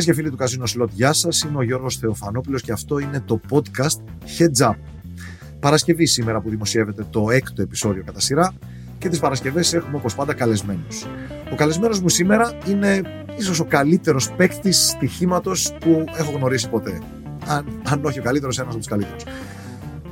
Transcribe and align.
Φίλες 0.00 0.16
και 0.16 0.22
φίλοι 0.22 0.30
του 0.30 0.42
Καζίνο 0.42 0.66
Σλότ, 0.66 0.90
γεια 0.92 1.12
σας. 1.12 1.42
Είμαι 1.42 1.58
ο 1.58 1.62
Γιώργος 1.62 1.96
Θεοφανόπουλος 1.96 2.62
και 2.62 2.72
αυτό 2.72 2.98
είναι 2.98 3.20
το 3.20 3.40
podcast 3.50 3.98
Heads 4.38 4.68
Up. 4.68 4.74
Παρασκευή 5.60 6.06
σήμερα 6.06 6.40
που 6.40 6.50
δημοσιεύεται 6.50 7.06
το 7.10 7.30
έκτο 7.30 7.62
επεισόδιο 7.62 8.02
κατά 8.04 8.20
σειρά 8.20 8.54
και 8.98 9.08
τις 9.08 9.18
Παρασκευές 9.18 9.74
έχουμε 9.74 9.96
όπως 9.96 10.14
πάντα 10.14 10.34
καλεσμένους. 10.34 11.06
Ο 11.52 11.54
καλεσμένος 11.54 12.00
μου 12.00 12.08
σήμερα 12.08 12.58
είναι 12.68 13.02
ίσως 13.38 13.60
ο 13.60 13.64
καλύτερος 13.64 14.32
παίκτης 14.32 14.88
στοιχήματος 14.88 15.74
που 15.80 16.04
έχω 16.16 16.32
γνωρίσει 16.36 16.68
ποτέ. 16.68 17.00
Αν, 17.46 17.66
αν 17.88 18.04
όχι 18.04 18.18
ο 18.18 18.22
καλύτερος, 18.22 18.58
ένας 18.58 18.70
από 18.70 18.78
τους 18.78 18.88
καλύτερους. 18.88 19.22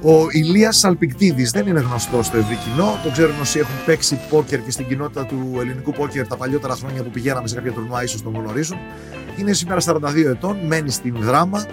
Ο 0.02 0.26
Ηλίας 0.30 0.84
Αλπικτίδη 0.84 1.44
δεν 1.44 1.66
είναι 1.66 1.80
γνωστός 1.80 2.26
στο 2.26 2.36
ευρύ 2.36 2.56
κοινό. 2.56 2.98
Το 3.04 3.10
ξέρουν 3.10 3.40
όσοι 3.40 3.58
έχουν 3.58 3.74
παίξει 3.86 4.20
πόκερ 4.30 4.62
και 4.62 4.70
στην 4.70 4.86
κοινότητα 4.88 5.26
του 5.26 5.56
ελληνικού 5.60 5.92
πόκερ 5.92 6.26
τα 6.26 6.36
παλιότερα 6.36 6.74
χρόνια 6.74 7.02
που 7.02 7.10
πηγαίναμε 7.10 7.48
σε 7.48 7.54
κάποια 7.54 7.72
τουρνουά, 7.72 8.02
ίσως 8.02 8.22
τον 8.22 8.34
γνωρίζουν. 8.34 8.78
Είναι 9.38 9.52
σήμερα 9.52 9.80
42 9.84 10.24
ετών, 10.26 10.56
μένει 10.66 10.90
στην 10.90 11.16
Δράμα, 11.18 11.66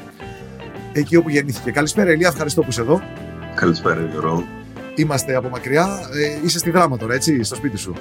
εκεί 0.94 1.16
όπου 1.16 1.30
γεννήθηκε. 1.30 1.72
Καλησπέρα, 1.72 2.12
Ηλία, 2.12 2.28
ευχαριστώ 2.28 2.62
που 2.62 2.70
είσαι 2.70 2.82
εδώ. 2.82 3.02
Καλησπέρα, 3.56 4.02
Γιώργο. 4.12 4.44
Είμαστε 4.96 5.36
από 5.36 5.50
μακριά. 5.50 6.00
Ε, 6.14 6.46
είσαι 6.46 6.60
στη 6.60 6.70
Δράμα 6.70 6.98
τώρα, 6.98 7.14
έτσι, 7.14 7.44
στο 7.44 7.56
σπίτι 7.56 7.78
σου; 7.78 7.94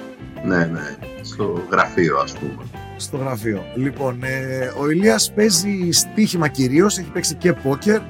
Ναι, 0.45 0.65
ναι. 0.65 0.95
Στο 1.21 1.63
γραφείο, 1.71 2.17
ας 2.17 2.33
πούμε. 2.33 2.63
Στο 2.97 3.17
γραφείο. 3.17 3.63
Λοιπόν, 3.75 4.23
ε, 4.23 4.71
ο 4.79 4.89
Ηλίας 4.89 5.31
παίζει 5.33 5.91
στοίχημα 5.91 6.47
κυρίως, 6.47 6.97
έχει 6.97 7.09
παίξει 7.11 7.35
και 7.35 7.53
πόκερ 7.53 8.01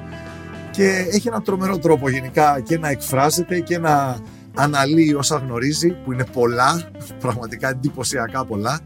και 0.71 1.05
έχει 1.11 1.27
έναν 1.27 1.43
τρομερό 1.43 1.77
τρόπο 1.77 2.09
γενικά 2.09 2.59
και 2.59 2.77
να 2.77 2.89
εκφράζεται 2.89 3.59
και 3.59 3.77
να 3.77 4.17
αναλύει 4.55 5.15
όσα 5.17 5.37
γνωρίζει, 5.37 5.91
που 6.03 6.11
είναι 6.11 6.25
πολλά, 6.33 6.89
πραγματικά 7.23 7.69
εντυπωσιακά 7.69 8.45
πολλά. 8.45 8.79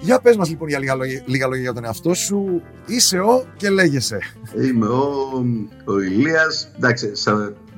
Για 0.00 0.20
πες 0.20 0.36
μας 0.36 0.48
λοιπόν 0.48 0.68
για 0.68 0.78
λίγα 0.78 0.94
λόγια, 0.94 1.22
λίγα 1.26 1.46
λόγια 1.46 1.62
για 1.62 1.72
τον 1.72 1.84
εαυτό 1.84 2.14
σου. 2.14 2.62
Είσαι 2.86 3.18
ο 3.18 3.46
και 3.56 3.70
λέγεσαι. 3.70 4.18
Είμαι 4.62 4.86
ο, 4.86 5.30
ο 5.84 6.00
Ηλίας. 6.00 6.68
Εντάξει, 6.76 7.12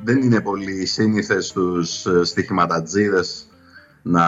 δεν 0.05 0.23
είναι 0.23 0.41
πολύ 0.41 0.87
σύνηθες 0.87 1.47
στους 1.47 2.07
ε, 2.07 2.25
στοιχηματατζίδες 2.25 3.47
να 4.03 4.25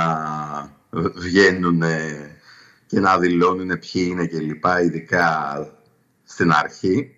βγαίνουν 1.14 1.82
και 2.86 3.00
να 3.00 3.18
δηλώνουν 3.18 3.68
ποιοι 3.68 4.08
είναι 4.10 4.26
και 4.26 4.38
λοιπά, 4.38 4.82
ειδικά 4.82 5.56
στην 6.24 6.52
αρχή. 6.52 7.14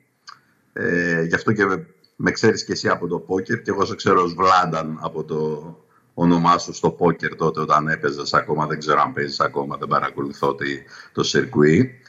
Ε, 0.72 1.22
γι' 1.22 1.34
αυτό 1.34 1.52
και 1.52 1.64
με, 1.64 1.86
με 2.16 2.30
ξέρεις 2.30 2.64
και 2.64 2.72
εσύ 2.72 2.88
από 2.88 3.06
το 3.06 3.18
πόκερ 3.18 3.62
και 3.62 3.70
εγώ 3.70 3.84
σε 3.84 3.94
ξέρω 3.94 4.22
ως 4.22 4.34
Βλάνταν 4.34 4.98
από 5.02 5.24
το 5.24 5.76
όνομά 6.14 6.58
σου 6.58 6.72
στο 6.72 6.90
πόκερ 6.90 7.36
τότε 7.36 7.60
όταν 7.60 7.88
έπαιζες 7.88 8.34
ακόμα, 8.34 8.66
δεν 8.66 8.78
ξέρω 8.78 9.00
αν 9.00 9.12
παίζεις 9.12 9.40
ακόμα, 9.40 9.76
δεν 9.76 9.88
παρακολουθώ 9.88 10.56
το 11.12 11.22
σιρκουί. 11.22 12.00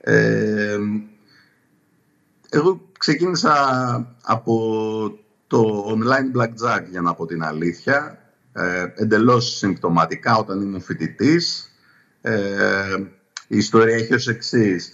Ε, 0.00 0.78
εγώ 2.50 2.90
ξεκίνησα 2.98 3.56
από 4.22 4.54
το 5.46 5.86
online 5.88 6.38
blackjack 6.38 6.84
για 6.90 7.00
να 7.00 7.14
πω 7.14 7.26
την 7.26 7.42
αλήθεια, 7.42 8.18
ε, 8.52 8.86
εντελώς 8.94 9.56
συμπτωματικά 9.56 10.36
όταν 10.36 10.60
ήμουν 10.60 10.80
φοιτητής. 10.80 11.70
Ε, 12.20 12.96
η 13.48 13.56
ιστορία 13.56 13.94
έχει 13.94 14.14
ως 14.14 14.28
εξής. 14.28 14.92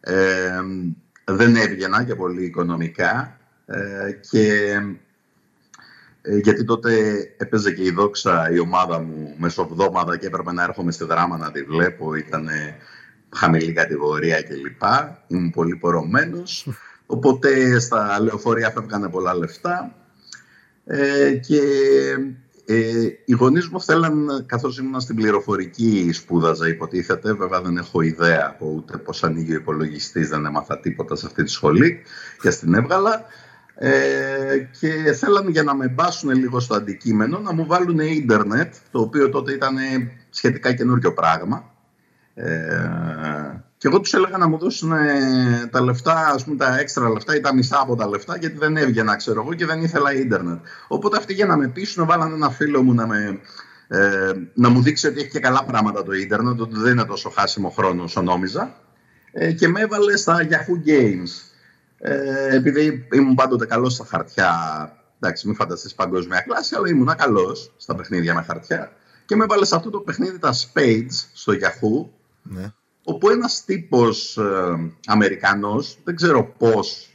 Ε, 0.00 0.60
δεν 1.24 1.56
έβγαινα 1.56 2.04
και 2.04 2.14
πολύ 2.14 2.44
οικονομικά 2.44 3.36
ε, 3.66 4.12
και 4.30 4.72
ε, 4.72 4.96
γιατί 6.42 6.64
τότε 6.64 6.92
έπαιζε 7.36 7.72
και 7.72 7.82
η 7.82 7.90
δόξα 7.90 8.50
η 8.52 8.58
ομάδα 8.58 9.00
μου 9.00 9.34
μεσοβδόμαδα 9.38 10.16
και 10.16 10.26
έπρεπε 10.26 10.52
να 10.52 10.62
έρχομαι 10.62 10.92
στη 10.92 11.04
δράμα 11.04 11.36
να 11.36 11.50
τη 11.50 11.62
βλέπω, 11.62 12.14
ήταν 12.14 12.48
χαμηλή 13.28 13.72
κατηγορία 13.72 14.42
κλπ. 14.42 14.82
Ήμουν 15.26 15.50
πολύ 15.50 15.76
πορωμένος, 15.76 16.68
οπότε 17.06 17.78
στα 17.78 18.20
λεωφορεία 18.20 18.70
φεύγανε 18.70 19.08
πολλά 19.08 19.34
λεφτά 19.34 19.94
ε, 20.84 21.32
και 21.32 21.60
ε, 22.64 23.06
οι 23.24 23.32
γονείς 23.32 23.68
μου 23.68 23.80
θέλαν, 23.80 24.44
καθώς 24.46 24.78
ήμουν 24.78 25.00
στην 25.00 25.16
πληροφορική, 25.16 26.10
σπούδαζα, 26.12 26.68
υποτίθεται. 26.68 27.32
Βέβαια, 27.32 27.60
δεν 27.60 27.76
έχω 27.76 28.00
ιδέα 28.00 28.46
από 28.50 28.72
ούτε 28.76 28.96
πώς 28.96 29.24
ανοίγει 29.24 29.52
ο 29.52 29.56
υπολογιστής, 29.56 30.28
δεν 30.28 30.46
έμαθα 30.46 30.80
τίποτα 30.80 31.16
σε 31.16 31.26
αυτή 31.26 31.42
τη 31.42 31.50
σχολή 31.50 32.02
και 32.40 32.50
στην 32.50 32.74
έβγαλα. 32.74 33.24
Ε, 33.74 34.68
και 34.80 35.12
θέλαν 35.12 35.48
για 35.48 35.62
να 35.62 35.74
με 35.74 35.88
μπάσουν 35.88 36.30
λίγο 36.30 36.60
στο 36.60 36.74
αντικείμενο 36.74 37.38
να 37.38 37.52
μου 37.52 37.66
βάλουν 37.66 37.98
ίντερνετ, 37.98 38.74
το 38.90 39.00
οποίο 39.00 39.28
τότε 39.28 39.52
ήταν 39.52 39.76
σχετικά 40.30 40.72
καινούριο 40.72 41.12
πράγμα. 41.12 41.64
Ε, 42.34 43.62
και 43.82 43.88
εγώ 43.88 44.00
τους 44.00 44.14
έλεγα 44.14 44.38
να 44.38 44.48
μου 44.48 44.58
δώσουν 44.58 44.92
ε, 44.92 45.68
τα 45.70 45.82
λεφτά, 45.82 46.26
ας 46.34 46.44
πούμε, 46.44 46.56
τα 46.56 46.78
έξτρα 46.78 47.08
λεφτά 47.08 47.36
ή 47.36 47.40
τα 47.40 47.54
μισά 47.54 47.80
από 47.80 47.96
τα 47.96 48.08
λεφτά, 48.08 48.36
γιατί 48.36 48.58
δεν 48.58 48.76
έβγαινα, 48.76 49.16
ξέρω 49.16 49.40
εγώ, 49.40 49.54
και 49.54 49.66
δεν 49.66 49.82
ήθελα 49.82 50.14
ίντερνετ. 50.14 50.58
Οπότε 50.88 51.16
αυτοί 51.16 51.34
για 51.34 51.46
να 51.46 51.56
με 51.56 51.68
πείσουν, 51.68 52.06
βάλανε 52.06 52.34
ένα 52.34 52.50
φίλο 52.50 52.82
μου 52.82 52.94
να, 52.94 53.06
με, 53.06 53.40
ε, 53.88 54.32
να 54.54 54.68
μου 54.68 54.82
δείξει 54.82 55.06
ότι 55.06 55.20
έχει 55.20 55.28
και 55.28 55.40
καλά 55.40 55.64
πράγματα 55.64 56.02
το 56.02 56.12
ίντερνετ, 56.12 56.60
ότι 56.60 56.78
δεν 56.78 56.92
είναι 56.92 57.04
τόσο 57.04 57.30
χάσιμο 57.30 57.70
χρόνο 57.70 58.02
όσο 58.02 58.22
νόμιζα. 58.22 58.74
Ε, 59.32 59.52
και 59.52 59.68
με 59.68 59.80
έβαλε 59.80 60.16
στα 60.16 60.46
Yahoo 60.50 60.88
Games. 60.88 61.51
Ε, 62.04 62.56
επειδή 62.56 63.08
ήμουν 63.12 63.34
πάντοτε 63.34 63.66
καλός 63.66 63.92
στα 63.92 64.04
χαρτιά, 64.04 64.52
εντάξει, 65.20 65.46
μην 65.46 65.56
φανταστείς 65.56 65.94
παγκόσμια 65.94 66.40
κλάση, 66.40 66.74
αλλά 66.74 66.88
ήμουν 66.88 67.16
καλός 67.16 67.72
στα 67.76 67.94
παιχνίδια 67.94 68.34
με 68.34 68.42
χαρτιά. 68.42 68.92
Και 69.26 69.36
με 69.36 69.44
έβαλες 69.44 69.68
σε 69.68 69.76
αυτό 69.76 69.90
το 69.90 70.00
παιχνίδι 70.00 70.38
τα 70.38 70.52
Spades 70.52 71.26
στο 71.32 71.52
Yahoo. 71.52 72.08
Ναι 72.42 72.72
όπου 73.04 73.30
ένας 73.30 73.64
τύπος 73.64 74.36
ε, 74.36 74.92
Αμερικανός, 75.06 75.98
δεν 76.04 76.16
ξέρω 76.16 76.44
πώς 76.44 77.10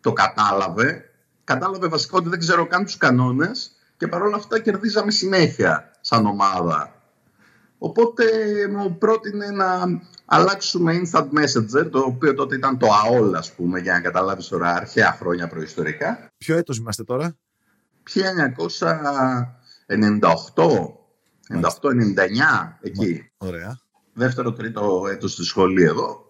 το 0.00 0.12
κατάλαβε, 0.12 1.04
κατάλαβε 1.44 1.88
βασικά 1.88 2.16
ότι 2.16 2.28
δεν 2.28 2.38
ξέρω 2.38 2.66
καν 2.66 2.84
τους 2.84 2.96
κανόνες 2.96 3.70
και 3.96 4.08
παρόλα 4.08 4.36
αυτά 4.36 4.60
κερδίζαμε 4.60 5.10
συνέχεια 5.10 5.90
σαν 6.00 6.26
ομάδα. 6.26 6.94
Οπότε 7.78 8.24
μου 8.70 8.98
πρότεινε 8.98 9.50
να 9.50 9.66
αλλάξουμε 10.26 11.00
instant 11.02 11.28
messenger, 11.28 11.90
το 11.90 11.98
οποίο 11.98 12.34
τότε 12.34 12.54
ήταν 12.54 12.78
το 12.78 12.86
AOL, 12.86 13.32
ας 13.34 13.52
πούμε, 13.52 13.80
για 13.80 13.92
να 13.92 14.00
καταλάβεις 14.00 14.48
τώρα 14.48 14.74
αρχαία 14.74 15.12
χρόνια 15.12 15.48
προϊστορικά. 15.48 16.30
Ποιο 16.38 16.56
έτος 16.56 16.78
είμαστε 16.78 17.04
τώρα; 17.04 17.36
1998, 18.02 18.26
98-99, 21.48 22.78
εκεί. 22.80 23.30
Ωραία 23.36 23.84
δεύτερο 24.16 24.52
τρίτο 24.52 25.06
έτος 25.10 25.32
στη 25.32 25.44
σχολή 25.44 25.82
εδώ. 25.82 26.24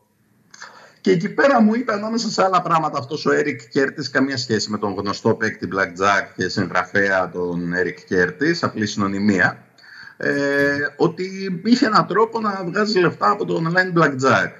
Και 1.00 1.10
εκεί 1.10 1.28
πέρα 1.28 1.60
μου 1.60 1.74
είπε 1.74 1.92
ανάμεσα 1.92 2.28
σε 2.28 2.44
άλλα 2.44 2.62
πράγματα 2.62 2.98
αυτός 2.98 3.26
ο 3.26 3.32
Έρικ 3.32 3.68
Κέρτης, 3.68 4.10
καμία 4.10 4.36
σχέση 4.36 4.70
με 4.70 4.78
τον 4.78 4.94
γνωστό 4.94 5.34
παίκτη 5.34 5.68
Blackjack 5.72 6.32
και 6.36 6.48
συγγραφέα 6.48 7.30
τον 7.30 7.72
Έρικ 7.72 8.04
Κέρτης, 8.04 8.62
απλή 8.62 8.86
συνωνυμία, 8.86 9.65
ε, 10.16 10.76
ότι 10.96 11.60
είχε 11.64 11.86
έναν 11.86 12.06
τρόπο 12.06 12.40
να 12.40 12.64
βγάζει 12.64 12.98
λεφτά 12.98 13.30
από 13.30 13.44
το 13.44 13.62
online 13.64 13.98
Blackjack. 13.98 14.50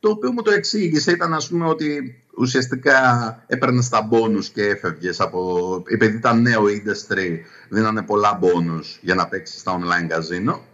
Το 0.00 0.10
οποίο 0.10 0.32
μου 0.32 0.42
το 0.42 0.50
εξήγησε 0.50 1.10
ήταν 1.10 1.34
ας 1.34 1.48
πούμε 1.48 1.66
ότι 1.66 2.22
ουσιαστικά 2.36 2.98
έπαιρνε 3.46 3.82
τα 3.90 4.02
μπόνους 4.02 4.48
και 4.48 4.66
έφευγες 4.66 5.20
από... 5.20 5.82
επειδή 5.86 6.16
ήταν 6.16 6.42
νέο 6.42 6.64
industry, 6.64 7.38
δίνανε 7.68 8.02
πολλά 8.02 8.34
μπόνους 8.34 8.98
για 9.02 9.14
να 9.14 9.28
παίξεις 9.28 9.60
στα 9.60 9.78
online 9.78 10.06
καζίνο. 10.08 10.64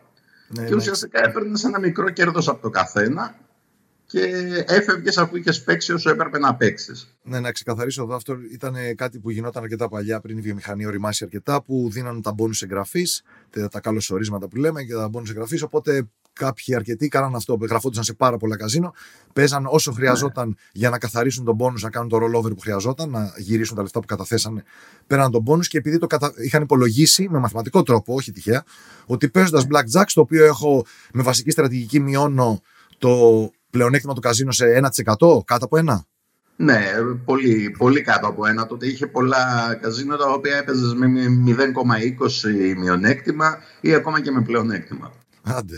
Ναι, 0.48 0.64
και 0.64 0.70
ναι. 0.70 0.76
ουσιαστικά 0.76 1.24
έπαιρνες 1.24 1.64
ένα 1.64 1.78
μικρό 1.78 2.10
κέρδος 2.10 2.48
από 2.48 2.62
το 2.62 2.70
καθένα 2.70 3.34
και 4.10 4.20
έφευγες 4.66 5.18
αφού 5.18 5.36
είχες 5.36 5.62
παίξει 5.62 5.92
όσο 5.92 6.10
έπρεπε 6.10 6.38
να 6.38 6.54
παίξεις. 6.54 7.14
Ναι, 7.22 7.40
να 7.40 7.52
ξεκαθαρίσω 7.52 8.02
εδώ, 8.02 8.14
αυτό 8.14 8.36
ήταν 8.52 8.74
κάτι 8.94 9.18
που 9.18 9.30
γινόταν 9.30 9.62
αρκετά 9.62 9.88
παλιά 9.88 10.20
πριν 10.20 10.38
η 10.38 10.40
βιομηχανία 10.40 10.86
οριμάσει 10.86 11.24
αρκετά, 11.24 11.62
που 11.62 11.88
δίνανε 11.92 12.20
τα 12.20 12.32
μπόνου 12.32 12.54
εγγραφής, 12.60 13.22
τα 13.70 13.80
καλωσορίσματα 13.80 14.48
που 14.48 14.56
λέμε 14.56 14.82
και 14.82 14.94
τα 14.94 15.08
μπόνου 15.08 15.26
εγγραφής. 15.28 15.62
Οπότε 15.62 16.08
κάποιοι 16.32 16.74
αρκετοί 16.74 17.08
κάναν 17.08 17.34
αυτό. 17.34 17.58
Γραφόντουσαν 17.60 18.04
σε 18.04 18.12
πάρα 18.12 18.36
πολλά 18.36 18.56
καζίνο. 18.56 18.94
Παίζαν 19.32 19.66
όσο 19.66 19.92
χρειαζόταν 19.92 20.48
ναι. 20.48 20.54
για 20.72 20.90
να 20.90 20.98
καθαρίσουν 20.98 21.44
τον 21.44 21.56
πόνου, 21.56 21.76
να 21.80 21.90
κάνουν 21.90 22.08
το 22.08 22.16
rollover 22.16 22.54
που 22.54 22.60
χρειαζόταν, 22.60 23.10
να 23.10 23.32
γυρίσουν 23.36 23.76
τα 23.76 23.82
λεφτά 23.82 24.00
που 24.00 24.06
καταθέσανε 24.06 24.64
πέραν 25.06 25.30
τον 25.30 25.44
πόνου. 25.44 25.62
Και 25.62 25.78
επειδή 25.78 25.98
το 25.98 26.06
κατα... 26.06 26.32
είχαν 26.36 26.62
υπολογίσει 26.62 27.28
με 27.30 27.38
μαθηματικό 27.38 27.82
τρόπο, 27.82 28.14
όχι 28.14 28.32
τυχαία, 28.32 28.64
ότι 29.06 29.28
παίζοντας 29.28 29.66
blackjack, 29.70 30.04
το 30.14 30.20
οποίο 30.20 30.44
έχω 30.44 30.84
με 31.12 31.22
βασική 31.22 31.50
στρατηγική 31.50 32.00
μειώνω 32.00 32.62
το 32.98 33.50
πλεονέκτημα 33.70 34.14
του 34.14 34.20
καζίνο 34.20 34.52
σε 34.52 34.64
1%, 34.66 35.44
κάτω 35.44 35.64
από 35.64 35.76
ένα; 35.76 36.04
Ναι, 36.56 36.80
πολύ, 37.24 37.74
πολύ 37.78 38.02
κάτω 38.02 38.26
από 38.26 38.46
ένα. 38.46 38.66
Τότε 38.66 38.86
είχε 38.86 39.06
πολλά 39.06 39.74
καζίνο 39.82 40.16
τα 40.16 40.30
οποία 40.32 40.56
έπαιζες 40.56 40.94
με 40.94 41.06
0,20 41.06 42.76
μειονέκτημα 42.78 43.58
ή 43.80 43.94
ακόμα 43.94 44.20
και 44.20 44.30
με 44.30 44.42
πλεονέκτημα. 44.42 45.12
Άντε. 45.42 45.76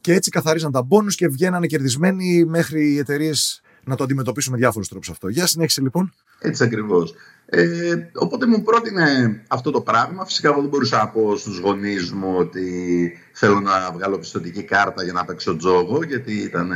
Και 0.00 0.12
έτσι 0.12 0.30
καθαρίζαν 0.30 0.72
τα 0.72 0.82
μπόνους 0.82 1.14
και 1.14 1.28
βγαίνανε 1.28 1.66
κερδισμένοι 1.66 2.44
μέχρι 2.44 2.92
οι 2.92 2.98
εταιρείες 2.98 3.60
να 3.84 3.96
το 3.96 4.04
αντιμετωπίσουν 4.04 4.52
με 4.52 4.58
διάφορους 4.58 4.88
τρόπους 4.88 5.10
αυτό. 5.10 5.28
Για 5.28 5.46
συνέχισε 5.46 5.80
λοιπόν. 5.80 6.12
Έτσι 6.38 6.64
ακριβώς. 6.64 7.14
Ε, 7.50 7.94
οπότε 8.14 8.46
μου 8.46 8.62
πρότεινε 8.62 9.40
αυτό 9.48 9.70
το 9.70 9.80
πράγμα. 9.80 10.24
Φυσικά 10.24 10.48
εγώ 10.48 10.60
δεν 10.60 10.68
μπορούσα 10.68 10.96
να 10.96 11.08
πω 11.08 11.36
στους 11.36 11.58
γονείς 11.58 12.12
μου 12.12 12.34
ότι 12.36 13.12
θέλω 13.32 13.60
να 13.60 13.90
βγάλω 13.92 14.18
πιστοτική 14.18 14.62
κάρτα 14.62 15.04
για 15.04 15.12
να 15.12 15.24
παίξω 15.24 15.56
τζόγο, 15.56 16.02
γιατί 16.04 16.32
ήταν 16.32 16.72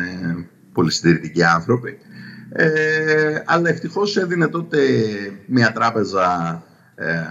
πολύ 0.72 0.90
συντηρητικοί 0.90 1.42
άνθρωποι. 1.44 1.98
Ε, 2.52 3.42
αλλά 3.44 3.68
ευτυχώς 3.68 4.16
έδινε 4.16 4.48
τότε 4.48 4.78
μια 5.46 5.72
τράπεζα 5.72 6.62
ε, 6.94 7.22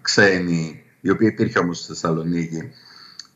ξένη, 0.00 0.82
η 1.00 1.10
οποία 1.10 1.28
υπήρχε 1.28 1.58
όμως 1.58 1.78
στη 1.78 1.86
Θεσσαλονίκη, 1.86 2.72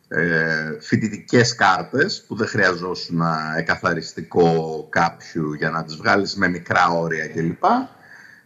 ε, 0.08 0.76
φοιτητικές 0.80 1.54
κάρτες 1.54 2.24
που 2.26 2.36
δεν 2.36 2.46
χρειαζόσουν 2.46 3.22
εκαθαριστικό 3.56 4.86
κάποιου 4.90 5.52
για 5.52 5.70
να 5.70 5.84
τις 5.84 5.96
βγάλεις 5.96 6.36
με 6.36 6.48
μικρά 6.48 6.88
όρια 6.88 7.28
κλπ. 7.28 7.64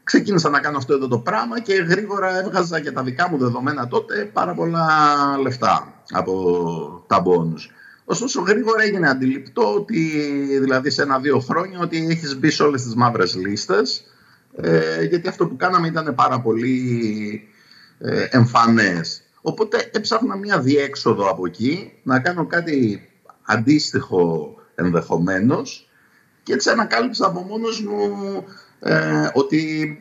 Ξεκίνησα 0.05 0.49
να 0.49 0.61
κάνω 0.61 0.77
αυτό 0.77 0.95
εδώ 0.95 1.09
το 1.09 1.19
πράγμα 1.19 1.61
και 1.61 1.75
γρήγορα 1.75 2.39
έβγαζα 2.39 2.79
για 2.79 2.93
τα 2.93 3.03
δικά 3.03 3.29
μου 3.29 3.39
δεδομένα 3.39 3.89
τότε 3.89 4.31
πάρα 4.33 4.55
πολλά 4.55 4.87
λεφτά 5.43 6.03
από 6.11 7.05
τα 7.07 7.21
μπόνους. 7.21 7.71
Ωστόσο 8.05 8.41
γρήγορα 8.41 8.83
έγινε 8.83 9.09
αντιληπτό 9.09 9.75
ότι 9.75 10.11
δηλαδή 10.61 10.91
σε 10.91 11.03
ένα-δύο 11.03 11.39
χρόνια 11.41 11.79
ότι 11.81 12.07
έχεις 12.11 12.39
μπει 12.39 12.51
σε 12.51 12.63
όλες 12.63 12.83
τις 12.83 12.95
μαύρες 12.95 13.35
λίστες 13.35 14.05
ε, 14.57 15.03
γιατί 15.05 15.29
αυτό 15.29 15.47
που 15.47 15.57
κάναμε 15.57 15.87
ήταν 15.87 16.15
πάρα 16.15 16.41
πολύ 16.41 17.49
ε, 17.99 18.27
εμφανές. 18.31 19.23
Οπότε 19.41 19.91
έψαχνα 19.93 20.37
μια 20.37 20.61
διέξοδο 20.61 21.31
από 21.31 21.47
εκεί, 21.47 21.93
να 22.03 22.21
κάνω 22.21 22.47
κάτι 22.47 23.09
αντίστοιχο 23.43 24.55
ενδεχομένως 24.75 25.89
και 26.43 26.53
έτσι 26.53 26.71
ανακάλυψα 26.71 27.27
από 27.27 27.41
μόνος 27.41 27.83
μου 27.83 28.45
ε, 28.83 29.29
ότι 29.33 29.99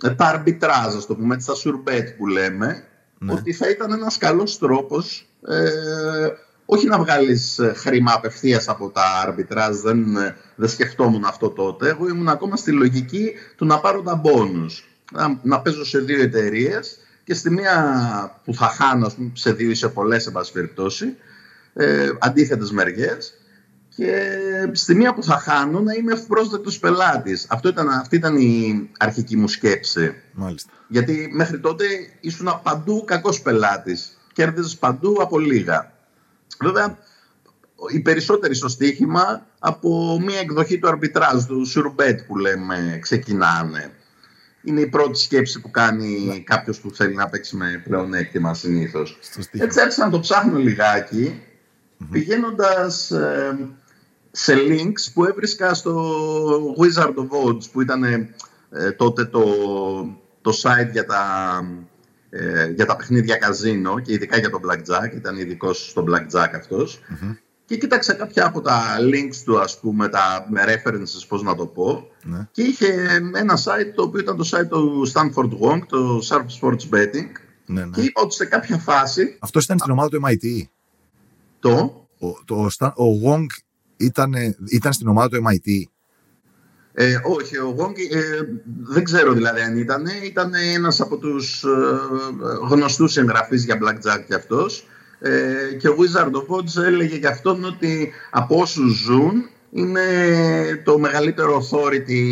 τα 0.00 0.14
αρμπιτράζ, 0.18 0.94
ας 0.94 1.06
το 1.06 1.14
πούμε, 1.14 1.36
τα 1.46 1.54
σουρμπέτ 1.54 2.08
που 2.16 2.26
λέμε, 2.26 2.84
ναι. 3.18 3.32
ότι 3.32 3.52
θα 3.52 3.68
ήταν 3.68 3.92
ένας 3.92 4.18
καλός 4.18 4.58
τρόπος 4.58 5.28
ε, 5.48 6.28
όχι 6.66 6.86
να 6.86 6.98
βγάλεις 6.98 7.60
χρήμα 7.74 8.12
απευθείας 8.12 8.68
από 8.68 8.90
τα 8.90 9.20
αρμπιτράζ, 9.26 9.76
δεν, 9.76 10.04
δεν 10.54 10.68
σκεφτόμουν 10.68 11.24
αυτό 11.24 11.50
τότε. 11.50 11.88
Εγώ 11.88 12.08
ήμουν 12.08 12.28
ακόμα 12.28 12.56
στη 12.56 12.70
λογική 12.70 13.32
του 13.56 13.66
να 13.66 13.80
πάρω 13.80 14.02
τα 14.02 14.14
μπόνους. 14.14 14.88
Να, 15.12 15.40
να 15.42 15.60
παίζω 15.60 15.84
σε 15.84 15.98
δύο 15.98 16.22
εταιρείες 16.22 16.98
και 17.24 17.34
στη 17.34 17.50
μία 17.50 18.40
που 18.44 18.54
θα 18.54 18.66
χάνω, 18.66 19.12
σε 19.32 19.52
δύο 19.52 19.70
ή 19.70 19.74
σε 19.74 19.88
πολλές, 19.88 20.22
σε 20.22 20.30
πάση 20.30 20.52
περιπτώσει, 20.52 21.16
ε, 21.74 22.10
αντίθετες 22.18 22.70
μεριές. 22.70 23.34
Και 23.96 24.12
στη 24.72 24.94
μία 24.94 25.14
που 25.14 25.22
θα 25.22 25.38
χάνω 25.38 25.80
να 25.80 25.92
είμαι 25.92 26.12
ευπρόσδεκτος 26.12 26.78
πελάτης. 26.78 27.46
Αυτή 27.48 28.16
ήταν 28.16 28.36
η 28.36 28.90
αρχική 28.98 29.36
μου 29.36 29.48
σκέψη. 29.48 30.14
Μάλιστα. 30.32 30.70
Γιατί 30.88 31.28
μέχρι 31.32 31.60
τότε 31.60 31.84
ήσουν 32.20 32.60
παντού 32.62 33.04
κακός 33.04 33.40
πελάτης. 33.40 34.18
Κέρδιζες 34.32 34.76
παντού 34.76 35.16
από 35.20 35.38
λίγα. 35.38 35.92
Βέβαια, 36.60 36.98
οι 37.92 38.00
περισσότεροι 38.00 38.54
στο 38.54 38.68
στοίχημα 38.68 39.46
από 39.58 40.20
μία 40.20 40.38
εκδοχή 40.38 40.78
του 40.78 40.88
αρμπιτράζ, 40.88 41.44
του 41.44 41.66
σουρμπέτ 41.66 42.20
που 42.26 42.36
λέμε, 42.36 42.98
ξεκινάνε 43.02 43.92
είναι 44.64 44.80
η 44.80 44.86
πρώτη 44.86 45.18
σκέψη 45.18 45.60
που 45.60 45.70
κάνει 45.70 46.18
ναι. 46.18 46.38
κάποιος 46.38 46.80
που 46.80 46.90
θέλει 46.90 47.14
να 47.14 47.28
παίξει 47.28 47.56
με 47.56 47.82
πλεονέκτημα 47.84 48.54
συνήθως. 48.54 49.18
Έτσι 49.50 49.80
άρχισα 49.80 50.04
να 50.04 50.10
το 50.10 50.20
ψάχνω 50.20 50.58
λιγάκι, 50.58 51.42
mm-hmm. 51.42 52.06
πηγαίνοντας 52.10 53.10
ε, 53.10 53.58
σε 54.36 54.54
links 54.68 55.12
που 55.14 55.24
έβρισκα 55.24 55.74
στο 55.74 56.74
Wizard 56.78 57.14
of 57.14 57.48
Odds, 57.48 57.70
που 57.72 57.80
ήταν 57.80 58.04
ε, 58.04 58.90
τότε 58.96 59.24
το, 59.24 59.44
το 60.40 60.52
site 60.62 60.90
για 60.92 61.06
τα, 61.06 61.22
ε, 62.30 62.70
για 62.70 62.86
τα 62.86 62.96
παιχνίδια 62.96 63.36
καζίνο 63.36 64.00
και 64.00 64.12
ειδικά 64.12 64.38
για 64.38 64.50
τον 64.50 64.60
Blackjack. 64.64 65.14
Ήταν 65.14 65.36
ειδικός 65.36 65.90
στο 65.90 66.04
Blackjack 66.08 66.50
αυτός. 66.56 67.00
Mm-hmm. 67.08 67.36
Και 67.64 67.76
κοίταξα 67.76 68.14
κάποια 68.14 68.46
από 68.46 68.60
τα 68.60 68.82
links 69.00 69.36
του, 69.44 69.60
ας 69.60 69.80
πούμε, 69.80 70.08
τα 70.08 70.46
με 70.50 70.62
references, 70.66 71.24
πώς 71.28 71.42
να 71.42 71.54
το 71.54 71.66
πω. 71.66 72.08
Ναι. 72.22 72.48
Και 72.50 72.62
είχε 72.62 73.20
ένα 73.34 73.58
site 73.64 73.92
το 73.94 74.02
οποίο 74.02 74.20
ήταν 74.20 74.36
το 74.36 74.48
site 74.52 74.68
του 74.68 75.12
Stanford 75.12 75.50
Wong, 75.60 75.80
το 75.88 76.20
Sharp 76.28 76.46
Sports 76.60 76.94
Betting. 76.94 77.30
Ναι, 77.66 77.84
ναι. 77.84 77.90
Και 77.90 78.00
είπα 78.00 78.22
ότι 78.22 78.34
σε 78.34 78.44
κάποια 78.44 78.78
φάση... 78.78 79.36
Αυτός 79.38 79.64
ήταν 79.64 79.78
στην 79.78 79.92
ομάδα 79.92 80.08
του 80.08 80.22
MIT. 80.24 80.62
Το... 81.60 81.98
Ο, 82.18 82.44
το, 82.44 82.54
ο 83.02 83.20
Wong 83.24 83.46
ήταν, 83.96 84.34
ήταν 84.70 84.92
στην 84.92 85.08
ομάδα 85.08 85.28
του 85.28 85.42
MIT. 85.48 85.82
Ε, 86.96 87.20
όχι, 87.24 87.58
ο 87.58 87.76
Wong 87.78 87.94
ε, 88.14 88.42
δεν 88.82 89.04
ξέρω 89.04 89.32
δηλαδή 89.32 89.60
αν 89.60 89.76
ήταν. 89.76 90.06
Ήταν 90.24 90.54
ένας 90.74 91.00
από 91.00 91.16
τους 91.16 91.64
ε, 91.64 91.68
γνωστούς 92.68 93.16
εγγραφείς 93.16 93.64
για 93.64 93.78
blackjack 93.82 94.24
και 94.26 94.34
αυτός. 94.34 94.86
Ε, 95.18 95.74
και 95.78 95.88
ο 95.88 95.96
Wizard 95.98 96.30
of 96.30 96.56
Odds 96.56 96.82
έλεγε 96.82 97.16
για 97.16 97.28
αυτόν 97.28 97.64
ότι 97.64 98.12
από 98.30 98.60
όσους 98.60 98.92
ζουν 98.92 99.48
είναι 99.70 100.02
το 100.84 100.98
μεγαλύτερο 100.98 101.62
authority 101.62 102.22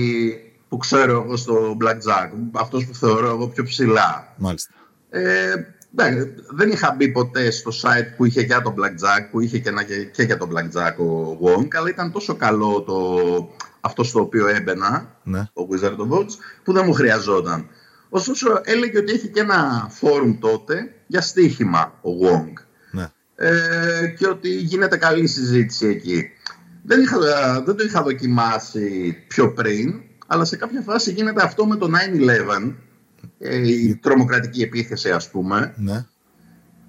που 0.69 0.77
ξέρω 0.77 1.23
εγώ 1.23 1.37
στο 1.37 1.77
Blackjack. 1.81 2.31
Αυτός 2.53 2.87
που 2.87 2.95
θεωρώ 2.95 3.27
εγώ 3.27 3.49
πιο 3.49 3.65
ψηλά. 3.65 4.35
Μάλιστα. 4.37 4.73
Ε, 5.11 5.53
δεν 6.51 6.71
είχα 6.71 6.95
μπει 6.97 7.09
ποτέ 7.09 7.51
στο 7.51 7.71
site 7.83 8.17
που 8.17 8.25
είχε 8.25 8.41
για 8.41 8.63
το 8.63 8.75
Blackjack, 8.79 9.29
που 9.31 9.41
είχε 9.41 9.59
και, 9.59 9.71
και 10.13 10.23
για 10.23 10.37
το 10.37 10.49
Blackjack 10.53 11.05
ο 11.05 11.39
Wong, 11.43 11.69
αλλά 11.73 11.89
ήταν 11.89 12.13
τόσο 12.13 12.35
καλό 12.35 12.83
το, 12.83 12.97
αυτό 13.81 14.05
στο 14.05 14.21
οποίο 14.21 14.47
έμπαινα, 14.47 15.17
ναι. 15.23 15.49
το 15.53 15.69
Wizard 15.71 15.97
of 15.97 16.19
Odds, 16.19 16.33
που 16.63 16.73
δεν 16.73 16.85
μου 16.87 16.93
χρειαζόταν. 16.93 17.67
Ωστόσο 18.09 18.61
έλεγε 18.65 18.99
ότι 18.99 19.13
έχει 19.13 19.29
και 19.29 19.41
ένα 19.41 19.89
φόρουμ 19.91 20.39
τότε 20.39 20.95
για 21.07 21.21
στοίχημα 21.21 21.99
ο 22.03 22.11
Wong 22.23 22.63
ε, 23.37 24.15
και 24.19 24.27
ότι 24.27 24.49
γίνεται 24.49 24.97
καλή 24.97 25.27
συζήτηση 25.27 25.87
εκεί. 25.87 26.31
Δεν, 26.83 27.01
είχα, 27.01 27.19
δεν 27.65 27.77
το 27.77 27.85
είχα 27.85 28.03
δοκιμάσει 28.03 29.17
πιο 29.29 29.53
πριν, 29.53 30.01
αλλά 30.27 30.45
σε 30.45 30.57
κάποια 30.57 30.81
φάση 30.81 31.13
γίνεται 31.13 31.43
αυτό 31.43 31.67
με 31.67 31.77
το 31.77 31.91
9-11, 32.19 32.29
ε, 32.29 32.75
η 33.39 33.97
τρομοκρατική 33.97 34.63
επίθεση 34.63 35.11
ας 35.11 35.31
πούμε. 35.31 35.75
Ναι. 35.77 36.05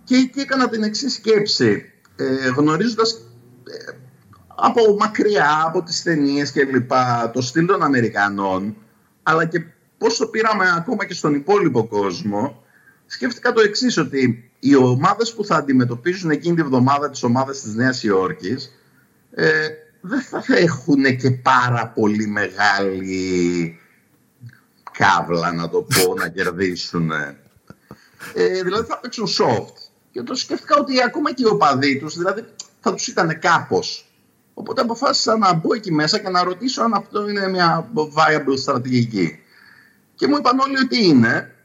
Και 0.04 0.16
εκεί 0.16 0.40
έκανα 0.40 0.70
την 0.70 0.84
εξής 0.84 1.14
σκέψη, 1.14 1.92
ε, 2.16 2.48
γνωρίζοντας 2.58 3.12
ε, 3.64 3.92
από 4.56 4.96
μακριά, 5.00 5.64
από 5.66 5.84
τις 5.84 6.04
ταινίες 6.04 6.52
και 6.52 6.64
λοιπά, 6.64 7.32
το 7.34 7.42
στυλ 7.42 7.66
των 7.66 7.84
Αμερικανών, 7.84 8.76
αλλά 9.24 9.46
και 9.46 9.64
πώς 9.98 10.18
το 10.18 10.28
πήραμε 10.28 10.66
ακόμα 10.78 11.06
και 11.06 11.14
στον 11.14 11.34
υπόλοιπο 11.34 11.88
κόσμο, 11.88 12.64
σκέφτηκα 13.06 13.52
το 13.52 13.62
εξής 13.62 13.98
ότι 13.98 14.52
οι 14.60 14.76
ομάδες 14.76 15.34
που 15.34 15.46
θα 15.46 15.56
αντιμετωπίζουν 15.56 16.32
εκείνη 16.32 16.56
τη 16.56 16.64
βδομάδα 16.64 17.10
τις 17.10 17.24
ομάδες 17.24 17.62
της 17.62 17.74
Νέας 17.74 18.04
Υόρκης 18.04 18.72
ε, 19.32 19.68
δεν 20.02 20.22
θα 20.22 20.44
έχουν 20.48 21.18
και 21.18 21.32
πάρα 21.32 21.88
πολύ 21.88 22.28
μεγάλη 22.28 23.78
κάβλα 24.98 25.52
να 25.52 25.70
το 25.70 25.82
πω 25.82 26.14
να 26.14 26.30
κερδίσουν. 26.30 27.12
Ε, 28.34 28.62
δηλαδή 28.64 28.88
θα 28.88 29.00
παίξουν 29.00 29.28
soft. 29.28 29.74
Και 30.12 30.22
το 30.22 30.36
σκέφτηκα 30.36 30.76
ότι 30.80 31.04
ακόμα 31.04 31.34
και 31.34 31.44
οι 31.46 31.50
οπαδοί 31.52 32.00
τους, 32.00 32.18
δηλαδή 32.18 32.46
θα 32.80 32.94
τους 32.94 33.08
ήταν 33.08 33.40
κάπως. 33.40 34.08
Οπότε 34.54 34.82
αποφάσισα 34.82 35.38
να 35.38 35.54
μπω 35.54 35.74
εκεί 35.74 35.92
μέσα 35.92 36.20
και 36.20 36.30
να 36.30 36.44
ρωτήσω 36.44 36.82
αν 36.82 36.94
αυτό 36.94 37.30
είναι 37.30 37.50
μια 37.50 37.90
viable 37.96 38.58
στρατηγική. 38.58 39.40
Και 40.16 40.28
μου 40.28 40.38
είπαν 40.38 40.60
όλοι 40.60 40.78
ότι 40.78 41.06
είναι. 41.06 41.56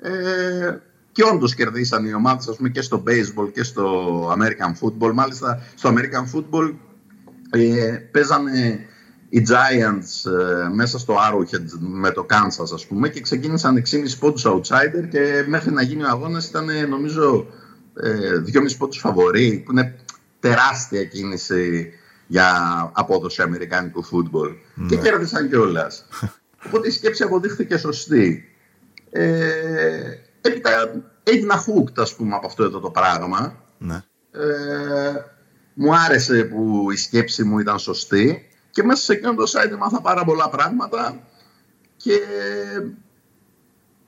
Ε, 0.00 0.78
και 1.12 1.24
όντως 1.24 1.54
κερδίσαν 1.54 2.04
οι 2.04 2.14
ομάδες 2.14 2.56
και 2.72 2.80
στο 2.80 3.02
baseball 3.06 3.52
και 3.52 3.62
στο 3.62 4.28
American 4.32 4.72
football. 4.80 5.12
Μάλιστα 5.12 5.62
στο 5.74 5.94
American 5.94 6.34
football 6.34 6.74
ε, 7.50 7.96
παίζανε 8.10 8.86
οι 9.34 9.46
Giants 9.48 10.30
ε, 10.30 10.68
μέσα 10.68 10.98
στο 10.98 11.16
Arrowhead 11.16 11.78
με 11.78 12.10
το 12.10 12.26
Kansas 12.30 12.72
ας 12.74 12.86
πούμε 12.86 13.08
και 13.08 13.20
ξεκίνησαν 13.20 13.82
6,5 13.90 14.02
πόντους 14.18 14.46
outsider 14.46 15.08
και 15.10 15.44
μέχρι 15.46 15.70
να 15.72 15.82
γίνει 15.82 16.02
ο 16.02 16.08
αγώνας 16.08 16.48
ήταν 16.48 16.88
νομίζω 16.88 17.46
ε, 18.00 18.42
2,5 18.54 18.76
πόντους 18.78 18.98
φαβορή 18.98 19.62
που 19.64 19.72
είναι 19.72 19.98
τεράστια 20.40 21.04
κίνηση 21.04 21.92
για 22.26 22.50
απόδοση 22.94 23.42
αμερικάνικου 23.42 24.04
football 24.04 24.48
mm. 24.48 24.86
και 24.88 24.96
κέρδισαν 24.96 25.48
κιόλας. 25.48 26.04
Οπότε 26.66 26.88
η 26.88 26.90
σκέψη 26.90 27.22
αποδείχθηκε 27.22 27.76
σωστή. 27.76 28.44
Ε, 29.10 29.30
έπειτα 30.40 30.70
έγινα 31.22 31.64
hooked 31.64 31.96
ας 31.96 32.14
πούμε 32.14 32.34
από 32.34 32.46
αυτό 32.46 32.64
εδώ 32.64 32.80
το 32.80 32.90
πράγμα. 32.90 33.62
Ναι. 33.78 34.02
Ε, 34.30 35.24
μου 35.74 35.96
άρεσε 35.96 36.44
που 36.44 36.90
η 36.90 36.96
σκέψη 36.96 37.44
μου 37.44 37.58
ήταν 37.58 37.78
σωστή 37.78 38.48
και 38.74 38.82
μέσα 38.82 39.02
σε 39.02 39.12
εκείνο 39.12 39.34
το 39.34 39.44
site 39.46 39.78
μάθα 39.78 40.00
πάρα 40.00 40.24
πολλά 40.24 40.48
πράγματα 40.48 41.26
και 41.96 42.18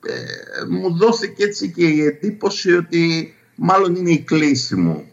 ε, 0.06 0.64
μου 0.68 0.96
δόθηκε 0.96 1.44
έτσι 1.44 1.70
και 1.70 1.86
η 1.86 2.04
εντύπωση 2.04 2.72
ότι 2.72 3.34
μάλλον 3.54 3.94
είναι 3.94 4.10
η 4.10 4.22
κλίση 4.22 4.76
μου 4.76 5.04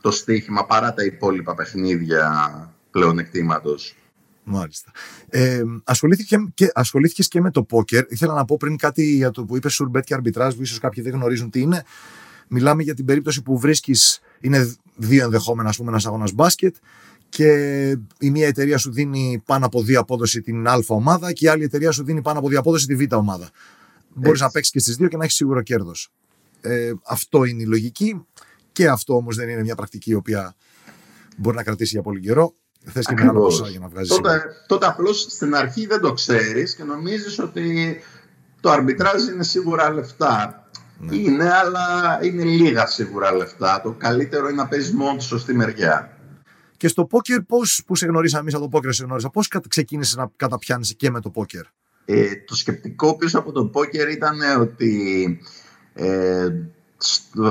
το 0.00 0.10
στοίχημα 0.10 0.66
παρά 0.66 0.94
τα 0.94 1.04
υπόλοιπα 1.04 1.54
παιχνίδια 1.54 2.28
πλεονεκτήματος. 2.90 3.96
Μάλιστα. 4.44 4.90
Ε, 5.28 5.62
ασχολήθηκε 5.84 6.36
και, 6.54 6.70
ασχολήθηκες 6.74 7.28
και 7.28 7.40
με 7.40 7.50
το 7.50 7.62
πόκερ. 7.62 8.04
Ήθελα 8.08 8.34
να 8.34 8.44
πω 8.44 8.56
πριν 8.56 8.76
κάτι 8.76 9.02
για 9.02 9.30
το 9.30 9.44
που 9.44 9.56
είπες 9.56 9.74
σουρμπέτ 9.74 10.04
και 10.04 10.14
αρμπιτράζ, 10.14 10.54
που 10.54 10.62
ίσως 10.62 10.78
κάποιοι 10.78 11.02
δεν 11.02 11.12
γνωρίζουν 11.12 11.50
τι 11.50 11.60
είναι. 11.60 11.84
Μιλάμε 12.48 12.82
για 12.82 12.94
την 12.94 13.04
περίπτωση 13.04 13.42
που 13.42 13.58
βρίσκεις, 13.58 14.20
είναι 14.40 14.76
δύο 14.96 15.24
ενδεχόμενα, 15.24 15.68
ας 15.68 15.76
πούμε, 15.76 15.90
ένας 15.90 16.06
αγώνας 16.06 16.32
μπάσκετ 16.32 16.76
και 17.36 17.50
η 18.18 18.30
μία 18.30 18.46
εταιρεία 18.46 18.78
σου 18.78 18.92
δίνει 18.92 19.42
πάνω 19.46 19.66
από 19.66 19.82
δύο 19.82 20.00
απόδοση 20.00 20.40
την 20.40 20.68
Α 20.68 20.84
ομάδα 20.86 21.32
και 21.32 21.44
η 21.44 21.48
άλλη 21.48 21.64
εταιρεία 21.64 21.90
σου 21.90 22.04
δίνει 22.04 22.22
πάνω 22.22 22.38
από 22.38 22.48
δύο 22.48 22.58
απόδοση 22.58 22.86
τη 22.86 22.94
Β 22.94 23.12
ομάδα. 23.14 23.50
Μπορείς 24.14 24.40
να 24.40 24.50
παίξεις 24.50 24.72
και 24.72 24.78
στις 24.78 24.96
δύο 24.96 25.08
και 25.08 25.16
να 25.16 25.24
έχεις 25.24 25.36
σίγουρο 25.36 25.62
κέρδος. 25.62 26.12
Ε, 26.60 26.92
αυτό 27.06 27.44
είναι 27.44 27.62
η 27.62 27.66
λογική. 27.66 28.26
Και 28.72 28.88
αυτό 28.88 29.14
όμως 29.14 29.36
δεν 29.36 29.48
είναι 29.48 29.62
μια 29.62 29.74
πρακτική 29.74 30.10
η 30.10 30.14
οποία 30.14 30.54
μπορεί 31.36 31.56
να 31.56 31.62
κρατήσει 31.62 31.90
για 31.90 32.02
πολύ 32.02 32.20
καιρό. 32.20 32.54
Θες 32.84 33.06
και 33.06 33.14
μεγάλο 33.14 33.40
ποσά 33.40 33.68
για 33.68 33.80
να 33.80 33.88
βγάζεις. 33.88 34.08
Τότε, 34.08 34.42
τότε 34.66 34.86
απλώς 34.86 35.20
στην 35.20 35.54
αρχή 35.54 35.86
δεν 35.86 36.00
το 36.00 36.12
ξέρεις 36.12 36.74
και 36.74 36.82
νομίζεις 36.82 37.38
ότι 37.38 37.98
το 38.60 38.70
αρμπιτράζ 38.70 39.26
είναι 39.26 39.44
σίγουρα 39.44 39.90
λεφτά. 39.90 40.68
Ναι. 40.98 41.16
Είναι, 41.16 41.50
αλλά 41.52 42.18
είναι 42.22 42.44
λίγα 42.44 42.86
σίγουρα 42.86 43.34
λεφτά. 43.34 43.80
Το 43.82 43.92
καλύτερο 43.92 44.48
είναι 44.48 44.62
να 44.62 44.68
παίζεις 44.68 44.92
μόνο 44.92 45.16
τη 45.16 45.22
σωστή 45.22 45.54
μεριά. 45.54 46.13
Και 46.84 46.90
στο 46.90 47.04
πόκερ, 47.04 47.40
πώς 47.42 47.82
που 47.86 47.96
σε 47.96 48.06
γνωρίσαμε 48.06 48.40
εμείς 48.40 48.54
από 48.54 48.62
το 48.62 48.68
πόκερ, 48.68 48.92
σε 48.92 49.04
γνώρισα, 49.04 49.30
πώς 49.30 49.48
ξεκίνησες 49.68 50.16
να 50.16 50.30
καταπιάνεις 50.36 50.94
και 50.96 51.10
με 51.10 51.20
το 51.20 51.30
πόκερ; 51.30 51.62
Ε, 52.04 52.36
το 52.46 52.56
σκεπτικό 52.56 53.16
πίσω 53.16 53.38
από 53.38 53.52
το 53.52 53.64
πόκερ 53.66 54.08
ήταν 54.08 54.38
ότι 54.60 55.38
ε, 55.94 56.48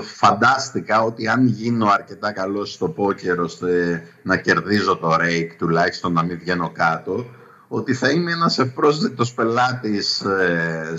φαντάστηκα 0.01 1.01
ότι 1.01 1.27
αν 1.27 1.47
γίνω 1.47 1.87
αρκετά 1.87 2.31
καλός 2.31 2.73
στο 2.73 2.89
πόκερ 2.89 3.39
ώστε 3.39 4.01
να 4.23 4.37
κερδίζω 4.37 4.97
το 4.97 5.15
rake 5.15 5.51
τουλάχιστον 5.57 6.13
να 6.13 6.23
μην 6.23 6.39
βγαίνω 6.39 6.71
κάτω 6.71 7.25
ότι 7.67 7.93
θα 7.93 8.09
είμαι 8.09 8.31
ένας 8.31 8.59
ευπρόσδεκτος 8.59 9.33
πελάτης 9.33 10.21
ε, 10.21 10.97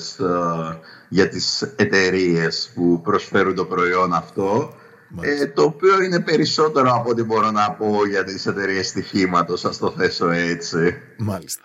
για 1.08 1.28
τις 1.28 1.62
εταιρείες 1.62 2.72
που 2.74 3.00
προσφέρουν 3.00 3.54
το 3.54 3.64
προϊόν 3.64 4.12
αυτό 4.14 4.74
ε, 5.20 5.46
το 5.46 5.62
οποίο 5.62 6.02
είναι 6.02 6.20
περισσότερο 6.20 6.94
από 6.94 7.10
ό,τι 7.10 7.22
μπορώ 7.22 7.50
να 7.50 7.70
πω 7.70 8.06
για 8.06 8.24
τις 8.24 8.46
εταιρείες 8.46 8.88
στοιχήματος, 8.88 9.64
ας 9.64 9.78
το 9.78 9.90
θέσω 9.90 10.30
έτσι. 10.30 10.94
Μάλιστα. 11.18 11.62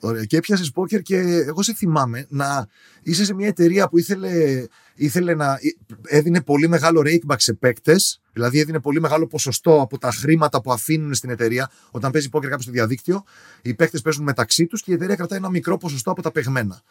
Ωραία. 0.00 0.24
Και 0.24 0.36
έπιασες 0.36 0.70
πόκερ 0.70 1.02
και 1.02 1.16
εγώ 1.18 1.62
σε 1.62 1.74
θυμάμαι 1.74 2.26
να 2.28 2.66
είσαι 3.02 3.24
σε 3.24 3.34
μια 3.34 3.46
εταιρεία 3.46 3.88
που 3.88 3.98
ήθελε, 3.98 4.64
ήθελε 4.94 5.34
να. 5.34 5.58
έδινε 6.02 6.42
πολύ 6.42 6.68
μεγάλο 6.68 7.02
rakeback 7.04 7.36
σε 7.36 7.52
παίκτες. 7.52 8.20
Δηλαδή 8.32 8.58
έδινε 8.58 8.80
πολύ 8.80 9.00
μεγάλο 9.00 9.26
ποσοστό 9.26 9.80
από 9.80 9.98
τα 9.98 10.10
χρήματα 10.10 10.60
που 10.60 10.72
αφήνουν 10.72 11.14
στην 11.14 11.30
εταιρεία. 11.30 11.70
Όταν 11.90 12.10
παίζει 12.10 12.28
πόκερ 12.28 12.48
κάποιος 12.48 12.64
στο 12.64 12.72
διαδίκτυο, 12.72 13.24
οι 13.62 13.74
παίκτες 13.74 14.00
παίζουν 14.00 14.24
μεταξύ 14.24 14.66
τους 14.66 14.82
και 14.82 14.90
η 14.90 14.94
εταιρεία 14.94 15.16
κρατάει 15.16 15.38
ένα 15.38 15.50
μικρό 15.50 15.76
ποσοστό 15.76 16.10
από 16.10 16.22
τα 16.22 16.30
παιγμένα. 16.30 16.82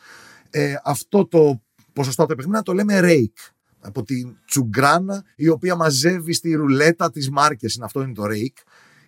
Ε, 0.49 0.75
αυτό 0.83 1.25
το 1.25 1.61
ποσοστό 1.93 2.21
από 2.21 2.31
τα 2.31 2.37
παιγμένα 2.37 2.63
το 2.63 2.73
λέμε 2.73 2.99
rake. 3.03 3.51
Από 3.83 4.03
την 4.03 4.37
τσουγκράνα 4.45 5.23
η 5.35 5.47
οποία 5.47 5.75
μαζεύει 5.75 6.33
στη 6.33 6.53
ρουλέτα 6.53 7.11
τι 7.11 7.31
μάρκες. 7.31 7.79
Αυτό 7.81 8.01
είναι 8.01 8.13
το 8.13 8.23
rake 8.25 8.63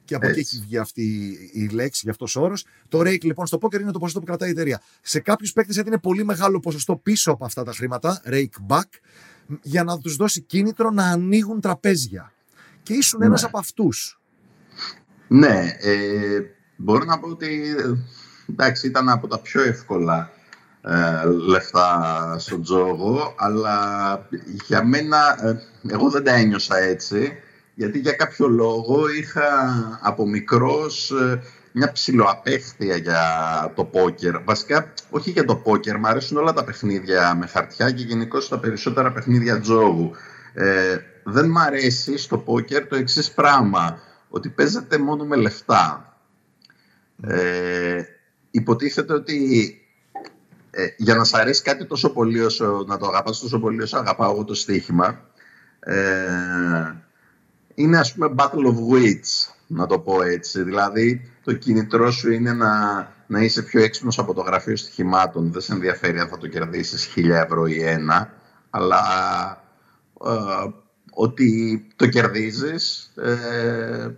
και 0.05 0.15
από 0.15 0.27
εκεί 0.27 0.39
έχει 0.39 0.59
βγει 0.59 0.77
αυτή 0.77 1.37
η 1.53 1.67
λέξη, 1.67 2.01
γι' 2.03 2.09
αυτός 2.09 2.35
ο 2.35 2.41
όρος. 2.41 2.65
Το 2.89 2.99
rake 2.99 3.23
λοιπόν 3.23 3.45
στο 3.47 3.57
poker 3.61 3.79
είναι 3.81 3.91
το 3.91 3.99
ποσοστό 3.99 4.19
που 4.19 4.25
κρατάει 4.25 4.49
η 4.49 4.51
εταιρεία. 4.51 4.81
Σε 5.01 5.19
κάποιους 5.19 5.51
παίκτες 5.51 5.77
έδινε 5.77 5.97
πολύ 5.97 6.25
μεγάλο 6.25 6.59
ποσοστό 6.59 6.95
πίσω 6.95 7.31
από 7.31 7.45
αυτά 7.45 7.63
τα 7.63 7.71
χρήματα, 7.71 8.21
rake 8.25 8.67
back, 8.67 8.89
για 9.61 9.83
να 9.83 9.97
τους 9.97 10.15
δώσει 10.15 10.41
κίνητρο 10.41 10.89
να 10.89 11.03
ανοίγουν 11.03 11.61
τραπέζια. 11.61 12.33
Και 12.83 12.93
ήσουν 12.93 13.19
ναι. 13.19 13.25
ένα 13.25 13.39
από 13.43 13.57
αυτούς. 13.57 14.19
Ναι, 15.27 15.75
ε, 15.79 16.39
μπορώ 16.75 17.05
να 17.05 17.19
πω 17.19 17.27
ότι 17.27 17.75
εντάξει, 18.49 18.87
ήταν 18.87 19.09
από 19.09 19.27
τα 19.27 19.39
πιο 19.39 19.61
εύκολα 19.61 20.31
ε, 20.87 21.27
λεφτά 21.47 22.35
στον 22.39 22.61
τζόγο, 22.61 23.33
αλλά 23.37 23.77
για 24.67 24.85
μένα, 24.85 25.37
ε, 25.41 25.57
εγώ 25.93 26.09
δεν 26.09 26.23
τα 26.23 26.33
ένιωσα 26.33 26.77
έτσι 26.77 27.39
γιατί 27.75 27.99
για 27.99 28.11
κάποιο 28.11 28.47
λόγο 28.47 29.09
είχα 29.09 29.99
από 30.01 30.27
μικρός 30.27 31.11
ε, 31.11 31.41
μια 31.71 31.91
ψηλοαπέχθεια 31.91 32.95
για 32.95 33.21
το 33.75 33.83
πόκερ. 33.83 34.39
Βασικά, 34.43 34.93
όχι 35.09 35.31
για 35.31 35.45
το 35.45 35.55
πόκερ, 35.55 35.97
μου 35.97 36.07
αρέσουν 36.07 36.37
όλα 36.37 36.53
τα 36.53 36.63
παιχνίδια 36.63 37.35
με 37.35 37.47
χαρτιά 37.47 37.91
και 37.91 38.03
γενικώ 38.03 38.39
τα 38.39 38.59
περισσότερα 38.59 39.11
παιχνίδια 39.11 39.59
τζόγου. 39.59 40.11
Ε, 40.53 40.97
δεν 41.23 41.49
μ' 41.49 41.57
αρέσει 41.57 42.17
στο 42.17 42.37
πόκερ 42.37 42.87
το 42.87 42.95
εξής 42.95 43.31
πράγμα, 43.31 43.99
ότι 44.29 44.49
παίζεται 44.49 44.97
μόνο 44.97 45.23
με 45.25 45.35
λεφτά. 45.35 46.17
Ε, 47.23 48.01
υποτίθεται 48.51 49.13
ότι 49.13 49.79
ε, 50.77 50.87
για 50.97 51.15
να 51.15 51.23
σ' 51.23 51.33
αρέσει 51.33 51.61
κάτι 51.61 51.85
τόσο 51.85 52.09
πολύ 52.09 52.41
όσο, 52.41 52.83
να 52.87 52.97
το 52.97 53.07
αγαπάς 53.07 53.39
τόσο 53.39 53.59
πολύ 53.59 53.81
όσο 53.81 53.97
αγαπάω 53.97 54.31
εγώ 54.31 54.43
το 54.43 54.53
στοίχημα, 54.53 55.25
ε, 55.79 56.95
είναι 57.75 57.97
ας 57.97 58.13
πούμε 58.13 58.33
battle 58.37 58.65
of 58.65 58.77
wits, 58.93 59.53
να 59.67 59.85
το 59.85 59.99
πω 59.99 60.21
έτσι. 60.21 60.63
Δηλαδή 60.63 61.31
το 61.43 61.53
κινητρό 61.53 62.11
σου 62.11 62.31
είναι 62.31 62.53
να, 62.53 62.73
να 63.27 63.41
είσαι 63.41 63.61
πιο 63.61 63.81
έξυπνος 63.81 64.19
από 64.19 64.33
το 64.33 64.41
γραφείο 64.41 64.75
στοιχημάτων. 64.75 65.51
Δεν 65.51 65.61
σε 65.61 65.73
ενδιαφέρει 65.73 66.19
αν 66.19 66.27
θα 66.27 66.37
το 66.37 66.47
κερδίσεις 66.47 67.05
χίλια 67.05 67.41
ευρώ 67.41 67.65
ή 67.65 67.83
ένα, 67.83 68.33
αλλά 68.69 69.01
ε, 70.25 70.69
ότι 71.11 71.81
το 71.95 72.07
κερδίζεις, 72.07 73.13
ε, 73.15 74.09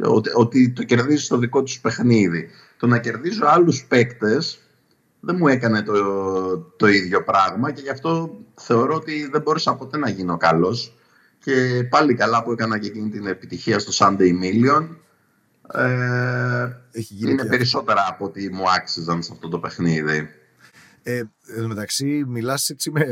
ότι, 0.00 0.30
ότι 0.34 0.70
το 0.70 0.82
κερδίζεις 0.82 1.24
στο 1.24 1.38
δικό 1.38 1.62
τους 1.62 1.80
παιχνίδι. 1.80 2.48
Το 2.76 2.86
να 2.86 2.98
κερδίζω 2.98 3.46
άλλους 3.46 3.84
παίκτες 3.84 4.60
δεν 5.26 5.36
μου 5.38 5.48
έκανε 5.48 5.82
το, 5.82 6.58
το 6.58 6.86
ίδιο 6.86 7.24
πράγμα 7.24 7.72
και 7.72 7.80
γι' 7.80 7.90
αυτό 7.90 8.38
θεωρώ 8.54 8.94
ότι 8.94 9.28
δεν 9.32 9.42
μπόρεσα 9.42 9.74
ποτέ 9.74 9.98
να 9.98 10.08
γίνω 10.08 10.36
καλός 10.36 10.96
και 11.38 11.86
πάλι 11.90 12.14
καλά 12.14 12.42
που 12.42 12.52
έκανα 12.52 12.78
και 12.78 12.86
εκείνη 12.86 13.10
την 13.10 13.26
επιτυχία 13.26 13.78
στο 13.78 13.92
Sunday 13.94 14.30
Million. 14.42 14.88
Ε, 15.72 16.68
είναι 17.20 17.44
περισσότερα 17.44 18.06
από 18.08 18.24
ό,τι 18.24 18.52
μου 18.52 18.70
άξιζαν 18.70 19.22
σε 19.22 19.32
αυτό 19.32 19.48
το 19.48 19.58
παιχνίδι. 19.58 20.28
Ε, 21.02 21.22
εν 21.56 21.64
μεταξύ, 21.64 22.24
μιλάς 22.26 22.68
έτσι 22.68 22.90
με, 22.90 23.04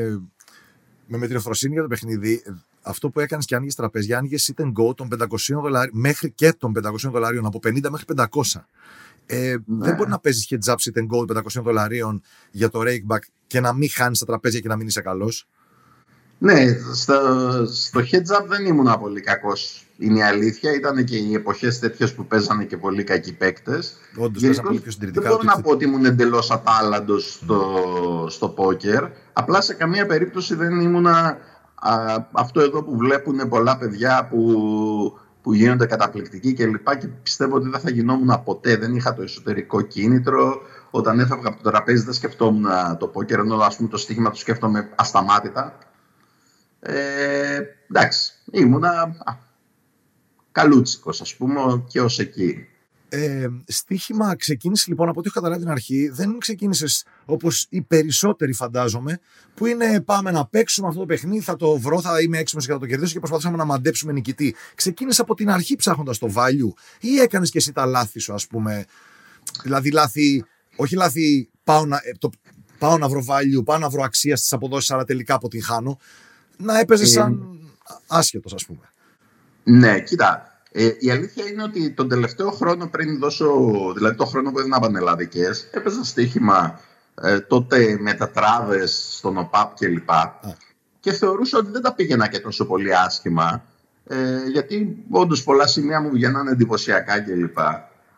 με 1.07 1.19
μετριοφροσύνη 1.19 1.73
για 1.73 1.83
το 1.83 1.89
παιχνίδι. 1.89 2.43
Αυτό 2.83 3.11
που 3.11 3.21
έκανες 3.21 3.45
και 3.45 3.55
άνοιγες 3.55 3.75
τραπέζια, 3.75 4.19
άνοιγες 4.19 4.53
sit 4.53 4.65
and 4.65 4.73
go 4.73 4.97
των 4.97 5.09
500 5.21 5.27
δολαρίων 5.49 6.01
μέχρι 6.01 6.31
και 6.31 6.53
των 6.53 6.73
500 6.85 7.11
δολαρίων, 7.11 7.47
από 7.47 7.61
50 7.65 7.91
μέχρι 7.91 8.05
500. 8.17 8.25
Ε, 9.27 9.57
ναι. 9.67 9.85
Δεν 9.87 9.95
μπορεί 9.95 10.11
να 10.11 10.19
παίζεις 10.19 10.49
heads 10.51 10.73
up 10.73 10.77
sit 10.77 11.01
and 11.01 11.07
go 11.07 11.37
500 11.37 11.63
δολαρίων 11.63 12.23
για 12.51 12.69
το 12.69 12.81
rakeback 12.83 13.23
και 13.47 13.61
να 13.61 13.73
μην 13.73 13.91
χάνεις 13.91 14.19
τα 14.19 14.27
τραπέζια 14.27 14.61
και 14.61 14.69
να 14.69 14.77
μην 14.77 14.87
είσαι 14.87 15.01
καλός. 15.01 15.49
Ναι, 16.39 16.79
στο, 16.95 17.15
στο 17.67 18.01
heads 18.01 18.41
up 18.41 18.47
δεν 18.47 18.67
ήμουν 18.67 18.99
πολύ 19.01 19.21
κακός. 19.21 19.87
Είναι 19.99 20.19
η 20.19 20.23
αλήθεια. 20.23 20.75
Ήταν 20.75 21.05
και 21.05 21.17
οι 21.17 21.35
εποχές 21.35 21.79
τέτοιες 21.79 22.15
που 22.15 22.27
παίζανε 22.27 22.65
και 22.65 22.77
πολύ 22.77 23.05
κακοί 23.05 23.33
παίκτες. 23.37 23.97
Όντως, 24.17 24.43
παίζανε 24.43 24.67
πολύ 24.67 24.81
πιο 24.81 24.91
συντηρητικά. 24.91 25.29
Δεν 25.29 25.37
μπορώ 25.37 25.55
να 25.55 25.61
πω 25.61 25.71
ότι 25.71 25.85
ήμουν 25.85 26.05
εντελώς 26.05 26.51
ατάλλαντο 26.51 27.19
στο, 27.19 28.27
στο 28.31 28.49
πόκερ. 28.49 29.05
Απλά 29.33 29.61
σε 29.61 29.75
καμία 29.75 30.07
περίπτωση 30.07 30.55
δεν 30.55 30.81
ήμουν 30.81 31.07
αυτό 32.33 32.61
εδώ 32.61 32.83
που 32.83 32.97
βλέπουν 32.97 33.49
πολλά 33.49 33.79
παιδιά 33.79 34.27
που, 34.31 35.19
που 35.45 35.55
γίνονται 35.55 35.87
καταπληκτικοί 35.87 36.55
και 36.55 36.67
λοιπά 36.67 36.97
και 36.97 37.07
πιστεύω 37.07 37.57
ότι 37.57 37.69
δεν 37.69 37.81
θα 37.81 37.91
γινόμουν 37.91 38.43
ποτέ. 38.45 38.77
Δεν 38.77 38.95
είχα 38.95 39.15
το 39.15 39.23
εσωτερικό 39.23 39.81
κίνητρο. 39.81 40.61
Όταν 40.91 41.21
έφευγα 41.21 41.49
από 41.49 41.63
το 41.63 41.71
τραπέζι 41.71 42.05
δεν 42.05 42.15
σκεφτόμουν 42.15 42.67
το 42.99 43.07
πόκερ, 43.07 43.39
ενώ 43.39 43.57
ας 43.57 43.77
πούμε, 43.77 43.89
το 43.89 43.97
στοίχημα 43.97 44.31
του 44.31 44.37
σκέφτομαι 44.37 44.89
ασταμάτητα. 44.95 45.79
Ε, 46.81 47.61
εντάξει, 47.91 48.33
ήμουνα 48.51 49.17
καλούτσικος 50.53 51.21
ας 51.21 51.37
πούμε 51.37 51.85
και 51.87 52.01
ως 52.01 52.19
εκεί. 52.19 52.69
Ε, 53.15 53.49
στοίχημα 53.67 54.37
ξεκίνησε 54.37 54.85
λοιπόν 54.89 55.09
από 55.09 55.19
ό,τι 55.19 55.29
έχω 55.29 55.41
καταλάβει 55.41 55.63
την 55.63 55.71
αρχή. 55.71 56.09
Δεν 56.09 56.39
ξεκίνησες 56.39 57.05
όπως 57.25 57.67
οι 57.69 57.83
περισσότεροι 57.83 58.53
φαντάζομαι, 58.53 59.21
που 59.55 59.67
είναι 59.67 60.01
πάμε 60.01 60.31
να 60.31 60.47
παίξουμε 60.47 60.89
αυτό 60.89 61.01
το 61.01 61.07
παιχνίδι, 61.07 61.41
θα 61.41 61.57
το 61.57 61.79
βρω, 61.79 62.01
θα 62.01 62.21
είμαι 62.21 62.39
έξυπνος 62.39 62.67
και 62.67 62.73
θα 62.73 62.79
το 62.79 62.87
κερδίσω 62.87 63.13
και 63.13 63.19
προσπαθήσαμε 63.19 63.57
να 63.57 63.65
μαντέψουμε 63.65 64.13
νικητή. 64.13 64.55
Ξεκίνησε 64.75 65.21
από 65.21 65.35
την 65.35 65.51
αρχή 65.51 65.77
ψάχνοντας 65.77 66.19
το 66.19 66.33
value, 66.35 66.73
ή 67.01 67.19
έκανες 67.19 67.51
και 67.51 67.59
εσύ 67.59 67.73
τα 67.73 67.87
λάθη 67.87 68.19
σου, 68.19 68.33
ας 68.35 68.47
πούμε. 68.47 68.85
Δηλαδή, 69.63 69.91
λάθη, 69.91 70.45
όχι 70.77 70.95
λάθη, 70.95 71.49
πάω 71.65 71.87
να, 71.87 71.97
ε, 71.97 72.13
το, 72.19 72.31
πάω 72.79 72.99
να 72.99 73.09
βρω 73.09 73.25
value, 73.29 73.65
πάω 73.65 73.79
να 73.79 73.89
βρω 73.89 74.03
αξία 74.03 74.37
στις 74.37 74.53
αποδόσεις, 74.53 74.91
αλλά 74.91 75.05
τελικά 75.05 75.35
αποτυγχάνω 75.35 75.99
να 76.57 76.79
έπαιζες 76.79 77.11
σαν 77.11 77.59
άσχετος, 78.07 78.55
ας 78.55 78.65
πούμε. 78.65 78.91
Ναι, 79.65 80.01
κοίτα. 80.01 80.54
Ε, 80.77 80.95
η 80.99 81.11
αλήθεια 81.11 81.45
είναι 81.47 81.63
ότι 81.63 81.91
τον 81.91 82.09
τελευταίο 82.09 82.51
χρόνο 82.51 82.87
πριν 82.87 83.19
δώσω, 83.19 83.53
δηλαδή 83.95 84.17
το 84.17 84.25
χρόνο 84.25 84.53
που 84.53 84.59
έδινα 84.59 84.81
πανελλαδικές, 84.81 85.69
έπαιζα 85.71 86.05
στοίχημα 86.05 86.81
ε, 87.23 87.41
τότε 87.41 87.97
με 88.01 88.15
τα 88.15 88.31
τράβες 88.31 89.09
στον 89.17 89.37
ΟΠΑΠ 89.37 89.75
κλπ. 89.79 90.09
Και 91.01 91.13
θεωρούσα 91.13 91.59
ότι 91.59 91.71
δεν 91.71 91.83
τα 91.83 91.95
πήγαινα 91.95 92.29
και 92.29 92.39
τόσο 92.39 92.67
πολύ 92.67 92.97
άσχημα. 92.97 93.65
Ε, 94.07 94.47
γιατί 94.53 95.05
όντως 95.11 95.43
πολλά 95.43 95.67
σημεία 95.67 96.01
μου 96.01 96.11
βγαίνανε 96.11 96.51
εντυπωσιακά 96.51 97.21
κλπ. 97.21 97.59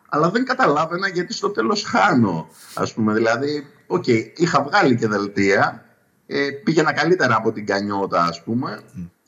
Αλλά 0.09 0.29
δεν 0.29 0.45
καταλάβαινα 0.45 1.07
γιατί 1.07 1.33
στο 1.33 1.49
τέλος 1.49 1.83
χάνω. 1.83 2.47
Α 2.73 2.93
πούμε, 2.93 3.13
δηλαδή, 3.13 3.67
OK, 3.87 4.03
okay, 4.07 4.31
είχα 4.35 4.63
βγάλει 4.63 4.95
και 4.97 5.07
δελτία, 5.07 5.85
ε, 6.27 6.49
πήγαινα 6.63 6.93
καλύτερα 6.93 7.35
από 7.35 7.51
την 7.51 7.65
γκανιότα 7.65 8.23
ας 8.23 8.43
πούμε, 8.43 8.79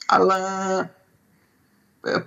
αλλά 0.05 0.36
ε, 0.79 0.91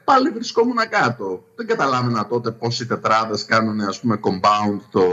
πάλι 0.05 0.31
βρισκόμουν 0.31 0.88
κάτω. 0.91 1.45
Δεν 1.57 1.67
καταλάβαινα 1.67 2.26
τότε 2.26 2.50
πώς 2.50 2.81
οι 2.81 2.87
τετράδες 2.87 3.45
κάνουν 3.45 3.81
ας 3.81 4.00
πούμε 4.00 4.21
compound 4.23 4.81
το, 4.91 5.05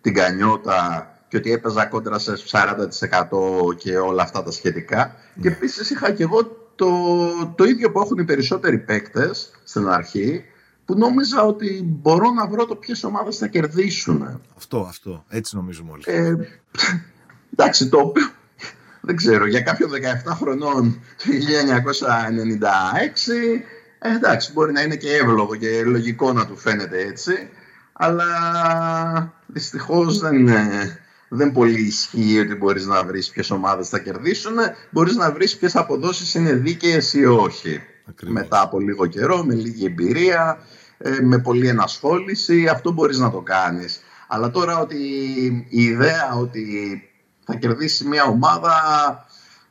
την 0.00 0.14
γκανιότα 0.14 1.10
και 1.28 1.36
ότι 1.36 1.52
έπαιζα 1.52 1.86
κόντρα 1.86 2.18
σε 2.18 2.32
40% 2.50 3.76
και 3.76 3.96
όλα 3.96 4.22
αυτά 4.22 4.42
τα 4.42 4.50
σχετικά. 4.50 5.14
Και 5.40 5.48
επίσης 5.48 5.90
είχα 5.90 6.10
και 6.10 6.22
εγώ 6.22 6.66
το, 6.74 6.88
το 7.54 7.64
ίδιο 7.64 7.92
που 7.92 8.00
έχουν 8.00 8.18
οι 8.18 8.24
περισσότεροι 8.24 8.78
παίκτες 8.78 9.50
στην 9.64 9.88
αρχή, 9.88 10.44
που 10.84 10.98
νόμιζα 10.98 11.42
ότι 11.42 11.98
μπορώ 12.00 12.30
να 12.30 12.46
βρω 12.46 12.66
το 12.66 12.76
ποιες 12.76 13.04
ομάδες 13.04 13.38
θα 13.38 13.46
κερδίσουν. 13.46 14.40
Αυτό, 14.56 14.78
αυτό. 14.78 15.24
Έτσι 15.28 15.56
νομίζουμε 15.56 15.90
όλοι. 15.92 16.02
Ε, 16.06 16.34
εντάξει, 17.52 17.88
το 17.88 17.98
οποίο 17.98 18.30
δεν 19.06 19.16
ξέρω, 19.16 19.46
για 19.46 19.60
κάποιον 19.60 19.90
17 19.90 19.94
χρονών 20.30 21.00
το 21.16 21.24
1996, 21.24 23.62
ε, 23.98 24.14
εντάξει, 24.14 24.52
μπορεί 24.52 24.72
να 24.72 24.82
είναι 24.82 24.96
και 24.96 25.12
εύλογο 25.12 25.56
και 25.56 25.82
λογικό 25.84 26.32
να 26.32 26.46
του 26.46 26.56
φαίνεται 26.56 27.00
έτσι, 27.00 27.48
αλλά 27.92 28.26
δυστυχώς 29.46 30.18
δεν, 30.18 30.48
δεν 31.28 31.52
πολύ 31.52 31.80
ισχύει 31.80 32.38
ότι 32.38 32.54
μπορείς 32.54 32.86
να 32.86 33.04
βρεις 33.04 33.30
ποιες 33.30 33.50
ομάδες 33.50 33.88
θα 33.88 33.98
κερδίσουν, 33.98 34.54
μπορείς 34.90 35.16
να 35.16 35.32
βρεις 35.32 35.56
ποιες 35.56 35.76
αποδόσεις 35.76 36.34
είναι 36.34 36.52
δίκαιες 36.52 37.12
ή 37.12 37.24
όχι. 37.24 37.80
Μετά 38.22 38.62
από 38.62 38.78
λίγο 38.78 39.06
καιρό, 39.06 39.44
με 39.44 39.54
λίγη 39.54 39.84
εμπειρία, 39.84 40.58
ε, 40.98 41.18
με 41.22 41.38
πολλή 41.38 41.68
ενασχόληση, 41.68 42.66
αυτό 42.66 42.92
μπορείς 42.92 43.18
να 43.18 43.30
το 43.30 43.40
κάνεις. 43.40 44.00
Αλλά 44.28 44.50
τώρα 44.50 44.78
ότι 44.78 44.96
η 45.68 45.82
ιδέα 45.82 46.34
ότι 46.40 46.64
θα 47.46 47.54
κερδίσει 47.54 48.06
μια 48.06 48.24
ομάδα 48.24 48.74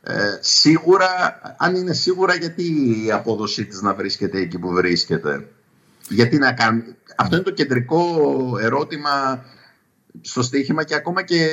ε, 0.02 0.38
σίγουρα, 0.40 1.40
αν 1.58 1.74
είναι 1.74 1.92
σίγουρα 1.92 2.34
γιατί 2.34 2.62
η 3.04 3.12
απόδοσή 3.12 3.66
της 3.66 3.80
να 3.80 3.94
βρίσκεται 3.94 4.38
εκεί 4.38 4.58
που 4.58 4.72
βρίσκεται; 4.72 5.48
Γιατί 6.08 6.38
να 6.38 6.52
κάνει... 6.52 6.82
Αυτό 7.16 7.34
είναι 7.34 7.44
το 7.44 7.50
κεντρικό 7.50 8.02
ερώτημα 8.60 9.44
στο 10.20 10.42
στοίχημα 10.42 10.84
και 10.84 10.94
ακόμα 10.94 11.22
και, 11.22 11.48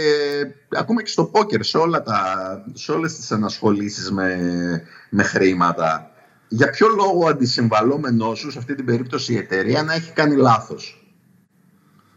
ακόμα 0.70 1.02
και 1.04 1.10
στο 1.10 1.26
πόκερ, 1.26 1.64
σε, 1.64 1.78
όλα 1.78 2.04
τα, 2.04 2.66
σε 2.74 2.92
όλες 2.92 3.16
τις 3.16 3.32
ανασχολήσεις 3.32 4.12
με, 4.12 4.38
με 5.10 5.24
χρήματα. 5.24 6.12
Για 6.48 6.70
ποιο 6.70 6.88
λόγο 6.88 7.28
αντισυμβαλόμενός 7.28 8.40
σου, 8.40 8.52
σε 8.52 8.58
αυτή 8.58 8.76
την 8.76 8.86
περίπτωση 8.86 9.34
η 9.34 9.38
εταιρεία, 9.38 9.84
να 9.84 9.94
έχει 9.94 10.12
κάνει 10.12 10.36
λάθος; 10.36 11.14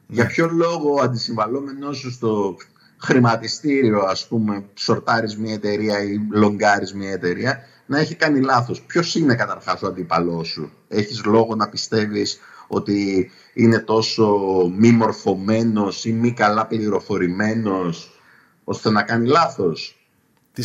Για 0.07 0.25
ναι. 0.25 0.29
ποιο 0.31 0.49
λόγο 0.49 0.95
ο 0.95 1.01
αντισυμβαλόμενός 1.03 1.99
σου 1.99 2.11
στο 2.11 2.57
χρηματιστήριο, 2.97 4.01
ας 4.01 4.27
πούμε, 4.27 4.65
σορτάρεις 4.75 5.37
μια 5.37 5.55
εταιρεία 5.55 6.03
ή 6.03 6.21
λογκάρεις 6.31 6.95
μια 6.95 7.11
εταιρεία, 7.11 7.59
να 7.87 7.99
έχει 7.99 8.15
κάνει 8.15 8.41
λάθος. 8.41 8.83
Ποιος 8.83 9.15
είναι 9.15 9.35
καταρχάς 9.35 9.83
ο 9.83 9.87
αντίπαλός 9.87 10.49
σου; 10.49 10.73
Έχεις 10.89 11.25
λόγο 11.25 11.55
να 11.55 11.69
πιστεύεις 11.69 12.39
ότι 12.69 13.31
είναι 13.55 13.79
τόσο 13.79 14.37
μη 14.79 14.91
μορφωμένος 14.91 16.05
ή 16.05 16.13
μη 16.13 16.33
καλά 16.33 16.67
πληροφορημένος 16.67 18.21
ώστε 18.65 18.91
να 18.91 19.03
κάνει 19.03 19.29
λάθος; 19.29 20.09